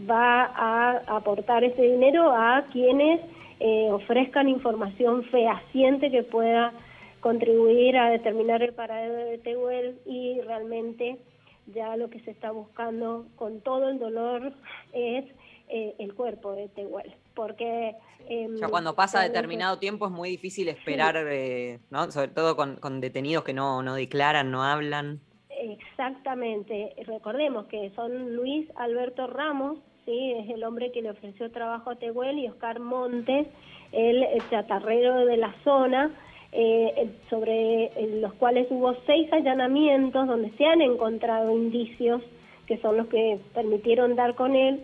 va 0.09 0.43
a 0.43 1.01
aportar 1.17 1.63
ese 1.63 1.81
dinero 1.81 2.31
a 2.31 2.65
quienes 2.71 3.19
eh, 3.59 3.89
ofrezcan 3.91 4.49
información 4.49 5.23
fehaciente 5.25 6.11
que 6.11 6.23
pueda 6.23 6.73
contribuir 7.19 7.97
a 7.97 8.09
determinar 8.09 8.61
el 8.61 8.73
paradero 8.73 9.15
de 9.29 9.37
Tehuel 9.39 9.99
y 10.05 10.39
realmente 10.41 11.17
ya 11.73 11.95
lo 11.97 12.09
que 12.09 12.19
se 12.21 12.31
está 12.31 12.51
buscando 12.51 13.25
con 13.35 13.61
todo 13.61 13.89
el 13.89 13.99
dolor 13.99 14.53
es 14.93 15.25
eh, 15.69 15.95
el 15.99 16.13
cuerpo 16.13 16.53
de 16.53 16.69
Tehuel, 16.69 17.13
porque... 17.35 17.95
em, 18.29 18.55
Ya 18.55 18.69
cuando 18.69 18.95
pasa 18.95 19.21
determinado 19.21 19.79
tiempo 19.79 20.05
es 20.05 20.11
muy 20.11 20.29
difícil 20.29 20.69
esperar, 20.69 21.17
eh, 21.27 21.79
¿no? 21.89 22.09
Sobre 22.11 22.29
todo 22.29 22.55
con, 22.55 22.77
con 22.77 23.01
detenidos 23.01 23.43
que 23.43 23.53
no, 23.53 23.83
no 23.83 23.95
declaran, 23.95 24.49
no 24.49 24.63
hablan. 24.63 25.19
Exactamente. 25.49 26.93
Recordemos 27.05 27.65
que 27.65 27.91
son 27.95 28.35
Luis 28.35 28.69
Alberto 28.75 29.27
Ramos, 29.27 29.79
es 30.11 30.49
el 30.49 30.63
hombre 30.63 30.91
que 30.91 31.01
le 31.01 31.11
ofreció 31.11 31.51
trabajo 31.51 31.89
a 31.89 31.95
Tehuel 31.95 32.39
y 32.39 32.47
Oscar 32.47 32.79
Montes, 32.79 33.47
el, 33.91 34.23
el 34.23 34.49
chatarrero 34.49 35.25
de 35.25 35.37
la 35.37 35.53
zona, 35.63 36.11
eh, 36.51 37.09
sobre 37.29 37.85
eh, 37.85 38.19
los 38.21 38.33
cuales 38.33 38.67
hubo 38.69 38.95
seis 39.05 39.31
allanamientos 39.33 40.27
donde 40.27 40.49
se 40.51 40.65
han 40.65 40.81
encontrado 40.81 41.51
indicios 41.51 42.21
que 42.67 42.77
son 42.77 42.97
los 42.97 43.07
que 43.07 43.39
permitieron 43.53 44.15
dar 44.15 44.35
con 44.35 44.55
él. 44.55 44.81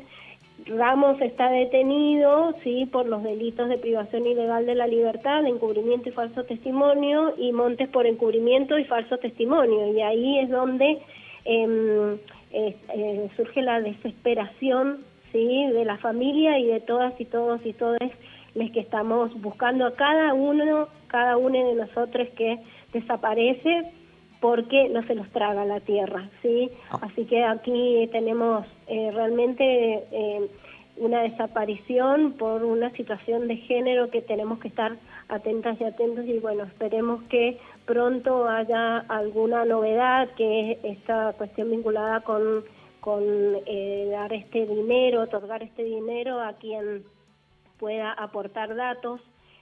Ramos 0.66 1.20
está 1.22 1.50
detenido, 1.50 2.54
sí, 2.64 2.86
por 2.86 3.08
los 3.08 3.24
delitos 3.24 3.68
de 3.68 3.78
privación 3.78 4.26
ilegal 4.26 4.66
de 4.66 4.76
la 4.76 4.88
libertad, 4.88 5.44
de 5.44 5.50
encubrimiento 5.50 6.08
y 6.08 6.14
falso 6.14 6.46
testimonio, 6.46 7.34
y 7.38 7.52
Montes 7.52 7.90
por 7.90 8.08
encubrimiento 8.08 8.78
y 8.78 8.86
falso 8.86 9.18
testimonio. 9.18 9.94
Y 9.94 10.02
ahí 10.02 10.40
es 10.40 10.50
donde 10.50 11.02
em, 11.44 12.18
eh, 12.52 13.30
surge 13.36 13.62
la 13.62 13.82
desesperación, 13.82 15.04
sí, 15.34 15.68
de 15.68 15.84
la 15.84 15.98
familia 15.98 16.58
y 16.60 16.68
de 16.68 16.80
todas 16.80 17.20
y 17.20 17.26
todos 17.26 17.60
y 17.66 17.74
todas 17.74 18.00
los 18.56 18.72
que 18.72 18.80
estamos 18.80 19.34
buscando 19.42 19.86
a 19.86 19.96
cada 19.96 20.34
uno, 20.34 20.88
cada 21.08 21.36
uno 21.36 21.68
de 21.68 21.76
nosotros 21.76 22.30
que 22.38 22.60
desaparece 22.94 23.92
porque 24.40 24.90
no 24.90 25.02
se 25.08 25.16
los 25.16 25.28
traga 25.30 25.66
la 25.66 25.80
tierra, 25.80 26.30
¿sí? 26.42 26.70
Así 27.02 27.26
que 27.26 27.44
aquí 27.44 28.10
tenemos 28.12 28.66
eh, 28.88 29.10
realmente 29.14 30.04
eh, 30.12 30.50
una 30.98 31.22
desaparición 31.22 32.34
por 32.34 32.64
una 32.64 32.92
situación 32.92 33.48
de 33.48 33.56
género 33.56 34.12
que 34.12 34.22
tenemos 34.22 34.60
que 34.60 34.68
estar 34.68 34.98
atentas 35.30 35.80
y 35.80 35.86
atentos 35.86 36.26
y 36.26 36.40
bueno, 36.40 36.64
esperemos 36.66 37.24
que 37.30 37.58
pronto 37.86 38.48
haya 38.48 39.00
alguna 39.08 39.66
novedad, 39.66 40.30
que 40.36 40.74
es 40.74 40.78
esta 40.84 41.34
cuestión 41.38 41.72
vinculada 41.72 42.20
con, 42.20 42.66
con 43.04 43.22
eh, 43.66 44.08
dar 44.12 44.32
este 44.32 44.66
dinero, 44.66 45.24
otorgar 45.24 45.62
este 45.62 45.84
dinero 45.84 46.40
a 46.40 46.54
quien 46.54 47.04
pueda 47.78 48.14
aportar 48.14 48.76
datos, 48.76 49.20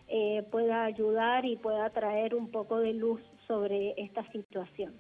eh, 0.09 0.43
pueda 0.51 0.83
ayudar 0.83 1.43
y 1.45 1.55
pueda 1.55 1.89
traer 1.89 2.35
un 2.35 2.51
poco 2.51 2.77
de 2.79 2.93
luz 2.93 3.19
sobre 3.47 3.95
esta 3.97 4.23
situación. 4.31 4.93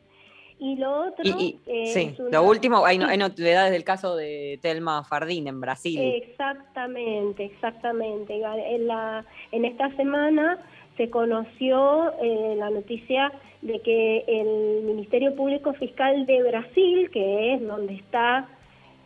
Y 0.57 0.75
lo 0.77 1.07
otro... 1.07 1.23
Y, 1.23 1.29
y- 1.29 1.59
eh, 1.67 1.85
sí, 1.87 2.15
una- 2.17 2.29
lo 2.39 2.43
último, 2.49 2.83
hay, 2.83 2.97
hay 2.99 3.17
novedades 3.19 3.71
del 3.71 3.83
caso 3.83 4.15
de 4.15 4.57
Telma 4.61 5.03
Fardín 5.03 5.47
en 5.47 5.61
Brasil. 5.61 5.99
Exactamente, 6.01 7.45
exactamente. 7.45 8.41
En, 8.41 8.87
la, 8.87 9.23
en 9.51 9.65
esta 9.65 9.95
semana 9.95 10.59
se 10.97 11.09
conoció 11.09 12.11
eh, 12.21 12.55
la 12.57 12.69
noticia 12.69 13.31
de 13.61 13.79
que 13.79 14.23
el 14.27 14.83
Ministerio 14.83 15.35
Público 15.35 15.73
Fiscal 15.73 16.25
de 16.25 16.43
Brasil, 16.43 17.09
que 17.11 17.53
es 17.53 17.65
donde 17.65 17.95
está 17.95 18.47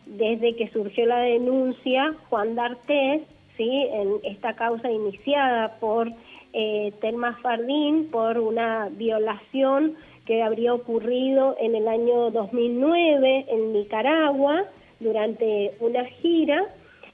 desde 0.06 0.54
que 0.56 0.68
surgió 0.68 1.06
la 1.06 1.20
denuncia 1.20 2.14
Juan 2.28 2.54
D'Artés, 2.54 3.22
¿sí? 3.56 3.86
en 3.92 4.20
esta 4.24 4.54
causa 4.54 4.90
iniciada 4.90 5.78
por 5.78 6.10
eh, 6.52 6.92
Telma 7.00 7.36
Fardín 7.42 8.08
por 8.10 8.38
una 8.38 8.88
violación 8.90 9.96
que 10.24 10.42
habría 10.42 10.74
ocurrido 10.74 11.56
en 11.60 11.74
el 11.74 11.86
año 11.88 12.30
2009 12.30 13.46
en 13.48 13.72
Nicaragua 13.72 14.64
durante 15.00 15.72
una 15.80 16.04
gira. 16.04 16.64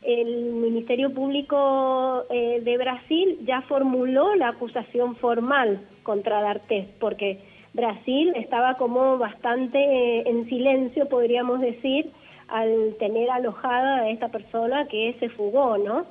El 0.03 0.53
Ministerio 0.53 1.15
Público 1.15 2.25
eh, 2.29 2.61
de 2.63 2.77
Brasil 2.77 3.39
ya 3.45 3.63
formuló 3.63 4.35
la 4.35 4.49
acusación 4.49 5.15
formal 5.17 5.87
contra 6.03 6.41
D'Artés, 6.41 6.89
porque 6.99 7.39
Brasil 7.73 8.33
estaba 8.35 8.75
como 8.75 9.17
bastante 9.19 9.79
eh, 9.79 10.25
en 10.27 10.49
silencio, 10.49 11.09
podríamos 11.09 11.61
decir, 11.61 12.11
al 12.49 12.97
tener 12.99 13.31
alojada 13.31 14.01
a 14.01 14.11
esta 14.11 14.29
persona 14.29 14.87
que 14.89 15.15
se 15.21 15.29
fugó, 15.31 15.79
¿no? 15.79 16.05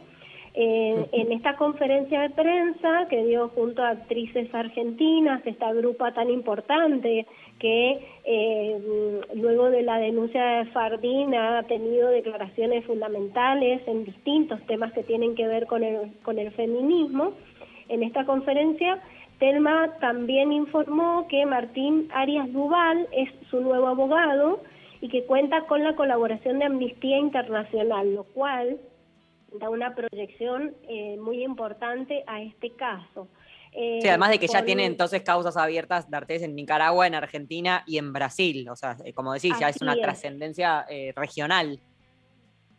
Eh, 0.53 1.07
en 1.13 1.31
esta 1.31 1.55
conferencia 1.55 2.21
de 2.21 2.29
prensa 2.31 3.07
que 3.09 3.23
dio 3.23 3.49
junto 3.49 3.81
a 3.83 3.91
actrices 3.91 4.53
argentinas, 4.53 5.41
esta 5.45 5.71
grupa 5.71 6.13
tan 6.13 6.29
importante 6.29 7.25
que 7.62 7.99
eh, 8.26 9.22
luego 9.36 9.70
de 9.70 9.84
la 9.84 9.99
denuncia 9.99 10.43
de 10.43 10.66
Fardín 10.72 11.36
ha 11.36 11.62
tenido 11.64 12.09
declaraciones 12.09 12.84
fundamentales 12.86 13.88
en 13.88 14.03
distintos 14.03 14.59
temas 14.66 14.91
que 14.93 15.03
tienen 15.03 15.36
que 15.36 15.47
ver 15.47 15.68
con 15.68 15.84
el, 15.84 16.12
con 16.24 16.39
el 16.39 16.51
feminismo, 16.51 17.34
en 17.88 18.01
esta 18.01 18.26
conferencia 18.26 18.99
Telma 19.38 19.97
también 19.99 20.51
informó 20.51 21.28
que 21.28 21.45
Martín 21.45 22.09
Arias 22.14 22.51
Duval 22.51 23.07
es 23.12 23.30
su 23.49 23.59
nuevo 23.59 23.88
abogado 23.88 24.62
y 25.01 25.09
que 25.09 25.26
cuenta 25.26 25.66
con 25.66 25.84
la 25.84 25.95
colaboración 25.95 26.59
de 26.59 26.66
Amnistía 26.66 27.18
Internacional, 27.18 28.14
lo 28.14 28.24
cual 28.24 28.80
da 29.59 29.70
una 29.70 29.93
proyección 29.95 30.74
eh, 30.88 31.18
muy 31.20 31.43
importante 31.43 32.24
a 32.28 32.41
este 32.41 32.72
caso. 32.72 33.28
Eh, 33.74 33.99
Sí, 34.01 34.07
además 34.09 34.32
de 34.32 34.39
que 34.39 34.47
ya 34.47 34.63
tiene 34.65 34.86
entonces 34.86 35.22
causas 35.22 35.55
abiertas 35.57 36.09
de 36.09 36.17
Artés 36.17 36.43
en 36.43 36.55
Nicaragua, 36.55 37.07
en 37.07 37.15
Argentina 37.15 37.84
y 37.88 37.97
en 37.97 38.11
Brasil. 38.13 38.67
O 38.69 38.76
sea, 38.76 38.97
eh, 39.05 39.13
como 39.13 39.34
decís, 39.34 39.53
ya 39.59 39.69
es 39.69 39.82
una 39.82 39.93
es. 39.93 40.01
trascendencia 40.01 40.86
eh, 40.89 41.13
regional. 41.15 41.80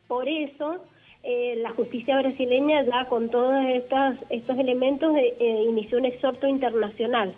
Por 0.08 0.28
eso, 0.28 0.84
eh, 1.22 1.54
la 1.62 1.70
justicia 1.70 2.18
brasileña 2.18 2.82
ya 2.82 3.06
con 3.06 3.30
todos 3.30 3.64
estas, 3.66 4.18
estos 4.28 4.58
elementos 4.58 5.14
eh, 5.16 5.64
inició 5.68 5.98
un 5.98 6.04
exhorto 6.04 6.48
internacional 6.48 7.32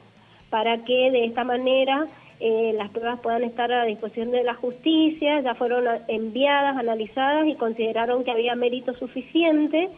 para 0.48 0.82
que 0.84 1.10
de 1.10 1.26
esta 1.26 1.44
manera 1.44 2.08
eh, 2.40 2.72
las 2.76 2.90
pruebas 2.90 3.20
puedan 3.20 3.44
estar 3.44 3.70
a 3.70 3.84
disposición 3.84 4.30
de 4.30 4.42
la 4.42 4.54
justicia, 4.54 5.40
ya 5.42 5.54
fueron 5.54 5.84
enviadas, 6.08 6.76
analizadas 6.78 7.46
y 7.46 7.56
consideraron 7.56 8.24
que 8.24 8.30
había 8.30 8.54
mérito 8.54 8.94
suficiente, 8.94 9.90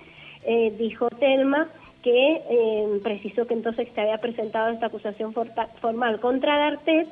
dijo 0.78 1.08
Telma, 1.18 1.68
que 2.06 2.40
eh, 2.48 3.00
precisó 3.02 3.48
que 3.48 3.54
entonces 3.54 3.88
se 3.92 4.00
había 4.00 4.18
presentado 4.18 4.72
esta 4.72 4.86
acusación 4.86 5.34
formal 5.80 6.20
contra 6.20 6.56
D'Artés, 6.56 7.08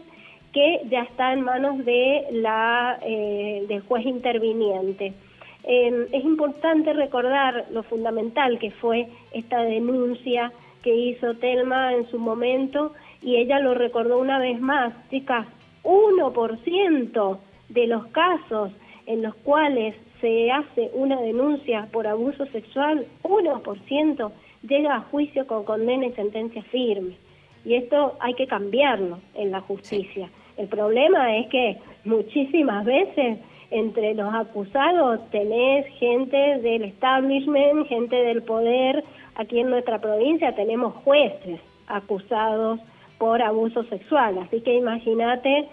que 0.52 0.82
ya 0.88 1.02
está 1.02 1.32
en 1.32 1.40
manos 1.40 1.84
de 1.84 2.28
la, 2.30 3.00
eh, 3.02 3.64
del 3.66 3.80
juez 3.80 4.06
interviniente. 4.06 5.12
Eh, 5.64 6.08
es 6.12 6.24
importante 6.24 6.92
recordar 6.92 7.64
lo 7.72 7.82
fundamental 7.82 8.60
que 8.60 8.70
fue 8.70 9.08
esta 9.32 9.64
denuncia 9.64 10.52
que 10.84 10.94
hizo 10.94 11.34
Telma 11.38 11.92
en 11.92 12.08
su 12.08 12.20
momento 12.20 12.92
y 13.20 13.34
ella 13.34 13.58
lo 13.58 13.74
recordó 13.74 14.20
una 14.20 14.38
vez 14.38 14.60
más, 14.60 14.94
chicas, 15.10 15.48
1% 15.82 17.38
de 17.68 17.86
los 17.88 18.06
casos 18.12 18.70
en 19.06 19.22
los 19.22 19.34
cuales 19.34 19.96
se 20.20 20.52
hace 20.52 20.92
una 20.94 21.20
denuncia 21.20 21.88
por 21.90 22.06
abuso 22.06 22.46
sexual, 22.46 23.08
1% 23.24 24.32
llega 24.68 24.96
a 24.96 25.00
juicio 25.00 25.46
con 25.46 25.64
condena 25.64 26.06
y 26.06 26.12
sentencia 26.12 26.62
firme. 26.64 27.16
Y 27.64 27.74
esto 27.74 28.16
hay 28.20 28.34
que 28.34 28.46
cambiarlo 28.46 29.20
en 29.34 29.50
la 29.50 29.60
justicia. 29.60 30.28
El 30.56 30.68
problema 30.68 31.36
es 31.36 31.48
que 31.48 31.78
muchísimas 32.04 32.84
veces 32.84 33.38
entre 33.70 34.14
los 34.14 34.32
acusados 34.32 35.20
tenés 35.30 35.86
gente 35.98 36.36
del 36.36 36.84
establishment, 36.84 37.88
gente 37.88 38.16
del 38.16 38.42
poder. 38.42 39.02
Aquí 39.34 39.60
en 39.60 39.70
nuestra 39.70 40.00
provincia 40.00 40.54
tenemos 40.54 40.94
jueces 41.02 41.60
acusados 41.86 42.80
por 43.18 43.42
abuso 43.42 43.84
sexual. 43.84 44.38
Así 44.38 44.60
que 44.60 44.74
imagínate 44.76 45.66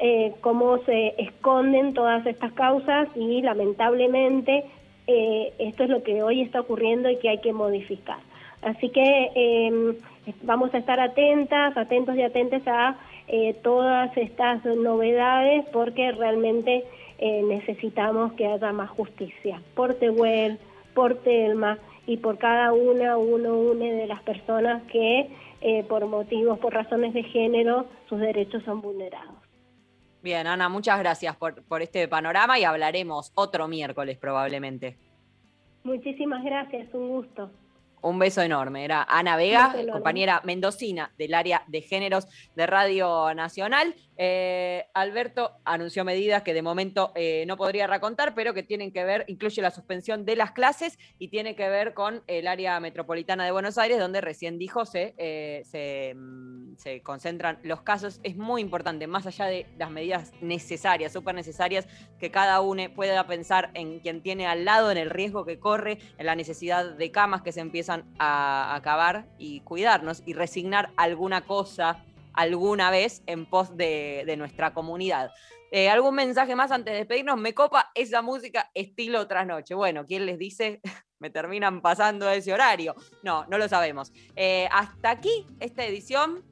eh, 0.00 0.34
cómo 0.40 0.78
se 0.78 1.14
esconden 1.18 1.94
todas 1.94 2.26
estas 2.26 2.52
causas 2.52 3.08
y 3.16 3.40
lamentablemente 3.42 4.64
eh, 5.06 5.52
esto 5.58 5.84
es 5.84 5.90
lo 5.90 6.02
que 6.02 6.22
hoy 6.22 6.42
está 6.42 6.60
ocurriendo 6.60 7.08
y 7.08 7.16
que 7.16 7.30
hay 7.30 7.38
que 7.38 7.52
modificar. 7.52 8.18
Así 8.62 8.90
que 8.90 9.30
eh, 9.34 9.98
vamos 10.42 10.74
a 10.74 10.78
estar 10.78 11.00
atentas, 11.00 11.76
atentos 11.76 12.16
y 12.16 12.22
atentas 12.22 12.62
a 12.66 12.96
eh, 13.28 13.54
todas 13.62 14.16
estas 14.16 14.64
novedades 14.64 15.66
porque 15.72 16.12
realmente 16.12 16.84
eh, 17.18 17.42
necesitamos 17.42 18.32
que 18.32 18.46
haya 18.46 18.72
más 18.72 18.90
justicia 18.90 19.60
por 19.74 19.94
Tehuel, 19.94 20.58
por 20.94 21.16
Telma 21.16 21.78
y 22.06 22.16
por 22.16 22.38
cada 22.38 22.72
una, 22.72 23.18
uno, 23.18 23.58
una 23.58 23.84
de 23.84 24.06
las 24.06 24.22
personas 24.22 24.82
que 24.84 25.28
eh, 25.60 25.84
por 25.84 26.06
motivos, 26.06 26.58
por 26.58 26.72
razones 26.72 27.12
de 27.12 27.24
género, 27.24 27.86
sus 28.08 28.20
derechos 28.20 28.62
son 28.64 28.80
vulnerados. 28.80 29.34
Bien, 30.22 30.46
Ana, 30.46 30.68
muchas 30.68 30.98
gracias 30.98 31.36
por, 31.36 31.62
por 31.64 31.82
este 31.82 32.08
panorama 32.08 32.58
y 32.58 32.64
hablaremos 32.64 33.32
otro 33.34 33.68
miércoles 33.68 34.16
probablemente. 34.16 34.96
Muchísimas 35.84 36.42
gracias, 36.44 36.92
un 36.94 37.08
gusto. 37.08 37.50
Un 38.02 38.18
beso 38.18 38.42
enorme. 38.42 38.84
Era 38.84 39.02
Ana 39.08 39.36
Vega, 39.36 39.74
compañera 39.92 40.40
mendocina 40.44 41.12
del 41.18 41.34
área 41.34 41.64
de 41.66 41.82
géneros 41.82 42.26
de 42.54 42.66
Radio 42.66 43.34
Nacional. 43.34 43.94
Eh, 44.20 44.86
Alberto 44.94 45.52
anunció 45.64 46.04
medidas 46.04 46.42
que 46.42 46.52
de 46.52 46.60
momento 46.60 47.12
eh, 47.14 47.44
no 47.46 47.56
podría 47.56 47.86
racontar, 47.86 48.34
pero 48.34 48.52
que 48.52 48.64
tienen 48.64 48.90
que 48.90 49.04
ver, 49.04 49.24
incluye 49.28 49.62
la 49.62 49.70
suspensión 49.70 50.24
de 50.24 50.34
las 50.34 50.50
clases 50.50 50.98
y 51.20 51.28
tiene 51.28 51.54
que 51.54 51.68
ver 51.68 51.94
con 51.94 52.24
el 52.26 52.48
área 52.48 52.80
metropolitana 52.80 53.44
de 53.44 53.52
Buenos 53.52 53.78
Aires, 53.78 54.00
donde 54.00 54.20
recién 54.20 54.58
dijo 54.58 54.84
se, 54.84 55.14
eh, 55.18 55.62
se, 55.64 56.14
mm, 56.16 56.76
se 56.78 57.00
concentran 57.00 57.60
los 57.62 57.82
casos. 57.82 58.18
Es 58.24 58.36
muy 58.36 58.60
importante, 58.60 59.06
más 59.06 59.24
allá 59.24 59.46
de 59.46 59.66
las 59.78 59.92
medidas 59.92 60.32
necesarias, 60.40 61.12
súper 61.12 61.36
necesarias, 61.36 61.86
que 62.18 62.32
cada 62.32 62.60
uno 62.60 62.82
pueda 62.96 63.24
pensar 63.28 63.70
en 63.74 64.00
quien 64.00 64.20
tiene 64.20 64.48
al 64.48 64.64
lado, 64.64 64.90
en 64.90 64.98
el 64.98 65.10
riesgo 65.10 65.44
que 65.44 65.60
corre, 65.60 65.98
en 66.18 66.26
la 66.26 66.34
necesidad 66.34 66.96
de 66.96 67.12
camas 67.12 67.42
que 67.42 67.52
se 67.52 67.60
empiezan 67.60 68.04
a 68.18 68.74
acabar 68.74 69.26
y 69.38 69.60
cuidarnos 69.60 70.24
y 70.26 70.32
resignar 70.32 70.90
alguna 70.96 71.42
cosa 71.42 72.04
alguna 72.38 72.92
vez 72.92 73.22
en 73.26 73.46
pos 73.46 73.76
de, 73.76 74.34
nuestra 74.38 74.72
comunidad. 74.72 75.32
Eh, 75.72 75.90
¿Algún 75.90 76.14
mensaje 76.14 76.54
más 76.54 76.70
antes 76.70 76.92
de 76.92 76.98
despedirnos? 76.98 77.36
Me 77.36 77.52
copa 77.52 77.90
esa 77.96 78.22
música 78.22 78.70
estilo 78.74 79.26
trasnoche. 79.26 79.74
Bueno, 79.74 80.06
¿quién 80.06 80.24
les 80.24 80.38
dice? 80.38 80.80
Me 81.18 81.30
terminan 81.30 81.82
pasando 81.82 82.30
ese 82.30 82.52
horario. 82.52 82.94
No, 83.24 83.44
no 83.46 83.58
lo 83.58 83.68
sabemos. 83.68 84.12
Eh, 84.36 84.68
hasta 84.70 85.10
aquí 85.10 85.46
esta 85.58 85.84
edición 85.84 86.44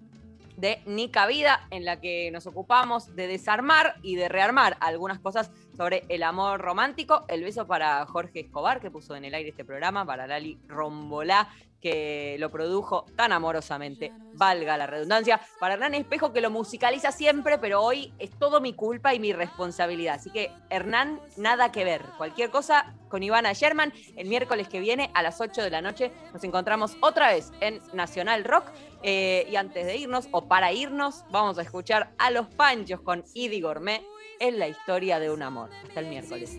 de 0.56 0.82
Nica 0.86 1.26
Vida, 1.26 1.68
en 1.70 1.84
la 1.84 2.00
que 2.00 2.30
nos 2.32 2.48
ocupamos 2.48 3.14
de 3.14 3.28
desarmar 3.28 3.96
y 4.02 4.16
de 4.16 4.28
rearmar 4.28 4.76
algunas 4.80 5.20
cosas 5.20 5.52
sobre 5.76 6.02
el 6.08 6.24
amor 6.24 6.60
romántico. 6.60 7.24
El 7.28 7.44
beso 7.44 7.68
para 7.68 8.04
Jorge 8.06 8.40
Escobar, 8.40 8.80
que 8.80 8.90
puso 8.90 9.14
en 9.14 9.24
el 9.24 9.34
aire 9.34 9.50
este 9.50 9.64
programa, 9.64 10.04
para 10.04 10.26
Lali 10.26 10.58
Rombolá, 10.66 11.48
que 11.86 12.34
lo 12.40 12.50
produjo 12.50 13.06
tan 13.14 13.30
amorosamente, 13.30 14.12
valga 14.32 14.76
la 14.76 14.88
redundancia, 14.88 15.40
para 15.60 15.74
Hernán 15.74 15.94
Espejo, 15.94 16.32
que 16.32 16.40
lo 16.40 16.50
musicaliza 16.50 17.12
siempre, 17.12 17.58
pero 17.58 17.80
hoy 17.80 18.12
es 18.18 18.30
todo 18.30 18.60
mi 18.60 18.72
culpa 18.72 19.14
y 19.14 19.20
mi 19.20 19.32
responsabilidad. 19.32 20.16
Así 20.16 20.30
que, 20.30 20.50
Hernán, 20.68 21.20
nada 21.36 21.70
que 21.70 21.84
ver. 21.84 22.02
Cualquier 22.18 22.50
cosa 22.50 22.92
con 23.08 23.22
Ivana 23.22 23.52
Sherman, 23.52 23.92
el 24.16 24.26
miércoles 24.26 24.66
que 24.66 24.80
viene 24.80 25.12
a 25.14 25.22
las 25.22 25.40
8 25.40 25.62
de 25.62 25.70
la 25.70 25.80
noche 25.80 26.10
nos 26.32 26.42
encontramos 26.42 26.96
otra 27.02 27.28
vez 27.28 27.52
en 27.60 27.80
Nacional 27.92 28.42
Rock. 28.42 28.64
Eh, 29.04 29.46
y 29.48 29.54
antes 29.54 29.86
de 29.86 29.96
irnos, 29.96 30.26
o 30.32 30.48
para 30.48 30.72
irnos, 30.72 31.22
vamos 31.30 31.56
a 31.58 31.62
escuchar 31.62 32.10
a 32.18 32.32
los 32.32 32.48
Panchos 32.48 33.00
con 33.00 33.22
Idi 33.32 33.60
Gourmet 33.60 34.02
en 34.40 34.58
la 34.58 34.66
historia 34.66 35.20
de 35.20 35.30
un 35.30 35.40
amor. 35.40 35.70
Hasta 35.86 36.00
el 36.00 36.06
miércoles. 36.08 36.58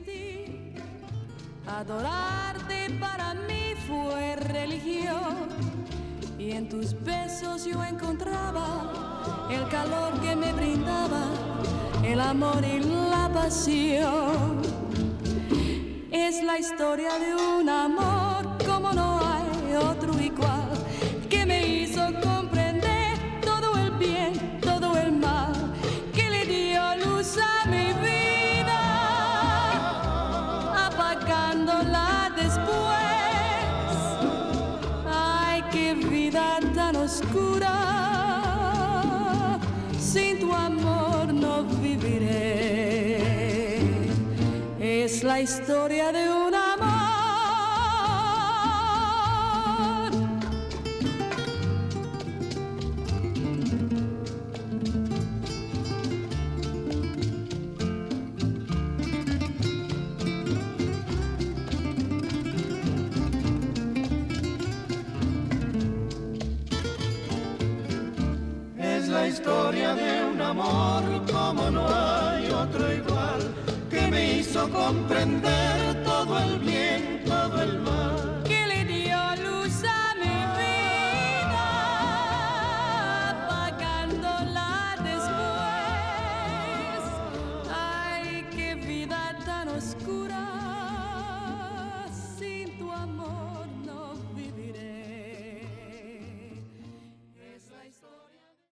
Adorarte 1.67 2.89
para 2.97 3.33
mí 3.33 3.56
fue 3.87 4.35
religión 4.35 5.47
y 6.37 6.51
en 6.51 6.67
tus 6.67 6.93
besos 7.03 7.65
yo 7.65 7.83
encontraba 7.83 9.47
el 9.49 9.67
calor 9.69 10.19
que 10.19 10.35
me 10.35 10.51
brindaba 10.51 11.29
el 12.03 12.19
amor 12.19 12.63
y 12.63 12.79
la 12.79 13.29
pasión. 13.33 14.61
Es 16.11 16.43
la 16.43 16.59
historia 16.59 17.17
de 17.17 17.33
un 17.35 17.69
amor 17.69 18.57
como 18.65 18.91
no 18.93 19.19
hay 19.19 19.75
otro 19.75 20.19
igual 20.19 20.56
la 45.37 45.43
historia 45.43 46.11
de 46.11 46.27
un 46.29 46.55
amor. 46.55 46.97
Es 68.79 69.07
la 69.07 69.27
historia 69.27 69.93
de 69.93 70.23
un 70.31 70.41
amor 70.41 71.03
como 71.31 71.69
no 71.69 71.85
hay 71.87 72.49
otro 72.49 72.91
igual, 72.91 73.16
hizo 74.49 74.69
comprender 74.69 76.03
todo 76.05 76.39
el 76.39 76.59
bien, 76.59 77.21
todo 77.25 77.61
el 77.61 77.79
mal 77.79 77.86